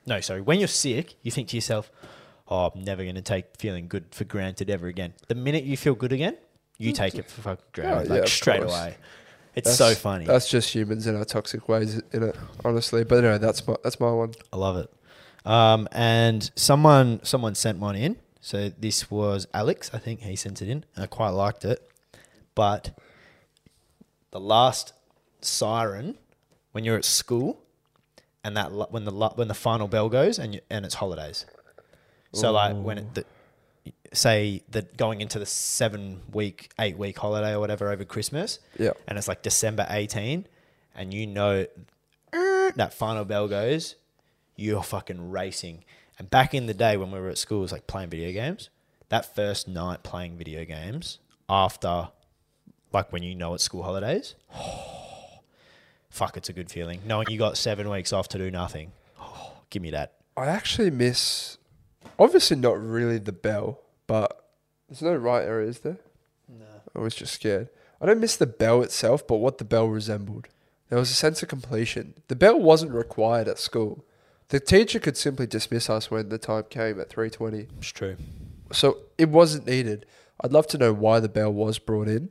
no, 0.06 0.20
sorry, 0.20 0.40
when 0.40 0.58
you're 0.58 0.66
sick, 0.66 1.14
you 1.22 1.30
think 1.30 1.48
to 1.48 1.56
yourself, 1.56 1.90
oh, 2.48 2.72
I'm 2.74 2.82
never 2.82 3.04
going 3.04 3.14
to 3.14 3.22
take 3.22 3.56
feeling 3.56 3.86
good 3.86 4.06
for 4.10 4.24
granted 4.24 4.68
ever 4.68 4.88
again. 4.88 5.14
The 5.28 5.36
minute 5.36 5.62
you 5.62 5.76
feel 5.76 5.94
good 5.94 6.12
again, 6.12 6.36
you 6.78 6.92
mm. 6.92 6.96
take 6.96 7.14
it 7.14 7.30
for 7.30 7.42
fucking 7.42 7.64
granted, 7.72 7.94
oh, 7.96 8.02
yeah, 8.02 8.14
like 8.14 8.22
of 8.24 8.28
straight 8.28 8.62
course. 8.62 8.72
away. 8.72 8.96
It's 9.58 9.76
so 9.76 9.94
funny. 9.94 10.24
That's 10.24 10.48
just 10.48 10.74
humans 10.74 11.06
in 11.06 11.16
our 11.16 11.24
toxic 11.24 11.68
ways 11.68 12.00
in 12.12 12.22
it, 12.22 12.36
honestly. 12.64 13.04
But 13.04 13.22
no, 13.22 13.38
that's 13.38 13.66
my 13.66 13.76
that's 13.82 13.98
my 14.00 14.10
one. 14.10 14.34
I 14.52 14.56
love 14.56 14.76
it. 14.76 14.92
Um, 15.44 15.88
and 15.92 16.50
someone 16.56 17.20
someone 17.24 17.54
sent 17.54 17.78
one 17.78 17.96
in. 17.96 18.16
So 18.40 18.70
this 18.70 19.10
was 19.10 19.46
Alex, 19.52 19.90
I 19.92 19.98
think 19.98 20.20
he 20.20 20.36
sent 20.36 20.62
it 20.62 20.68
in. 20.68 20.84
And 20.94 21.04
I 21.04 21.06
quite 21.06 21.30
liked 21.30 21.64
it. 21.64 21.90
But 22.54 22.98
the 24.30 24.40
last 24.40 24.92
siren 25.40 26.18
when 26.72 26.84
you're 26.84 26.96
at 26.96 27.04
school 27.04 27.60
and 28.44 28.56
that 28.56 28.72
when 28.92 29.04
the 29.04 29.12
when 29.12 29.48
the 29.48 29.54
final 29.54 29.88
bell 29.88 30.08
goes 30.08 30.38
and 30.38 30.54
you, 30.54 30.60
and 30.70 30.84
it's 30.84 30.94
holidays. 30.94 31.46
So 32.32 32.52
like 32.52 32.76
when 32.76 32.98
it, 32.98 33.14
the, 33.14 33.24
say 34.12 34.62
that 34.70 34.96
going 34.96 35.20
into 35.20 35.38
the 35.38 35.46
7 35.46 36.22
week, 36.32 36.70
8 36.78 36.96
week 36.98 37.18
holiday 37.18 37.52
or 37.52 37.60
whatever 37.60 37.90
over 37.90 38.04
Christmas 38.04 38.58
Yeah. 38.78 38.92
and 39.06 39.18
it's 39.18 39.28
like 39.28 39.42
December 39.42 39.86
18 39.90 40.46
and 40.94 41.12
you 41.14 41.26
know 41.26 41.66
"Er," 42.34 42.72
that 42.76 42.92
final 42.94 43.24
bell 43.24 43.48
goes, 43.48 43.94
you're 44.56 44.82
fucking 44.82 45.30
racing. 45.30 45.84
And 46.18 46.28
back 46.28 46.52
in 46.54 46.66
the 46.66 46.74
day 46.74 46.96
when 46.96 47.10
we 47.12 47.20
were 47.20 47.28
at 47.28 47.38
school, 47.38 47.58
it 47.58 47.62
was 47.62 47.72
like 47.72 47.86
playing 47.86 48.10
video 48.10 48.32
games. 48.32 48.70
That 49.08 49.34
first 49.36 49.68
night 49.68 50.02
playing 50.02 50.36
video 50.36 50.64
games 50.64 51.18
after, 51.48 52.08
like 52.92 53.12
when 53.12 53.22
you 53.22 53.34
know 53.34 53.54
it's 53.54 53.62
school 53.64 53.84
holidays, 53.84 54.34
fuck, 56.10 56.36
it's 56.36 56.48
a 56.48 56.52
good 56.52 56.70
feeling. 56.70 57.00
Knowing 57.06 57.26
you 57.30 57.38
got 57.38 57.56
seven 57.56 57.88
weeks 57.88 58.12
off 58.12 58.28
to 58.28 58.38
do 58.38 58.50
nothing. 58.50 58.92
give 59.70 59.82
me 59.82 59.90
that. 59.90 60.14
I 60.36 60.46
actually 60.46 60.90
miss 60.90 61.58
obviously 62.18 62.56
not 62.56 62.80
really 62.82 63.18
the 63.18 63.32
bell, 63.32 63.80
but 64.08 64.50
there's 64.88 65.02
no 65.02 65.14
right 65.14 65.44
area, 65.44 65.68
is 65.68 65.78
there? 65.80 65.98
No. 66.48 66.66
I 66.96 66.98
was 66.98 67.14
just 67.14 67.34
scared. 67.34 67.68
I 68.00 68.06
don't 68.06 68.18
miss 68.18 68.36
the 68.36 68.46
bell 68.46 68.82
itself, 68.82 69.24
but 69.24 69.36
what 69.36 69.58
the 69.58 69.64
bell 69.64 69.86
resembled. 69.86 70.48
There 70.88 70.98
was 70.98 71.10
a 71.10 71.14
sense 71.14 71.42
of 71.42 71.48
completion. 71.48 72.14
The 72.26 72.34
bell 72.34 72.58
wasn't 72.58 72.92
required 72.92 73.46
at 73.46 73.58
school. 73.58 74.04
The 74.48 74.58
teacher 74.58 74.98
could 74.98 75.16
simply 75.16 75.46
dismiss 75.46 75.90
us 75.90 76.10
when 76.10 76.30
the 76.30 76.38
time 76.38 76.64
came 76.70 76.98
at 76.98 77.10
3:20. 77.10 77.68
It's 77.78 77.88
true. 77.88 78.16
So 78.72 78.98
it 79.18 79.28
wasn't 79.28 79.66
needed. 79.66 80.06
I'd 80.40 80.52
love 80.52 80.66
to 80.68 80.78
know 80.78 80.92
why 80.92 81.20
the 81.20 81.28
bell 81.28 81.52
was 81.52 81.78
brought 81.78 82.08
in 82.08 82.30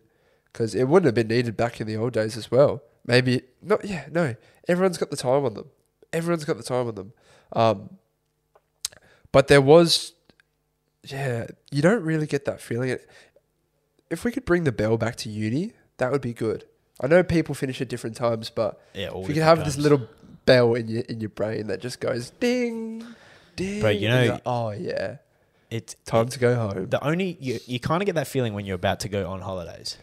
because 0.51 0.73
it 0.73 0.85
wouldn't 0.85 1.05
have 1.05 1.15
been 1.15 1.27
needed 1.27 1.55
back 1.55 1.79
in 1.79 1.85
the 1.85 1.95
old 1.97 2.13
days 2.13 2.35
as 2.35 2.49
well. 2.49 2.81
Maybe 3.05 3.43
not. 3.61 3.85
Yeah, 3.85 4.05
no. 4.11 4.35
Everyone's 4.67 4.97
got 4.97 5.11
the 5.11 5.17
time 5.17 5.45
on 5.45 5.53
them. 5.53 5.69
Everyone's 6.11 6.45
got 6.45 6.57
the 6.57 6.63
time 6.63 6.87
on 6.87 6.95
them. 6.95 7.13
Um, 7.53 7.97
but 9.31 9.47
there 9.47 9.61
was, 9.61 10.13
yeah, 11.07 11.47
you 11.71 11.81
don't 11.81 12.03
really 12.03 12.27
get 12.27 12.45
that 12.45 12.61
feeling. 12.61 12.97
If 14.09 14.23
we 14.23 14.31
could 14.31 14.45
bring 14.45 14.63
the 14.63 14.71
bell 14.71 14.97
back 14.97 15.15
to 15.17 15.29
uni, 15.29 15.73
that 15.97 16.11
would 16.11 16.21
be 16.21 16.33
good. 16.33 16.65
I 17.01 17.07
know 17.07 17.23
people 17.23 17.53
finish 17.55 17.81
at 17.81 17.89
different 17.89 18.15
times, 18.15 18.49
but 18.49 18.79
Yeah, 18.93 19.09
if 19.13 19.27
you 19.27 19.33
could 19.35 19.43
have 19.43 19.63
this 19.65 19.77
little 19.77 20.07
bell 20.45 20.73
in 20.75 20.87
your 20.87 21.01
in 21.03 21.19
your 21.19 21.29
brain 21.29 21.67
that 21.67 21.81
just 21.81 21.99
goes 21.99 22.31
ding, 22.39 23.05
ding. 23.55 23.81
Bro, 23.81 23.89
you 23.91 24.09
know- 24.09 24.25
like, 24.33 24.41
oh 24.45 24.71
yeah, 24.71 25.17
it's 25.69 25.95
time 26.05 26.29
to 26.29 26.39
go 26.39 26.55
home. 26.55 26.89
the 26.89 27.03
only 27.05 27.37
you, 27.39 27.59
you 27.67 27.79
kind 27.79 28.01
of 28.01 28.05
get 28.05 28.15
that 28.15 28.27
feeling 28.27 28.53
when 28.53 28.65
you're 28.65 28.75
about 28.75 29.01
to 29.01 29.09
go 29.09 29.29
on 29.29 29.41
holidays, 29.41 29.97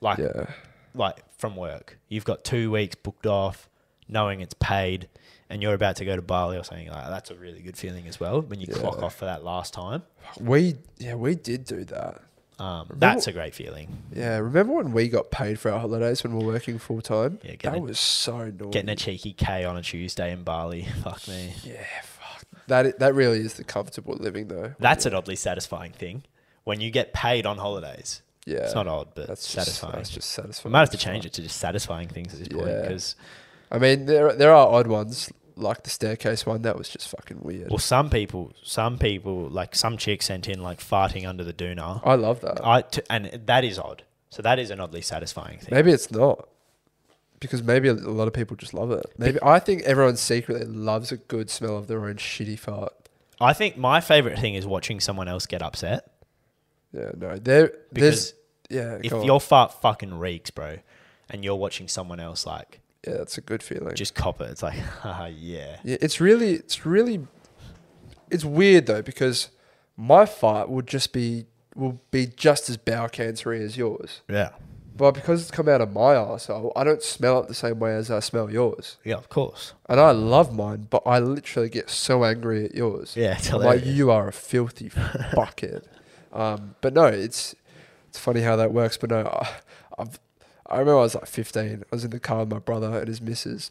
like 0.00 0.18
Yeah. 0.18 0.46
like 0.94 1.22
from 1.38 1.56
work. 1.56 1.98
You've 2.08 2.24
got 2.24 2.44
two 2.44 2.70
weeks 2.72 2.94
booked 2.96 3.26
off, 3.26 3.68
knowing 4.08 4.40
it's 4.40 4.54
paid, 4.60 5.08
and 5.54 5.62
you're 5.62 5.72
about 5.72 5.94
to 5.96 6.04
go 6.04 6.16
to 6.16 6.20
Bali 6.20 6.58
or 6.58 6.64
something 6.64 6.88
like 6.88 7.04
that. 7.04 7.10
That's 7.10 7.30
a 7.30 7.36
really 7.36 7.60
good 7.60 7.76
feeling 7.76 8.08
as 8.08 8.18
well 8.18 8.42
when 8.42 8.60
you 8.60 8.66
clock 8.66 9.00
off 9.04 9.14
for 9.14 9.24
that 9.26 9.44
last 9.44 9.72
time. 9.72 10.02
We 10.40 10.74
yeah 10.98 11.14
we 11.14 11.36
did 11.36 11.64
do 11.64 11.84
that. 11.84 12.20
Um, 12.58 12.88
that's 12.96 13.28
a 13.28 13.32
great 13.32 13.54
feeling. 13.54 13.88
Yeah, 14.12 14.38
remember 14.38 14.74
when 14.74 14.92
we 14.92 15.08
got 15.08 15.30
paid 15.30 15.58
for 15.60 15.70
our 15.70 15.78
holidays 15.78 16.24
when 16.24 16.36
we 16.36 16.44
were 16.44 16.52
working 16.52 16.78
full 16.78 17.00
time? 17.00 17.38
Yeah, 17.44 17.54
that 17.62 17.76
a- 17.76 17.80
was 17.80 18.00
so 18.00 18.46
naughty. 18.50 18.70
Getting 18.70 18.90
a 18.90 18.96
cheeky 18.96 19.32
K 19.32 19.64
on 19.64 19.76
a 19.76 19.82
Tuesday 19.82 20.32
in 20.32 20.42
Bali, 20.42 20.82
fuck 21.04 21.26
me. 21.28 21.54
yeah, 21.62 21.84
fuck. 22.02 22.44
That 22.66 22.98
that 22.98 23.14
really 23.14 23.38
is 23.38 23.54
the 23.54 23.64
comfortable 23.64 24.16
living 24.18 24.48
though. 24.48 24.74
That's 24.80 25.06
an 25.06 25.14
oddly 25.14 25.36
satisfying 25.36 25.92
thing 25.92 26.24
when 26.64 26.80
you 26.80 26.90
get 26.90 27.12
paid 27.12 27.46
on 27.46 27.58
holidays. 27.58 28.22
yeah. 28.44 28.58
It's 28.64 28.74
not 28.74 28.88
odd, 28.88 29.08
but 29.14 29.28
that's 29.28 29.46
satisfying. 29.48 30.02
Just, 30.02 30.14
that's 30.36 30.48
just 30.48 30.64
we 30.64 30.70
might 30.72 30.80
have 30.80 30.90
to 30.90 30.96
change 30.96 31.24
it 31.26 31.32
to 31.34 31.42
just 31.42 31.58
satisfying 31.58 32.08
things 32.08 32.32
at 32.34 32.40
this 32.40 32.48
point 32.48 32.82
because 32.82 33.14
I 33.70 33.78
mean, 33.78 34.06
there 34.06 34.32
there 34.32 34.52
are 34.52 34.68
odd 34.68 34.86
ones 34.86 35.30
like 35.56 35.82
the 35.84 35.90
staircase 35.90 36.44
one. 36.46 36.62
That 36.62 36.76
was 36.76 36.88
just 36.88 37.08
fucking 37.08 37.40
weird. 37.42 37.70
well, 37.70 37.78
some 37.78 38.10
people, 38.10 38.52
some 38.62 38.98
people 38.98 39.48
like 39.48 39.74
some 39.74 39.96
chick 39.96 40.22
sent 40.22 40.48
in 40.48 40.62
like 40.62 40.80
farting 40.80 41.26
under 41.28 41.44
the 41.44 41.52
doona. 41.52 42.00
I 42.04 42.14
love 42.14 42.40
that. 42.40 42.64
I 42.64 42.82
t- 42.82 43.02
and 43.10 43.26
that 43.46 43.64
is 43.64 43.78
odd. 43.78 44.02
So 44.30 44.42
that 44.42 44.58
is 44.58 44.70
an 44.70 44.80
oddly 44.80 45.00
satisfying 45.02 45.58
thing. 45.58 45.68
Maybe 45.70 45.92
it's 45.92 46.10
not. 46.10 46.48
Because 47.40 47.62
maybe 47.62 47.88
a 47.88 47.94
lot 47.94 48.26
of 48.26 48.32
people 48.34 48.56
just 48.56 48.72
love 48.74 48.90
it. 48.90 49.04
Maybe 49.18 49.38
I 49.42 49.58
think 49.58 49.82
everyone 49.82 50.16
secretly 50.16 50.64
loves 50.66 51.12
a 51.12 51.18
good 51.18 51.50
smell 51.50 51.76
of 51.76 51.88
their 51.88 52.04
own 52.06 52.14
shitty 52.16 52.58
fart. 52.58 52.92
I 53.40 53.52
think 53.52 53.76
my 53.76 54.00
favorite 54.00 54.38
thing 54.38 54.54
is 54.54 54.66
watching 54.66 54.98
someone 55.00 55.28
else 55.28 55.44
get 55.46 55.60
upset 55.60 56.10
Yeah, 56.92 57.10
no, 57.16 57.36
there. 57.36 57.72
because 57.92 58.32
There's 58.32 58.34
yeah. 58.70 58.98
if 59.02 59.24
your 59.24 59.40
fart 59.40 59.82
fucking 59.82 60.18
reeks, 60.18 60.50
bro, 60.50 60.78
and 61.28 61.44
you're 61.44 61.56
watching 61.56 61.86
someone 61.88 62.18
else 62.20 62.46
like 62.46 62.80
yeah, 63.06 63.14
that's 63.18 63.38
a 63.38 63.40
good 63.40 63.62
feeling. 63.62 63.94
just 63.94 64.14
cop 64.14 64.40
it, 64.40 64.50
it's 64.50 64.62
like, 64.62 64.78
haha, 65.02 65.26
yeah, 65.26 65.76
Yeah, 65.84 65.96
it's 66.00 66.20
really, 66.20 66.54
it's 66.54 66.84
really, 66.86 67.26
it's 68.30 68.44
weird 68.44 68.86
though 68.86 69.02
because 69.02 69.50
my 69.96 70.26
fart 70.26 70.68
would 70.68 70.86
just 70.86 71.12
be 71.12 71.46
will 71.76 72.00
be 72.10 72.26
just 72.26 72.70
as 72.70 72.76
bowel 72.76 73.08
cancery 73.08 73.60
as 73.60 73.76
yours, 73.76 74.22
yeah, 74.28 74.50
but 74.96 75.12
because 75.12 75.42
it's 75.42 75.50
come 75.50 75.68
out 75.68 75.80
of 75.80 75.92
my 75.92 76.14
arsehole, 76.14 76.70
I 76.76 76.84
don't 76.84 77.02
smell 77.02 77.40
it 77.40 77.48
the 77.48 77.54
same 77.54 77.78
way 77.80 77.94
as 77.96 78.10
I 78.10 78.20
smell 78.20 78.50
yours, 78.50 78.96
yeah, 79.04 79.16
of 79.16 79.28
course, 79.28 79.72
and 79.88 79.98
I 80.00 80.12
love 80.12 80.54
mine, 80.54 80.86
but 80.88 81.02
I 81.04 81.18
literally 81.18 81.68
get 81.68 81.90
so 81.90 82.24
angry 82.24 82.64
at 82.64 82.74
yours. 82.74 83.16
yeah, 83.16 83.36
it's 83.36 83.52
I'm 83.52 83.60
like 83.60 83.84
you 83.84 84.10
are 84.10 84.28
a 84.28 84.32
filthy 84.32 84.90
bucket. 85.34 85.86
Um, 86.32 86.74
but 86.80 86.92
no, 86.94 87.04
it's 87.06 87.54
it's 88.08 88.18
funny 88.18 88.40
how 88.40 88.56
that 88.56 88.72
works. 88.72 88.96
But 88.96 89.10
no, 89.10 89.26
I, 89.26 89.48
I've 89.98 90.18
I 90.66 90.78
remember 90.78 90.98
I 90.98 91.02
was 91.02 91.14
like 91.14 91.26
15. 91.26 91.84
I 91.90 91.94
was 91.94 92.04
in 92.04 92.10
the 92.10 92.20
car 92.20 92.40
with 92.40 92.50
my 92.50 92.58
brother 92.58 92.98
and 92.98 93.08
his 93.08 93.20
missus. 93.20 93.70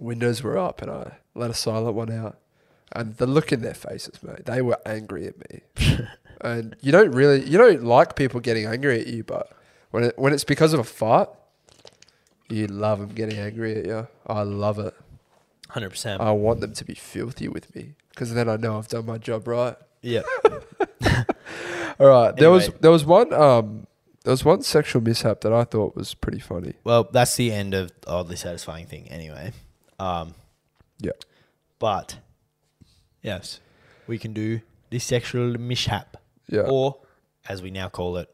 Windows 0.00 0.42
were 0.42 0.58
up, 0.58 0.82
and 0.82 0.90
I 0.90 1.18
let 1.34 1.50
a 1.50 1.54
silent 1.54 1.94
one 1.94 2.10
out. 2.10 2.38
And 2.92 3.16
the 3.16 3.26
look 3.26 3.52
in 3.52 3.62
their 3.62 3.74
faces, 3.74 4.22
mate, 4.22 4.46
they 4.46 4.62
were 4.62 4.78
angry 4.84 5.26
at 5.26 5.38
me. 5.50 5.60
and 6.40 6.76
you 6.80 6.92
don't 6.92 7.12
really, 7.12 7.44
you 7.48 7.56
don't 7.56 7.84
like 7.84 8.16
people 8.16 8.40
getting 8.40 8.66
angry 8.66 9.00
at 9.00 9.06
you, 9.06 9.22
but 9.22 9.50
when 9.90 10.04
it, 10.04 10.18
when 10.18 10.32
it's 10.32 10.44
because 10.44 10.72
of 10.72 10.80
a 10.80 10.84
fart, 10.84 11.30
you 12.48 12.66
love 12.66 13.00
them 13.00 13.10
getting 13.10 13.38
angry 13.38 13.76
at 13.76 13.86
you. 13.86 14.08
I 14.26 14.42
love 14.42 14.78
it. 14.78 14.94
hundred 15.70 15.90
percent. 15.90 16.20
I 16.20 16.32
want 16.32 16.60
them 16.60 16.74
to 16.74 16.84
be 16.84 16.94
filthy 16.94 17.48
with 17.48 17.74
me 17.74 17.94
because 18.10 18.34
then 18.34 18.48
I 18.48 18.56
know 18.56 18.76
I've 18.78 18.88
done 18.88 19.06
my 19.06 19.18
job 19.18 19.46
right. 19.48 19.76
Yeah, 20.02 20.22
All 22.00 22.08
right, 22.08 22.34
there 22.36 22.50
was 22.50 22.70
there 22.80 22.90
was 22.90 23.04
one 23.04 23.32
um 23.32 23.86
there 24.24 24.30
was 24.32 24.44
one 24.44 24.62
sexual 24.62 25.02
mishap 25.02 25.40
that 25.42 25.52
I 25.52 25.64
thought 25.64 25.96
was 25.96 26.14
pretty 26.14 26.38
funny. 26.40 26.74
well, 26.84 27.04
that's 27.10 27.36
the 27.36 27.52
end 27.52 27.74
of 27.74 27.90
oddly 28.06 28.36
satisfying 28.36 28.86
thing, 28.86 29.08
anyway. 29.08 29.52
Um, 29.98 30.34
Yeah. 31.00 31.12
but 31.78 32.18
yes, 33.22 33.60
we 34.06 34.18
can 34.18 34.32
do 34.32 34.60
the 34.90 34.98
sexual 34.98 35.54
mishap, 35.58 36.16
Yeah, 36.48 36.62
or 36.62 36.98
as 37.48 37.62
we 37.62 37.70
now 37.70 37.88
call 37.88 38.16
it, 38.16 38.28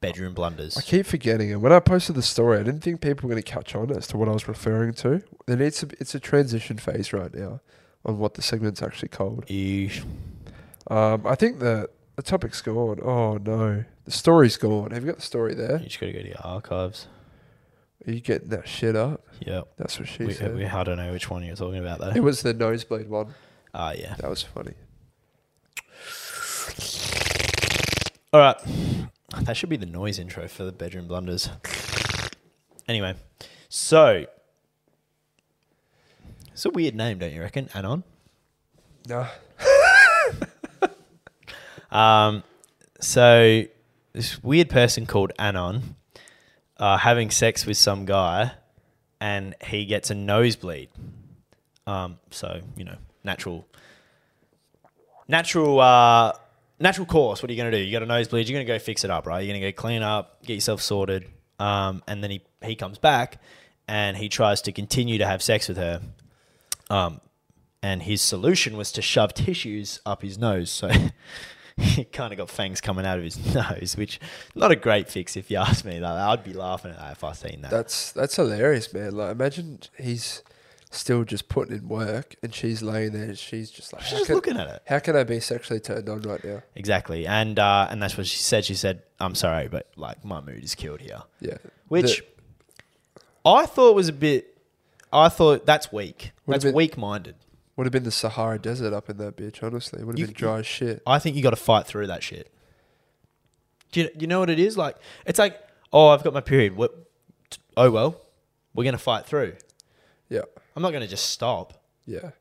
bedroom 0.00 0.32
blunders. 0.34 0.76
I 0.76 0.82
keep 0.82 1.06
forgetting 1.06 1.50
it. 1.50 1.56
When 1.56 1.72
I 1.72 1.80
posted 1.80 2.14
the 2.14 2.22
story, 2.22 2.58
I 2.58 2.62
didn't 2.62 2.82
think 2.82 3.00
people 3.00 3.28
were 3.28 3.34
going 3.34 3.42
to 3.42 3.50
catch 3.50 3.74
on 3.74 3.90
as 3.90 4.06
to 4.08 4.16
what 4.16 4.28
I 4.28 4.32
was 4.32 4.46
referring 4.46 4.92
to. 4.94 5.22
There 5.46 5.56
needs 5.56 5.78
to 5.80 5.86
be, 5.86 5.96
it's 5.98 6.14
a 6.14 6.20
transition 6.20 6.78
phase 6.78 7.12
right 7.12 7.34
now 7.34 7.60
on 8.04 8.18
what 8.18 8.34
the 8.34 8.42
segment's 8.42 8.80
actually 8.82 9.08
called. 9.08 9.44
Eesh. 9.46 10.04
Um, 10.88 11.26
I 11.26 11.34
think 11.34 11.58
the 11.58 11.90
the 12.16 12.22
topic's 12.22 12.62
gone. 12.62 13.00
Oh 13.02 13.38
no, 13.38 13.84
the 14.08 14.16
story's 14.16 14.56
gone. 14.56 14.90
Have 14.92 15.02
you 15.02 15.08
got 15.10 15.16
the 15.16 15.22
story 15.26 15.54
there? 15.54 15.78
You 15.78 15.84
just 15.86 16.00
got 16.00 16.06
to 16.06 16.12
go 16.12 16.20
to 16.22 16.28
your 16.28 16.40
archives. 16.42 17.08
Are 18.06 18.10
you 18.10 18.20
getting 18.20 18.48
that 18.48 18.66
shit 18.66 18.96
up? 18.96 19.26
Yep. 19.40 19.68
That's 19.76 19.98
what 19.98 20.08
she 20.08 20.24
We, 20.24 20.32
said. 20.32 20.54
we, 20.56 20.64
I 20.64 20.82
don't 20.82 20.96
know 20.96 21.12
which 21.12 21.28
one 21.28 21.42
you're 21.44 21.56
talking 21.56 21.78
about 21.80 22.16
it 22.16 22.22
was 22.22 22.40
the 22.40 22.54
nosebleed 22.54 23.08
one. 23.10 23.34
Ah, 23.74 23.92
yeah. 23.92 24.14
That 24.18 24.30
was 24.30 24.42
funny. 24.42 24.72
All 28.32 28.40
right. 28.40 28.56
That 29.44 29.56
should 29.58 29.68
be 29.68 29.76
the 29.76 29.84
noise 29.86 30.18
intro 30.18 30.48
for 30.48 30.64
the 30.64 30.72
bedroom 30.72 31.06
blunders. 31.06 31.50
Anyway, 32.88 33.14
so 33.68 34.24
it's 36.52 36.64
a 36.64 36.70
weird 36.70 36.94
name, 36.94 37.18
don't 37.18 37.32
you 37.32 37.42
reckon? 37.42 37.68
Anon. 37.74 38.04
No. 39.08 39.26
Um, 41.90 42.42
so 43.00 43.64
this 44.12 44.42
weird 44.42 44.68
person 44.68 45.06
called 45.06 45.32
Anon, 45.38 45.96
uh, 46.76 46.98
having 46.98 47.30
sex 47.30 47.66
with 47.66 47.76
some 47.76 48.04
guy, 48.04 48.52
and 49.20 49.54
he 49.64 49.84
gets 49.84 50.10
a 50.10 50.14
nosebleed. 50.14 50.88
Um, 51.86 52.18
so 52.30 52.60
you 52.76 52.84
know, 52.84 52.96
natural, 53.24 53.66
natural, 55.26 55.80
uh, 55.80 56.32
natural 56.78 57.06
course. 57.06 57.42
What 57.42 57.50
are 57.50 57.52
you 57.52 57.58
gonna 57.58 57.70
do? 57.70 57.78
You 57.78 57.92
got 57.92 58.02
a 58.02 58.06
nosebleed. 58.06 58.48
You're 58.48 58.58
gonna 58.58 58.66
go 58.66 58.78
fix 58.78 59.04
it 59.04 59.10
up, 59.10 59.26
right? 59.26 59.40
You're 59.40 59.54
gonna 59.54 59.70
go 59.70 59.76
clean 59.76 60.02
up, 60.02 60.42
get 60.44 60.54
yourself 60.54 60.82
sorted. 60.82 61.26
Um, 61.58 62.02
and 62.06 62.22
then 62.22 62.30
he 62.30 62.42
he 62.62 62.76
comes 62.76 62.98
back, 62.98 63.40
and 63.86 64.16
he 64.16 64.28
tries 64.28 64.62
to 64.62 64.72
continue 64.72 65.18
to 65.18 65.26
have 65.26 65.42
sex 65.42 65.68
with 65.68 65.76
her. 65.76 66.00
Um, 66.90 67.20
and 67.82 68.02
his 68.02 68.22
solution 68.22 68.76
was 68.76 68.92
to 68.92 69.02
shove 69.02 69.34
tissues 69.34 70.00
up 70.04 70.22
his 70.22 70.38
nose. 70.38 70.70
So 70.70 70.90
he 71.82 72.04
kind 72.04 72.32
of 72.32 72.38
got 72.38 72.50
fangs 72.50 72.80
coming 72.80 73.06
out 73.06 73.18
of 73.18 73.24
his 73.24 73.54
nose, 73.54 73.96
which 73.96 74.18
not 74.54 74.70
a 74.70 74.76
great 74.76 75.08
fix 75.08 75.36
if 75.36 75.50
you 75.50 75.56
ask 75.58 75.84
me. 75.84 76.00
Like, 76.00 76.12
I'd 76.12 76.44
be 76.44 76.52
laughing 76.52 76.90
at 76.90 76.98
that 76.98 77.12
if 77.12 77.24
I 77.24 77.32
seen 77.32 77.62
that. 77.62 77.70
That's 77.70 78.12
that's 78.12 78.36
hilarious, 78.36 78.92
man. 78.92 79.12
Like 79.16 79.32
imagine 79.32 79.80
he's 79.98 80.42
still 80.90 81.22
just 81.22 81.48
putting 81.50 81.76
in 81.76 81.86
work 81.86 82.34
and 82.42 82.54
she's 82.54 82.80
laying 82.82 83.12
there 83.12 83.24
and 83.24 83.38
she's 83.38 83.70
just 83.70 83.92
like 83.92 84.00
She's 84.02 84.12
just 84.20 84.26
can, 84.26 84.34
looking 84.36 84.56
at 84.56 84.66
it. 84.68 84.82
how 84.86 84.98
can 84.98 85.16
I 85.16 85.22
be 85.24 85.38
sexually 85.38 85.80
turned 85.80 86.08
on 86.08 86.22
right 86.22 86.42
now? 86.42 86.62
Exactly, 86.74 87.26
and 87.26 87.58
uh, 87.58 87.86
and 87.90 88.02
that's 88.02 88.16
what 88.16 88.26
she 88.26 88.38
said. 88.38 88.64
She 88.64 88.74
said, 88.74 89.02
"I'm 89.20 89.34
sorry, 89.34 89.68
but 89.68 89.88
like 89.96 90.24
my 90.24 90.40
mood 90.40 90.64
is 90.64 90.74
killed 90.74 91.00
here," 91.00 91.22
Yeah. 91.40 91.58
which 91.88 92.18
The- 92.18 92.24
I 93.44 93.66
thought 93.66 93.94
was 93.94 94.08
a 94.08 94.12
bit. 94.12 94.56
I 95.12 95.28
thought 95.28 95.64
that's 95.64 95.90
weak. 95.92 96.32
That's 96.46 96.64
been- 96.64 96.74
weak-minded. 96.74 97.34
Would 97.78 97.86
have 97.86 97.92
been 97.92 98.02
the 98.02 98.10
Sahara 98.10 98.58
Desert 98.58 98.92
up 98.92 99.08
in 99.08 99.16
that 99.18 99.36
bitch, 99.36 99.62
honestly. 99.62 100.00
It 100.00 100.04
Would 100.04 100.16
have 100.18 100.20
You- 100.20 100.26
been 100.26 100.34
dry 100.34 100.58
as 100.58 100.66
shit. 100.66 101.00
I 101.06 101.18
think 101.18 101.34
you 101.36 101.42
got 101.42 101.50
to 101.50 101.56
fight 101.56 101.86
through 101.86 102.08
that 102.08 102.22
shit. 102.22 102.52
Do 103.92 104.00
you, 104.02 104.10
you 104.18 104.26
know 104.26 104.40
what 104.40 104.50
it 104.50 104.58
is? 104.58 104.76
Like 104.76 104.96
it's 105.24 105.38
like, 105.38 105.58
oh, 105.92 106.08
I've 106.08 106.22
got 106.22 106.34
my 106.34 106.40
period. 106.42 106.76
What? 106.76 106.92
Oh 107.76 107.90
well, 107.90 108.20
we're 108.74 108.84
gonna 108.84 108.98
fight 108.98 109.24
through. 109.24 109.54
Yeah. 110.28 110.42
I'm 110.76 110.82
not 110.82 110.92
gonna 110.92 111.06
just 111.08 111.30
stop. 111.30 111.82
Yeah. 112.04 112.32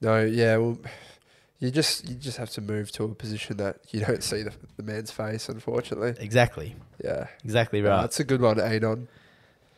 No, 0.00 0.20
yeah, 0.24 0.56
well 0.58 0.78
You 1.60 1.72
just 1.72 2.08
you 2.08 2.14
just 2.14 2.36
have 2.36 2.50
to 2.50 2.60
move 2.60 2.92
to 2.92 3.04
a 3.04 3.14
position 3.14 3.56
that 3.56 3.78
you 3.90 4.00
don't 4.06 4.22
see 4.22 4.42
the, 4.42 4.52
the 4.76 4.82
man's 4.84 5.10
face. 5.10 5.48
Unfortunately, 5.48 6.14
Exactly. 6.20 6.76
yeah. 7.02 7.26
Exactly 7.42 7.80
Right. 7.82 7.90
right. 7.90 8.00
That's 8.02 8.20
a 8.20 8.24
good 8.24 8.40
one, 8.40 8.60
Anon. 8.60 9.08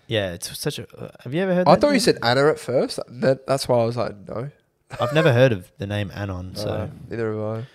Yeah, 0.07 0.33
it's 0.33 0.59
such 0.59 0.79
a. 0.81 0.87
Uh, 0.95 1.11
have 1.21 1.33
you 1.33 1.41
ever 1.41 1.55
heard? 1.55 1.69
I 1.69 1.75
that 1.77 1.81
thought 1.81 1.87
you 1.89 1.93
name? 1.93 2.01
said 2.01 2.19
Anna 2.23 2.49
at 2.49 2.59
first. 2.59 2.99
That, 3.09 3.47
that's 3.47 3.69
why 3.69 3.79
I 3.79 3.85
was 3.85 3.97
like, 3.97 4.15
no. 4.29 4.51
I've 4.99 5.13
never 5.13 5.33
heard 5.33 5.53
of 5.53 5.71
the 5.79 5.87
name 5.87 6.11
Anon. 6.15 6.55
So 6.57 6.69
Uh, 6.69 6.89
neither 7.09 7.33
have 7.33 7.67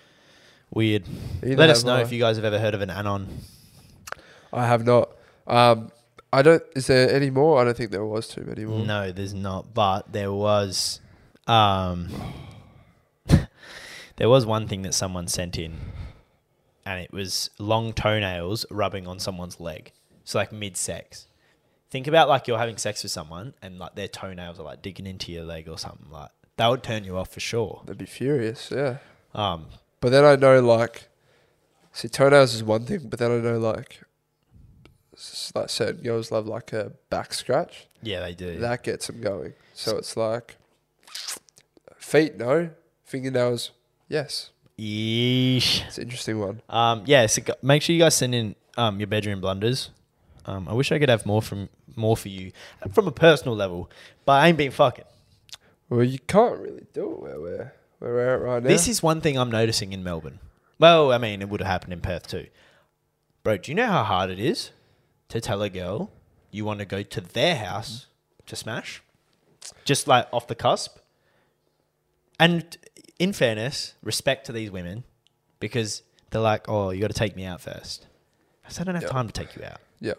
weird. 0.70 1.04
I. 1.42 1.46
Either 1.46 1.56
Let 1.56 1.70
us 1.70 1.78
have 1.78 1.86
know 1.86 1.94
I. 1.96 2.02
if 2.02 2.12
you 2.12 2.18
guys 2.20 2.36
have 2.36 2.44
ever 2.44 2.58
heard 2.58 2.74
of 2.74 2.80
an 2.80 2.90
Anon. 2.90 3.38
I 4.52 4.66
have 4.66 4.84
not. 4.84 5.10
Um, 5.46 5.90
I 6.32 6.42
don't. 6.42 6.62
Is 6.74 6.88
there 6.88 7.10
any 7.10 7.30
more? 7.30 7.60
I 7.60 7.64
don't 7.64 7.76
think 7.76 7.90
there 7.90 8.04
was 8.04 8.28
too 8.28 8.42
many 8.42 8.64
more. 8.64 8.84
No, 8.84 9.12
there's 9.12 9.32
not. 9.34 9.72
But 9.74 10.12
there 10.12 10.32
was, 10.32 11.00
um, 11.46 12.08
there 14.16 14.28
was 14.28 14.46
one 14.46 14.66
thing 14.68 14.82
that 14.82 14.94
someone 14.94 15.28
sent 15.28 15.58
in, 15.58 15.76
and 16.84 17.00
it 17.00 17.12
was 17.12 17.50
long 17.58 17.92
toenails 17.92 18.66
rubbing 18.70 19.06
on 19.06 19.18
someone's 19.18 19.60
leg. 19.60 19.92
So 20.24 20.38
like 20.38 20.52
mid-sex. 20.52 21.26
Think 21.88 22.06
about 22.08 22.28
like 22.28 22.48
you're 22.48 22.58
having 22.58 22.76
sex 22.78 23.02
with 23.04 23.12
someone, 23.12 23.54
and 23.62 23.78
like 23.78 23.94
their 23.94 24.08
toenails 24.08 24.58
are 24.58 24.64
like 24.64 24.82
digging 24.82 25.06
into 25.06 25.30
your 25.32 25.44
leg 25.44 25.68
or 25.68 25.78
something 25.78 26.10
like 26.10 26.30
that 26.56 26.68
would 26.68 26.82
turn 26.82 27.04
you 27.04 27.16
off 27.16 27.30
for 27.32 27.40
sure. 27.40 27.82
They'd 27.86 27.98
be 27.98 28.06
furious. 28.06 28.70
Yeah. 28.74 28.98
Um, 29.34 29.66
But 30.00 30.10
then 30.10 30.24
I 30.24 30.36
know 30.36 30.60
like, 30.60 31.08
see, 31.92 32.08
toenails 32.08 32.54
is 32.54 32.62
one 32.64 32.84
thing, 32.84 33.00
but 33.08 33.18
then 33.18 33.30
I 33.30 33.36
know 33.38 33.58
like, 33.58 34.00
s- 35.14 35.52
like 35.54 35.68
certain 35.70 36.02
girls 36.02 36.30
love 36.30 36.46
like 36.46 36.72
a 36.72 36.92
back 37.10 37.34
scratch. 37.34 37.86
yeah, 38.02 38.20
they 38.20 38.34
do. 38.34 38.58
That 38.58 38.82
gets 38.82 39.06
them 39.08 39.20
going. 39.20 39.52
So 39.74 39.96
it's 39.98 40.16
like, 40.16 40.56
feet 41.96 42.36
no, 42.36 42.70
fingernails 43.04 43.72
yes. 44.08 44.50
Yeesh. 44.78 45.86
It's 45.86 45.96
an 45.98 46.04
interesting 46.04 46.38
one. 46.38 46.60
Um, 46.68 47.02
yeah, 47.06 47.26
so 47.26 47.42
make 47.62 47.82
sure 47.82 47.94
you 47.94 48.00
guys 48.02 48.14
send 48.14 48.34
in 48.34 48.54
um, 48.76 49.00
your 49.00 49.06
bedroom 49.06 49.40
blunders. 49.40 49.90
Um, 50.44 50.68
I 50.68 50.74
wish 50.74 50.92
I 50.92 50.98
could 50.98 51.08
have 51.08 51.24
more 51.26 51.42
from 51.42 51.68
more 51.96 52.16
for 52.16 52.28
you 52.28 52.52
from 52.92 53.06
a 53.08 53.10
personal 53.10 53.56
level, 53.56 53.90
but 54.26 54.32
I 54.42 54.48
ain't 54.48 54.58
been 54.58 54.70
fucking. 54.70 55.04
Well, 55.88 56.02
you 56.04 56.18
can't 56.18 56.58
really 56.58 56.86
do 56.92 57.12
it 57.12 57.20
where 57.20 57.40
we're 57.40 57.72
where 57.98 58.12
we're 58.12 58.34
at 58.34 58.40
right 58.42 58.62
now. 58.62 58.68
This 58.68 58.88
is 58.88 59.02
one 59.02 59.20
thing 59.20 59.38
I'm 59.38 59.50
noticing 59.50 59.92
in 59.92 60.02
Melbourne. 60.02 60.38
Well, 60.78 61.12
I 61.12 61.18
mean, 61.18 61.40
it 61.40 61.48
would 61.48 61.60
have 61.60 61.68
happened 61.70 61.92
in 61.92 62.00
Perth 62.00 62.26
too. 62.28 62.46
Bro, 63.42 63.58
do 63.58 63.70
you 63.70 63.74
know 63.76 63.86
how 63.86 64.02
hard 64.04 64.30
it 64.30 64.38
is 64.38 64.70
to 65.28 65.40
tell 65.40 65.62
a 65.62 65.70
girl 65.70 66.10
you 66.50 66.64
want 66.64 66.80
to 66.80 66.84
go 66.84 67.02
to 67.02 67.20
their 67.20 67.56
house 67.56 68.06
to 68.46 68.56
smash? 68.56 69.02
Just 69.84 70.06
like 70.08 70.26
off 70.32 70.46
the 70.48 70.54
cusp. 70.54 70.98
And 72.38 72.76
in 73.18 73.32
fairness, 73.32 73.94
respect 74.02 74.44
to 74.46 74.52
these 74.52 74.70
women 74.70 75.04
because 75.60 76.02
they're 76.30 76.40
like, 76.42 76.68
oh, 76.68 76.90
you 76.90 77.00
got 77.00 77.06
to 77.08 77.14
take 77.14 77.34
me 77.36 77.44
out 77.44 77.60
first. 77.60 78.06
I 78.66 78.68
said, 78.70 78.82
I 78.88 78.92
don't 78.92 79.00
have 79.00 79.04
Yeah. 79.04 79.08
time 79.16 79.26
to 79.28 79.32
take 79.32 79.56
you 79.56 79.64
out. 79.64 79.80
yeah. 80.00 80.14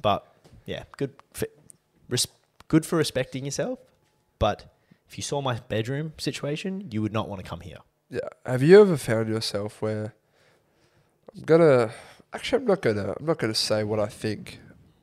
But 0.00 0.26
yeah, 0.66 0.84
good 0.96 1.12
for, 1.32 1.46
res- 2.08 2.26
good 2.68 2.86
for 2.86 2.96
respecting 2.96 3.44
yourself. 3.44 3.78
But 4.44 4.66
if 5.08 5.16
you 5.16 5.22
saw 5.22 5.40
my 5.40 5.60
bedroom 5.68 6.12
situation, 6.18 6.90
you 6.90 7.00
would 7.00 7.14
not 7.14 7.30
want 7.30 7.42
to 7.42 7.48
come 7.48 7.60
here. 7.60 7.78
Yeah. 8.10 8.28
Have 8.44 8.62
you 8.62 8.78
ever 8.78 8.98
found 8.98 9.26
yourself 9.26 9.80
where 9.80 10.14
I'm 11.34 11.44
gonna 11.44 11.92
actually 12.30 12.58
I'm 12.60 12.66
not 12.66 12.82
gonna 12.82 13.14
I'm 13.18 13.24
not 13.24 13.38
gonna 13.38 13.54
say 13.54 13.84
what 13.84 14.00
I 14.00 14.06
think 14.08 14.58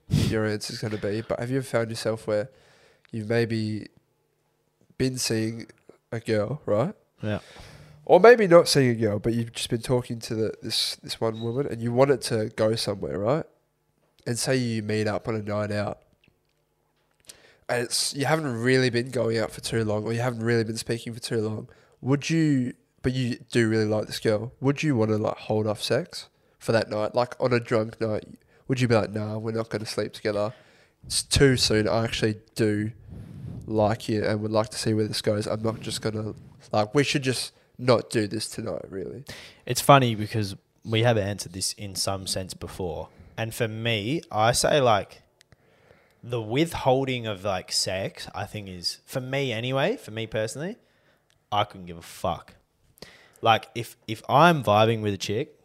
your 0.10 0.46
answer 0.46 0.74
is 0.74 0.80
gonna 0.80 0.98
be, 0.98 1.24
but 1.28 1.40
have 1.40 1.50
you 1.50 1.58
ever 1.58 1.66
found 1.66 1.90
yourself 1.90 2.28
where 2.28 2.52
you've 3.12 3.30
maybe 3.30 3.88
been 5.00 5.18
seeing 5.18 5.66
a 6.12 6.20
girl, 6.20 6.62
right? 6.68 6.94
Yeah. 7.24 7.40
Or 8.06 8.20
maybe 8.20 8.46
not 8.46 8.68
seeing 8.68 8.92
a 8.92 8.94
girl, 8.94 9.18
but 9.18 9.34
you've 9.34 9.54
just 9.54 9.72
been 9.72 9.82
talking 9.82 10.20
to 10.20 10.36
the, 10.36 10.54
this 10.62 10.98
this 10.98 11.20
one 11.20 11.42
woman 11.42 11.66
and 11.66 11.82
you 11.82 11.92
want 11.92 12.12
it 12.12 12.22
to 12.30 12.52
go 12.56 12.76
somewhere, 12.76 13.18
right? 13.18 13.46
And 14.28 14.38
say 14.38 14.58
you 14.58 14.84
meet 14.84 15.08
up 15.08 15.28
on 15.28 15.34
a 15.34 15.42
night 15.42 15.72
out. 15.72 15.98
And 17.72 17.84
it's 17.84 18.14
you 18.14 18.26
haven't 18.26 18.62
really 18.62 18.90
been 18.90 19.12
going 19.12 19.38
out 19.38 19.52
for 19.52 19.62
too 19.62 19.86
long 19.86 20.04
or 20.04 20.12
you 20.12 20.20
haven't 20.20 20.44
really 20.44 20.66
been 20.66 20.76
speaking 20.76 21.14
for 21.14 21.22
too 21.22 21.40
long. 21.40 21.70
Would 22.02 22.30
you 22.30 22.74
but 23.02 23.14
you 23.14 23.38
do 23.50 23.70
really 23.70 23.86
like 23.86 24.08
this 24.08 24.20
girl, 24.20 24.52
would 24.60 24.84
you 24.84 24.96
want 24.98 25.10
to 25.12 25.18
like 25.18 25.38
hold 25.38 25.66
off 25.66 25.82
sex 25.82 26.28
for 26.60 26.74
that 26.74 26.90
night? 26.90 27.16
Like 27.16 27.34
on 27.40 27.54
a 27.54 27.62
drunk 27.62 28.02
night, 28.02 28.26
would 28.68 28.82
you 28.82 28.90
be 28.90 28.96
like, 28.96 29.12
nah, 29.12 29.38
we're 29.38 29.54
not 29.54 29.70
gonna 29.70 29.86
sleep 29.86 30.12
together. 30.12 30.54
It's 31.06 31.24
too 31.24 31.56
soon. 31.56 31.88
I 31.88 32.04
actually 32.04 32.42
do 32.56 32.92
like 33.66 34.10
you 34.10 34.26
and 34.26 34.42
would 34.42 34.52
like 34.52 34.68
to 34.70 34.78
see 34.78 34.94
where 34.94 35.08
this 35.08 35.22
goes. 35.22 35.48
I'm 35.48 35.64
not 35.64 35.80
just 35.80 36.02
gonna 36.02 36.34
like 36.74 36.94
we 36.94 37.06
should 37.06 37.24
just 37.24 37.54
not 37.78 38.10
do 38.10 38.28
this 38.28 38.50
tonight, 38.50 38.84
really. 38.90 39.24
It's 39.66 39.80
funny 39.80 40.14
because 40.14 40.58
we 40.84 41.04
have 41.04 41.18
answered 41.18 41.54
this 41.54 41.72
in 41.74 41.96
some 41.96 42.28
sense 42.28 42.54
before. 42.54 43.08
And 43.38 43.56
for 43.56 43.70
me, 43.70 44.24
I 44.30 44.52
say 44.52 44.82
like 44.82 45.21
the 46.24 46.42
withholding 46.42 47.26
of 47.28 47.44
like 47.44 47.72
sex, 47.72 48.28
I 48.36 48.46
think 48.46 48.68
is 48.70 49.00
for 49.06 49.22
me 49.22 49.52
anyway, 49.52 49.98
for 49.98 50.12
me 50.12 50.28
personally, 50.28 50.76
I 51.52 51.64
couldn't 51.64 51.88
give 51.88 51.98
a 51.98 52.02
fuck. 52.04 52.56
Like 53.42 53.70
if 53.76 53.98
if 54.08 54.22
I'm 54.30 54.64
vibing 54.64 55.02
with 55.02 55.14
a 55.14 55.18
chick 55.18 55.58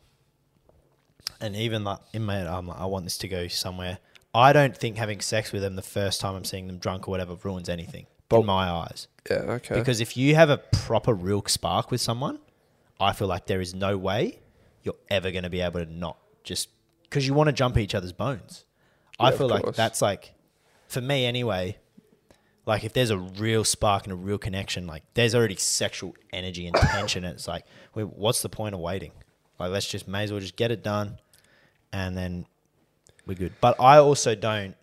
and 1.41 1.55
even 1.57 1.85
like 1.85 1.99
in 2.13 2.25
my 2.25 2.41
I'm 2.47 2.67
like, 2.67 2.79
I 2.81 2.87
want 2.87 3.05
this 3.05 3.19
to 3.19 3.29
go 3.29 3.49
somewhere. 3.49 3.99
I 4.35 4.53
don't 4.53 4.77
think 4.77 4.97
having 4.99 5.21
sex 5.21 5.51
with 5.53 5.63
them 5.63 5.77
the 5.77 5.83
first 5.83 6.21
time 6.21 6.35
I'm 6.35 6.45
seeing 6.45 6.67
them 6.67 6.79
drunk 6.79 7.09
or 7.09 7.11
whatever 7.11 7.37
ruins 7.43 7.69
anything 7.69 8.07
But- 8.29 8.41
in 8.41 8.47
my 8.47 8.69
eyes. 8.69 9.09
Yeah, 9.31 9.37
okay. 9.39 9.75
Because 9.75 10.01
if 10.01 10.17
you 10.17 10.37
have 10.37 10.51
a 10.51 10.59
proper 10.59 11.13
real 11.13 11.43
spark 11.49 11.91
with 11.91 12.01
someone, 12.01 12.39
I 13.01 13.13
feel 13.13 13.27
like 13.27 13.47
there 13.47 13.61
is 13.61 13.75
no 13.75 13.99
way 13.99 14.39
you're 14.85 14.95
ever 15.11 15.33
going 15.33 15.43
to 15.43 15.51
be 15.51 15.61
able 15.61 15.85
to 15.85 15.93
not 15.93 16.17
just 16.45 16.69
because 17.03 17.27
you 17.27 17.35
want 17.35 17.49
to 17.49 17.53
jump 17.53 17.77
each 17.77 17.93
other's 17.95 18.13
bones. 18.13 18.65
I 19.19 19.25
Yeah, 19.25 19.33
of 19.33 19.39
feel 19.39 19.49
like 19.49 19.75
that's 19.75 20.01
like, 20.01 20.33
for 20.89 21.01
me 21.01 21.25
anyway, 21.25 21.77
like 22.67 22.83
if 22.83 22.93
there's 22.93 23.11
a 23.11 23.19
real 23.19 23.65
spark 23.65 24.05
and 24.05 24.13
a 24.13 24.17
real 24.17 24.39
connection, 24.39 24.87
like 24.87 25.05
there's 25.15 25.35
already 25.35 25.57
sexual 25.57 26.15
energy 26.33 26.67
and 26.67 26.75
tension. 26.77 27.25
and 27.25 27.35
it's 27.35 27.49
like, 27.49 27.65
wait, 27.95 28.09
what's 28.09 28.43
the 28.43 28.49
point 28.49 28.75
of 28.75 28.81
waiting? 28.81 29.13
Like, 29.59 29.71
let's 29.71 29.89
just, 29.89 30.07
may 30.09 30.25
as 30.25 30.33
well 30.33 30.41
just 30.41 30.57
get 30.57 30.71
it 30.71 30.83
done 30.83 31.19
and 31.93 32.17
then 32.17 32.47
we're 33.25 33.35
good. 33.35 33.55
But 33.61 33.81
I 33.81 33.99
also 33.99 34.35
don't, 34.35 34.75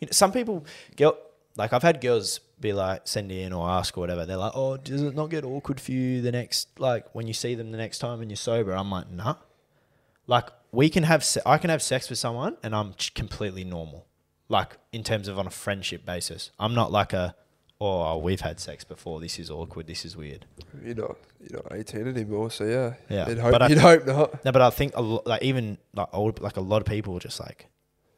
you 0.00 0.06
know, 0.06 0.12
some 0.12 0.32
people, 0.32 0.66
girl, 0.96 1.18
like 1.56 1.72
I've 1.72 1.82
had 1.82 2.00
girls 2.00 2.40
be 2.60 2.72
like, 2.72 3.02
send 3.04 3.32
in 3.32 3.52
or 3.52 3.68
ask 3.68 3.96
or 3.96 4.00
whatever. 4.00 4.26
They're 4.26 4.36
like, 4.36 4.52
oh, 4.54 4.76
does 4.76 5.02
it 5.02 5.14
not 5.14 5.30
get 5.30 5.44
awkward 5.44 5.80
for 5.80 5.92
you 5.92 6.20
the 6.20 6.30
next, 6.30 6.78
like 6.78 7.12
when 7.14 7.26
you 7.26 7.34
see 7.34 7.54
them 7.54 7.72
the 7.72 7.78
next 7.78 7.98
time 7.98 8.20
and 8.20 8.30
you're 8.30 8.36
sober? 8.36 8.72
I'm 8.72 8.90
like, 8.90 9.10
nah. 9.10 9.36
Like 10.26 10.50
we 10.70 10.90
can 10.90 11.04
have, 11.04 11.24
se- 11.24 11.42
I 11.44 11.58
can 11.58 11.70
have 11.70 11.82
sex 11.82 12.10
with 12.10 12.18
someone 12.18 12.56
and 12.62 12.74
I'm 12.74 12.94
completely 13.14 13.64
normal. 13.64 14.06
Like 14.52 14.76
in 14.92 15.02
terms 15.02 15.28
of 15.28 15.38
on 15.38 15.46
a 15.46 15.50
friendship 15.50 16.04
basis, 16.04 16.50
I'm 16.58 16.74
not 16.74 16.92
like 16.92 17.12
a, 17.14 17.34
oh, 17.80 18.02
oh, 18.12 18.18
we've 18.18 18.42
had 18.42 18.60
sex 18.60 18.84
before. 18.84 19.18
This 19.18 19.38
is 19.38 19.50
awkward. 19.50 19.86
This 19.86 20.04
is 20.04 20.14
weird. 20.16 20.44
you're 20.84 20.94
not 20.94 21.16
you're 21.40 21.62
not 21.62 21.72
18 21.72 22.06
anymore, 22.06 22.50
so 22.50 22.64
yeah. 22.64 22.94
Yeah, 23.08 23.28
You'd 23.30 23.38
hope, 23.38 23.52
but 23.58 23.70
you'd 23.70 23.78
hope 23.78 24.06
not. 24.06 24.44
No, 24.44 24.52
but 24.52 24.60
I 24.62 24.70
think 24.70 24.92
a 24.94 25.00
lo- 25.00 25.22
like 25.24 25.42
even 25.42 25.78
like 25.94 26.08
old, 26.12 26.40
like 26.42 26.58
a 26.58 26.60
lot 26.60 26.82
of 26.82 26.86
people 26.86 27.16
are 27.16 27.20
just 27.20 27.40
like, 27.40 27.68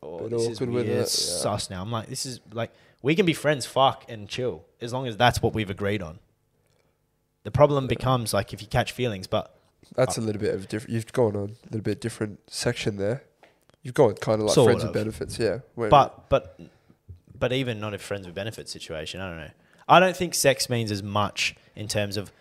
oh, 0.03 0.29
this 0.29 0.49
is 0.49 0.61
weird. 0.61 0.87
it, 0.87 0.99
It's 0.99 1.29
yeah. 1.29 1.37
sus 1.43 1.71
now. 1.71 1.81
I'm 1.81 1.93
like, 1.93 2.09
this 2.09 2.27
is 2.27 2.41
like 2.53 2.73
we 3.01 3.15
can 3.15 3.27
be 3.27 3.33
friends, 3.33 3.65
fuck 3.65 4.05
and 4.09 4.29
chill 4.29 4.65
as 4.81 4.93
long 4.93 5.07
as 5.07 5.17
that's 5.17 5.41
what 5.41 5.55
we've 5.55 5.71
agreed 5.71 6.03
on. 6.03 6.19
The 7.45 7.51
problem 7.53 7.87
becomes 7.87 8.35
like 8.35 8.53
if 8.53 8.61
you 8.61 8.67
catch 8.69 8.91
feelings, 8.93 9.27
but 9.29 9.55
That's 9.95 10.19
a 10.19 10.21
little 10.21 10.41
bit 10.41 10.55
of 10.55 10.67
different. 10.69 10.93
You've 10.95 11.13
gone 11.13 11.37
on 11.37 11.51
a 11.63 11.67
little 11.67 11.83
bit 11.83 12.01
different 12.01 12.41
section 12.51 12.97
there. 12.97 13.23
You've 13.85 13.95
got 13.95 14.19
kind 14.19 14.41
of 14.41 14.47
like 14.47 14.55
Sort 14.55 14.67
friends 14.69 14.83
of. 14.83 14.89
with 14.89 14.95
benefits, 14.95 15.39
yeah. 15.39 15.59
But 15.77 16.29
but 16.29 16.59
but 17.39 17.53
even 17.53 17.79
not 17.79 17.95
a 17.95 17.99
friends 17.99 18.27
with 18.27 18.35
benefits 18.35 18.73
situation. 18.73 19.21
I 19.21 19.29
don't 19.29 19.39
know. 19.39 19.51
I 19.87 20.01
don't 20.01 20.17
think 20.17 20.35
sex 20.35 20.71
means 20.71 20.91
as 20.91 21.03
much 21.03 21.55
in 21.77 21.87
terms 21.87 22.17
of 22.17 22.33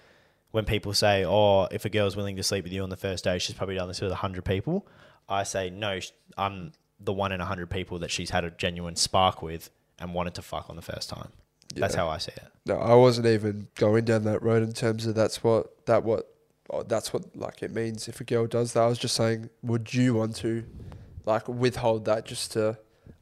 when 0.52 0.64
people 0.64 0.94
say, 0.94 1.26
"Oh, 1.26 1.66
if 1.70 1.84
a 1.84 1.90
girl's 1.90 2.16
willing 2.16 2.38
to 2.38 2.44
sleep 2.44 2.64
with 2.64 2.74
you 2.74 2.82
on 2.82 2.90
the 2.90 2.98
first 2.98 3.26
day, 3.26 3.38
she's 3.40 3.56
probably 3.56 3.76
done 3.76 3.90
this 3.90 4.02
with 4.02 4.12
a 4.12 4.16
hundred 4.16 4.46
people." 4.46 4.88
I 5.28 5.44
say, 5.44 5.70
"No, 5.70 6.00
I'm 6.38 6.72
the 7.00 7.12
one 7.12 7.34
in 7.34 7.42
a 7.42 7.46
hundred 7.46 7.70
people 7.70 8.00
that 8.00 8.10
she's 8.10 8.30
had 8.30 8.46
a 8.46 8.52
genuine 8.52 8.96
spark 8.96 9.42
with 9.42 9.70
and 10.00 10.14
wanted 10.14 10.36
to 10.36 10.42
fuck 10.42 10.70
on 10.70 10.78
the 10.78 10.82
first 10.82 11.10
time." 11.10 11.30
That's 11.76 11.96
how 11.96 12.08
I 12.08 12.20
see 12.20 12.32
it. 12.38 12.48
No, 12.66 12.78
I 12.78 12.94
wasn't 12.94 13.28
even 13.28 13.68
going 13.76 14.06
down 14.06 14.24
that 14.26 14.42
road 14.44 14.64
in 14.64 14.74
terms 14.74 15.06
of 15.06 15.16
that's 15.16 15.44
what 15.44 15.86
that 15.88 16.04
what 16.04 16.30
oh, 16.70 16.84
that's 16.84 17.12
what 17.12 17.36
like 17.36 17.64
it 17.64 17.72
means 17.74 18.08
if 18.08 18.22
a 18.22 18.24
girl 18.24 18.48
does 18.48 18.74
that. 18.74 18.84
I 18.84 18.88
was 18.88 18.98
just 18.98 19.16
saying, 19.16 19.50
would 19.62 19.94
you 19.94 20.14
want 20.14 20.36
to 20.38 20.64
like 21.26 21.48
withhold 21.48 22.06
that 22.06 22.26
just 22.26 22.52
to 22.54 22.78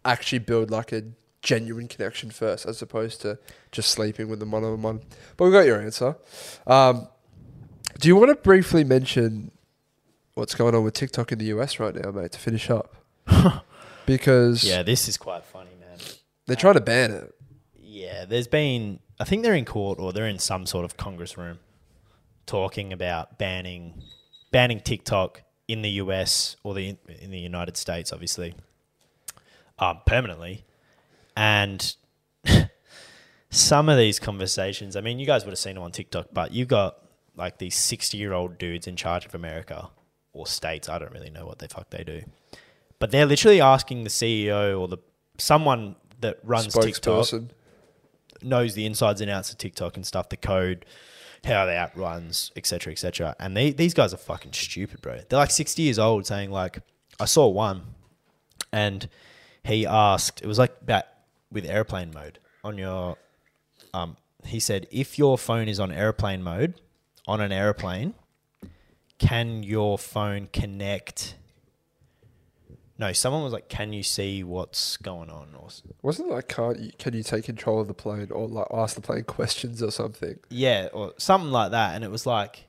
actually 0.06 0.39
build 0.39 0.72
like 0.72 0.91
a 0.91 1.04
genuine 1.41 1.88
connection 1.88 2.30
first, 2.32 2.66
as 2.66 2.82
opposed 2.82 3.22
to 3.22 3.38
just 3.72 3.89
sleeping 3.89 4.28
with 4.30 4.39
them 4.39 4.52
one 4.52 4.64
on 4.64 4.82
one? 4.82 5.02
But 5.38 5.45
we 5.45 5.52
got 5.52 5.66
your 5.66 5.82
answer. 5.82 6.16
Um, 6.68 7.08
do 7.99 8.08
you 8.08 8.16
want 8.16 8.30
to 8.30 8.36
briefly 8.36 8.84
mention 8.84 9.52
what's 10.34 10.56
going 10.56 10.74
on 10.76 10.84
with 10.84 10.93
TikTok 10.93 11.32
in 11.32 11.39
the 11.39 11.45
US 11.45 11.80
right 11.80 11.93
now, 11.95 12.12
mate? 12.12 12.32
To 12.34 12.39
finish 12.39 12.70
up, 12.70 12.95
because 14.06 14.64
Yeah, 14.64 14.84
this 14.84 15.08
is 15.08 15.18
quite 15.18 15.45
funny, 15.45 15.72
man. 15.80 15.97
they're 16.47 16.56
trying 16.56 16.76
to 16.76 16.82
ban 16.82 17.12
it. 17.12 17.36
Yeah, 17.78 18.26
there's 18.26 18.47
been. 18.47 18.99
I 19.20 19.24
think 19.24 19.43
they're 19.43 19.54
in 19.54 19.66
court 19.66 19.99
or 19.99 20.14
they're 20.14 20.28
in 20.28 20.39
some 20.39 20.66
sort 20.66 20.86
of 20.86 20.97
Congress 20.97 21.38
room, 21.38 21.60
talking 22.45 22.91
about 22.91 23.38
banning 23.38 24.02
banning 24.52 24.80
TikTok 24.80 25.43
in 25.72 25.82
the 25.82 25.89
US 25.91 26.57
or 26.63 26.74
the 26.74 26.97
in 27.07 27.32
the 27.32 27.39
United 27.39 27.78
States, 27.78 28.11
obviously, 28.11 28.53
um, 29.80 29.99
permanently, 30.05 30.65
and 31.36 31.95
some 33.49 33.88
of 33.88 33.97
these 33.97 34.19
conversations. 34.19 34.95
I 34.95 35.01
mean, 35.01 35.17
you 35.17 35.26
guys 35.26 35.45
would 35.45 35.51
have 35.51 35.59
seen 35.59 35.76
them 35.76 35.84
on 35.84 35.91
TikTok, 35.91 36.28
but 36.34 36.51
you 36.51 36.65
got 36.65 36.97
like 37.38 37.57
these 37.57 37.76
sixty-year-old 37.76 38.57
dudes 38.57 38.86
in 38.86 38.97
charge 38.97 39.26
of 39.26 39.34
America 39.34 39.89
or 40.34 40.45
states. 40.45 40.89
I 40.89 40.99
don't 40.99 41.11
really 41.13 41.30
know 41.30 41.45
what 41.45 41.59
the 41.59 41.69
fuck 41.69 41.89
they 41.89 42.03
do, 42.03 42.24
but 42.99 43.11
they're 43.11 43.26
literally 43.26 43.61
asking 43.61 44.03
the 44.03 44.09
CEO 44.09 44.80
or 44.80 44.89
the 44.89 44.97
someone 45.38 45.95
that 46.19 46.39
runs 46.43 46.74
TikTok 46.74 47.28
knows 48.43 48.74
the 48.74 48.86
insides 48.86 49.22
and 49.22 49.32
outs 49.32 49.51
of 49.51 49.57
TikTok 49.57 49.95
and 49.95 50.05
stuff, 50.05 50.30
the 50.30 50.38
code, 50.38 50.86
how 51.44 51.66
the 51.66 51.74
app 51.74 51.98
runs, 51.98 52.52
etc., 52.56 52.92
etc. 52.94 53.36
And 53.39 53.58
they, 53.58 53.72
these 53.72 53.94
guys 53.94 54.14
are 54.14 54.18
fucking 54.18 54.54
stupid, 54.54 55.02
bro. 55.02 55.20
They're 55.28 55.39
like 55.39 55.52
60 55.52 55.82
years 55.82 56.00
old, 56.00 56.26
saying 56.28 56.52
like, 56.52 56.80
I 57.20 57.26
saw 57.26 57.48
one, 57.48 57.82
and 58.72 59.08
he 59.64 59.86
asked, 59.86 60.42
it 60.42 60.48
was 60.48 60.60
like 60.60 60.74
about 60.82 61.06
with 61.52 61.66
airplane 61.66 62.12
mode 62.14 62.39
on 62.64 62.78
your, 62.78 63.18
um, 63.94 64.18
he 64.46 64.60
said, 64.60 64.88
if 64.92 65.18
your 65.18 65.38
phone 65.38 65.68
is 65.68 65.80
on 65.80 65.92
airplane 65.92 66.44
mode 66.44 66.76
on 67.28 67.42
an 67.42 67.52
airplane, 67.52 68.14
can 69.18 69.64
your 69.64 69.98
phone 69.98 70.48
connect? 70.52 71.36
No, 72.98 73.12
someone 73.14 73.44
was 73.44 73.54
like, 73.54 73.68
"Can 73.70 73.94
you 73.94 74.04
see 74.04 74.44
what's 74.44 74.98
going 74.98 75.30
on?" 75.30 75.56
Or 75.58 75.70
Wasn't 76.04 76.30
it 76.30 76.34
like 76.34 76.48
can't 76.48 76.80
you, 76.80 76.92
can 77.00 77.14
you 77.16 77.24
take 77.24 77.46
control 77.46 77.82
of 77.82 77.88
the 77.88 77.94
plane 77.96 78.28
or 78.32 78.48
like 78.48 78.68
ask 78.72 78.96
the 78.96 79.02
plane 79.02 79.24
questions 79.28 79.82
or 79.82 79.92
something? 79.92 80.38
Yeah, 80.50 80.89
or 80.94 81.14
something 81.18 81.52
like 81.52 81.72
that. 81.72 81.96
And 81.96 82.04
it 82.04 82.12
was 82.12 82.26
like, 82.28 82.68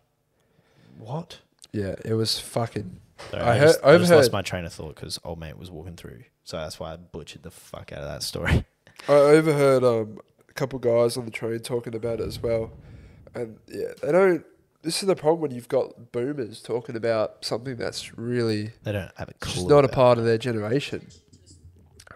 what? 0.98 1.40
Yeah, 1.72 1.94
it 2.04 2.14
was 2.14 2.38
fucking. 2.38 2.98
Sorry, 3.30 3.42
I 3.42 3.54
I, 3.54 3.58
heard- 3.58 3.66
just, 3.68 3.78
I 3.78 3.80
just 3.80 3.86
overheard- 4.10 4.16
lost 4.16 4.32
my 4.32 4.42
train 4.42 4.64
of 4.64 4.72
thought 4.72 4.94
because 4.94 5.18
old 5.24 5.38
mate 5.38 5.58
was 5.58 5.70
walking 5.70 5.96
through. 5.96 6.24
So 6.44 6.56
that's 6.56 6.80
why 6.80 6.92
I 6.92 6.96
butchered 6.96 7.42
the 7.42 7.50
fuck 7.50 7.92
out 7.92 8.00
of 8.00 8.08
that 8.08 8.22
story. 8.22 8.64
I 9.08 9.12
overheard 9.12 9.84
um, 9.84 10.18
a 10.48 10.52
couple 10.54 10.78
guys 10.78 11.16
on 11.16 11.24
the 11.24 11.30
train 11.30 11.58
talking 11.60 11.94
about 11.94 12.20
it 12.20 12.26
as 12.26 12.40
well, 12.42 12.72
and 13.34 13.58
yeah, 13.68 13.88
they 14.02 14.12
don't. 14.12 14.44
This 14.82 15.00
is 15.02 15.06
the 15.06 15.14
problem 15.16 15.40
when 15.40 15.50
you've 15.52 15.68
got 15.68 16.10
boomers 16.12 16.60
talking 16.60 16.96
about 16.96 17.44
something 17.44 17.76
that's 17.76 18.18
really 18.18 18.72
They 18.82 18.92
don't 18.92 19.12
have 19.16 19.28
a 19.28 19.34
clue. 19.34 19.54
just 19.54 19.68
not 19.68 19.84
a 19.84 19.88
part 19.88 20.18
of 20.18 20.24
their 20.24 20.38
generation. 20.38 21.06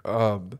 Um, 0.05 0.59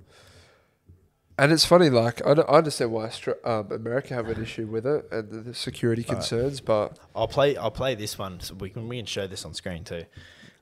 and 1.39 1.53
it's 1.53 1.65
funny, 1.65 1.91
like 1.91 2.25
I, 2.27 2.31
I 2.33 2.59
understand 2.59 2.93
why 2.93 3.11
um, 3.45 3.71
America 3.73 4.15
have 4.15 4.29
an 4.29 4.41
issue 4.43 4.67
with 4.67 4.87
it 4.87 5.07
and 5.11 5.45
the, 5.47 5.55
security 5.55 6.03
Right. 6.03 6.15
concerns, 6.15 6.61
but 6.61 6.99
I'll 7.15 7.29
play. 7.29 7.57
I'll 7.57 7.71
play 7.73 7.95
this 7.95 8.17
one. 8.19 8.41
So 8.41 8.55
we 8.55 8.71
can 8.71 8.89
we 8.89 8.97
can 8.99 9.07
show 9.07 9.27
this 9.27 9.45
on 9.45 9.53
screen 9.53 9.85
too. 9.85 10.05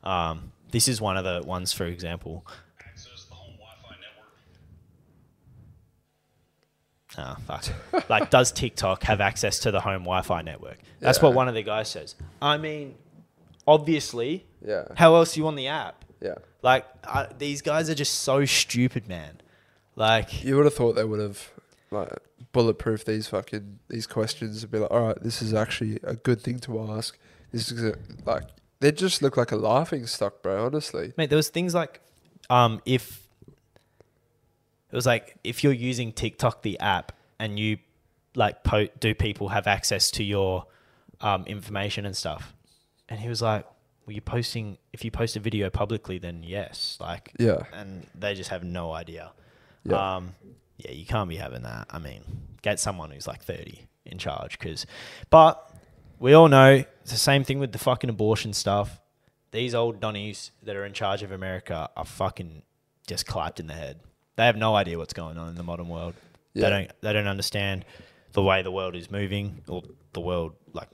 Um, 0.02 0.50
this 0.72 0.88
is 0.88 1.00
one 1.00 1.16
of 1.16 1.24
the 1.24 1.46
ones, 1.46 1.72
for 1.72 1.84
example. 1.84 2.44
access 2.84 3.24
the 3.28 3.34
home 3.34 3.52
Wi-Fi 3.54 3.94
network. 4.00 4.32
Ah, 7.18 7.36
fuck. 7.46 8.10
like, 8.10 8.30
does 8.30 8.50
TikTok 8.52 9.02
have 9.04 9.20
access 9.20 9.60
to 9.60 9.70
the 9.70 9.80
home 9.80 10.02
Wi-Fi 10.02 10.42
network? 10.42 10.78
That's 11.00 11.18
Yeah. 11.18 11.24
what 11.24 11.34
one 11.34 11.48
of 11.48 11.54
the 11.54 11.62
guys 11.62 11.88
says. 11.88 12.14
I 12.42 12.56
mean, 12.58 12.94
obviously, 13.66 14.46
yeah, 14.64 14.84
how 14.96 15.14
else 15.16 15.36
are 15.36 15.40
you 15.40 15.46
on 15.46 15.56
the 15.56 15.68
app? 15.68 16.04
yeah. 16.20 16.34
Like, 16.62 16.86
I, 17.06 17.28
these 17.36 17.60
guys 17.60 17.90
are 17.90 17.94
just 17.94 18.20
so 18.20 18.46
stupid, 18.46 19.06
man. 19.06 19.40
Like, 19.96 20.42
You 20.42 20.56
would 20.56 20.64
have 20.64 20.74
thought 20.74 20.94
they 20.94 21.04
would 21.04 21.20
have 21.20 21.50
like 21.90 22.08
bulletproof 22.52 23.04
these 23.04 23.28
fucking 23.28 23.78
these 23.88 24.06
questions 24.06 24.62
and 24.62 24.72
be 24.72 24.78
like, 24.78 24.90
all 24.90 25.08
right, 25.08 25.22
this 25.22 25.42
is 25.42 25.52
actually 25.52 25.98
a 26.02 26.14
good 26.14 26.40
thing 26.40 26.58
to 26.60 26.80
ask. 26.90 27.18
This 27.52 27.70
is 27.70 27.84
a, 27.84 27.94
like 28.24 28.44
they 28.80 28.90
just 28.92 29.20
look 29.22 29.36
like 29.36 29.52
a 29.52 29.56
laughing 29.56 30.06
stock, 30.06 30.42
bro. 30.42 30.64
Honestly, 30.66 31.12
Mate, 31.16 31.28
there 31.30 31.36
was 31.36 31.50
things 31.50 31.74
like, 31.74 32.00
um, 32.50 32.80
if 32.86 33.23
it 34.94 34.96
was 34.96 35.06
like 35.06 35.36
if 35.42 35.64
you're 35.64 35.72
using 35.72 36.12
TikTok 36.12 36.62
the 36.62 36.78
app 36.78 37.10
and 37.40 37.58
you 37.58 37.78
like 38.36 38.62
po- 38.62 38.86
do 39.00 39.12
people 39.12 39.48
have 39.48 39.66
access 39.66 40.08
to 40.12 40.22
your 40.22 40.66
um, 41.20 41.42
information 41.46 42.06
and 42.06 42.16
stuff, 42.16 42.54
and 43.08 43.18
he 43.18 43.28
was 43.28 43.42
like, 43.42 43.66
"Well, 44.06 44.12
you're 44.12 44.20
posting 44.20 44.78
if 44.92 45.04
you 45.04 45.10
post 45.10 45.34
a 45.34 45.40
video 45.40 45.68
publicly, 45.68 46.18
then 46.18 46.44
yes, 46.44 46.96
like, 47.00 47.32
yeah, 47.40 47.64
and 47.72 48.06
they 48.14 48.34
just 48.34 48.50
have 48.50 48.62
no 48.62 48.92
idea. 48.92 49.32
yeah, 49.84 50.16
Um, 50.16 50.36
yeah, 50.76 50.92
you 50.92 51.04
can't 51.04 51.28
be 51.28 51.38
having 51.38 51.62
that. 51.62 51.88
I 51.90 51.98
mean, 51.98 52.22
get 52.62 52.78
someone 52.78 53.10
who's 53.10 53.26
like 53.26 53.42
30 53.42 53.88
in 54.06 54.18
charge. 54.18 54.60
Cause, 54.60 54.86
but 55.28 55.72
we 56.20 56.34
all 56.34 56.46
know 56.46 56.84
it's 57.02 57.10
the 57.10 57.18
same 57.18 57.42
thing 57.42 57.58
with 57.58 57.72
the 57.72 57.78
fucking 57.78 58.10
abortion 58.10 58.52
stuff. 58.52 59.00
These 59.50 59.74
old 59.74 60.00
donnies 60.00 60.52
that 60.62 60.76
are 60.76 60.84
in 60.84 60.92
charge 60.92 61.24
of 61.24 61.32
America 61.32 61.90
are 61.96 62.04
fucking 62.04 62.62
just 63.08 63.26
clapped 63.26 63.58
in 63.58 63.66
the 63.66 63.74
head. 63.74 63.98
They 64.36 64.46
have 64.46 64.56
no 64.56 64.74
idea 64.74 64.98
what's 64.98 65.14
going 65.14 65.38
on 65.38 65.48
in 65.48 65.54
the 65.54 65.62
modern 65.62 65.88
world. 65.88 66.14
Yeah. 66.54 66.62
They 66.62 66.70
don't. 66.70 67.00
They 67.00 67.12
don't 67.12 67.26
understand 67.26 67.84
the 68.32 68.42
way 68.42 68.62
the 68.62 68.70
world 68.72 68.96
is 68.96 69.10
moving 69.10 69.62
or 69.68 69.82
the 70.12 70.20
world 70.20 70.54
like 70.72 70.88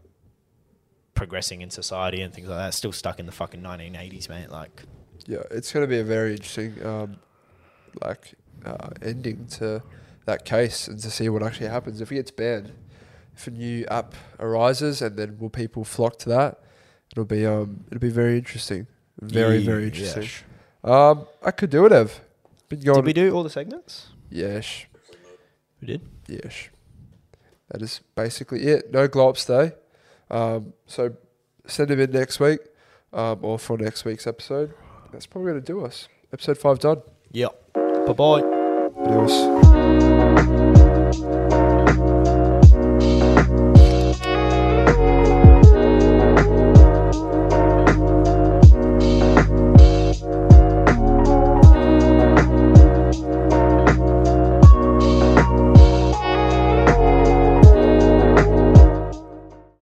progressing 1.15 1.63
in 1.63 1.71
society 1.71 2.23
and 2.23 2.33
things 2.33 2.49
like 2.49 2.59
that. 2.59 2.75
Still 2.75 2.93
stuck 2.93 3.19
in 3.19 3.27
the 3.27 3.33
fucking 3.33 3.61
1980s, 3.63 4.29
mate. 4.29 4.51
Like, 4.51 4.83
yeah. 5.27 5.43
It's 5.51 5.73
going 5.73 5.85
to 5.85 5.89
be 5.89 5.99
a 5.99 6.05
very 6.05 6.33
interesting, 6.33 6.75
um, 6.85 7.17
like, 8.03 8.35
uh, 8.65 8.91
ending 9.03 9.47
to 9.59 9.83
that 10.27 10.45
case 10.45 10.87
and 10.89 10.99
to 11.01 11.11
see 11.11 11.29
what 11.29 11.43
actually 11.43 11.69
happens 11.69 12.01
if 12.01 12.13
it 12.13 12.17
gets 12.17 12.31
banned. 12.31 12.73
If 13.35 13.47
a 13.47 13.51
new 13.51 13.87
app 13.87 14.15
arises 14.39 15.01
and 15.01 15.17
then 15.17 15.39
will 15.39 15.51
people 15.51 15.85
flock 15.85 16.19
to 16.21 16.29
that? 16.29 16.61
It'll 17.13 17.25
be 17.25 17.47
um, 17.47 17.85
it'll 17.89 18.01
be 18.01 18.11
very 18.11 18.37
interesting. 18.37 18.87
Very 19.21 19.65
very 19.65 19.85
interesting. 19.85 20.23
Yes. 20.23 20.45
Um, 20.85 21.27
I 21.43 21.51
could 21.51 21.71
do 21.71 21.85
it, 21.87 21.93
Ev. 21.93 22.21
Been. 22.71 22.81
Did 22.81 23.05
we 23.05 23.13
do 23.13 23.33
all 23.35 23.43
the 23.43 23.51
segments? 23.51 24.09
Yes. 24.31 24.87
We 25.81 25.89
did. 25.89 26.03
Yes. 26.29 26.69
That 27.71 27.83
is 27.83 28.01
basically 28.15 28.63
it. 28.63 28.93
No 28.93 29.09
glops 29.09 29.47
day. 29.47 29.77
Um, 30.31 30.73
so 30.87 31.15
send 31.67 31.89
them 31.89 32.01
in 32.01 32.13
next 32.13 32.41
week 32.41 32.61
um, 33.13 33.41
or 33.43 33.59
for 33.59 33.77
next 33.77 34.05
week's 34.05 34.27
episode. 34.27 34.73
That's 35.13 35.27
probably 35.27 35.53
going 35.53 35.63
to 35.63 35.67
do 35.67 35.85
us. 35.85 36.09
Episode 36.33 36.59
5 36.59 36.79
done. 36.79 37.03
Yep. 37.33 37.73
Bye 37.75 38.13
bye. 38.13 38.43
Adios. 38.43 39.70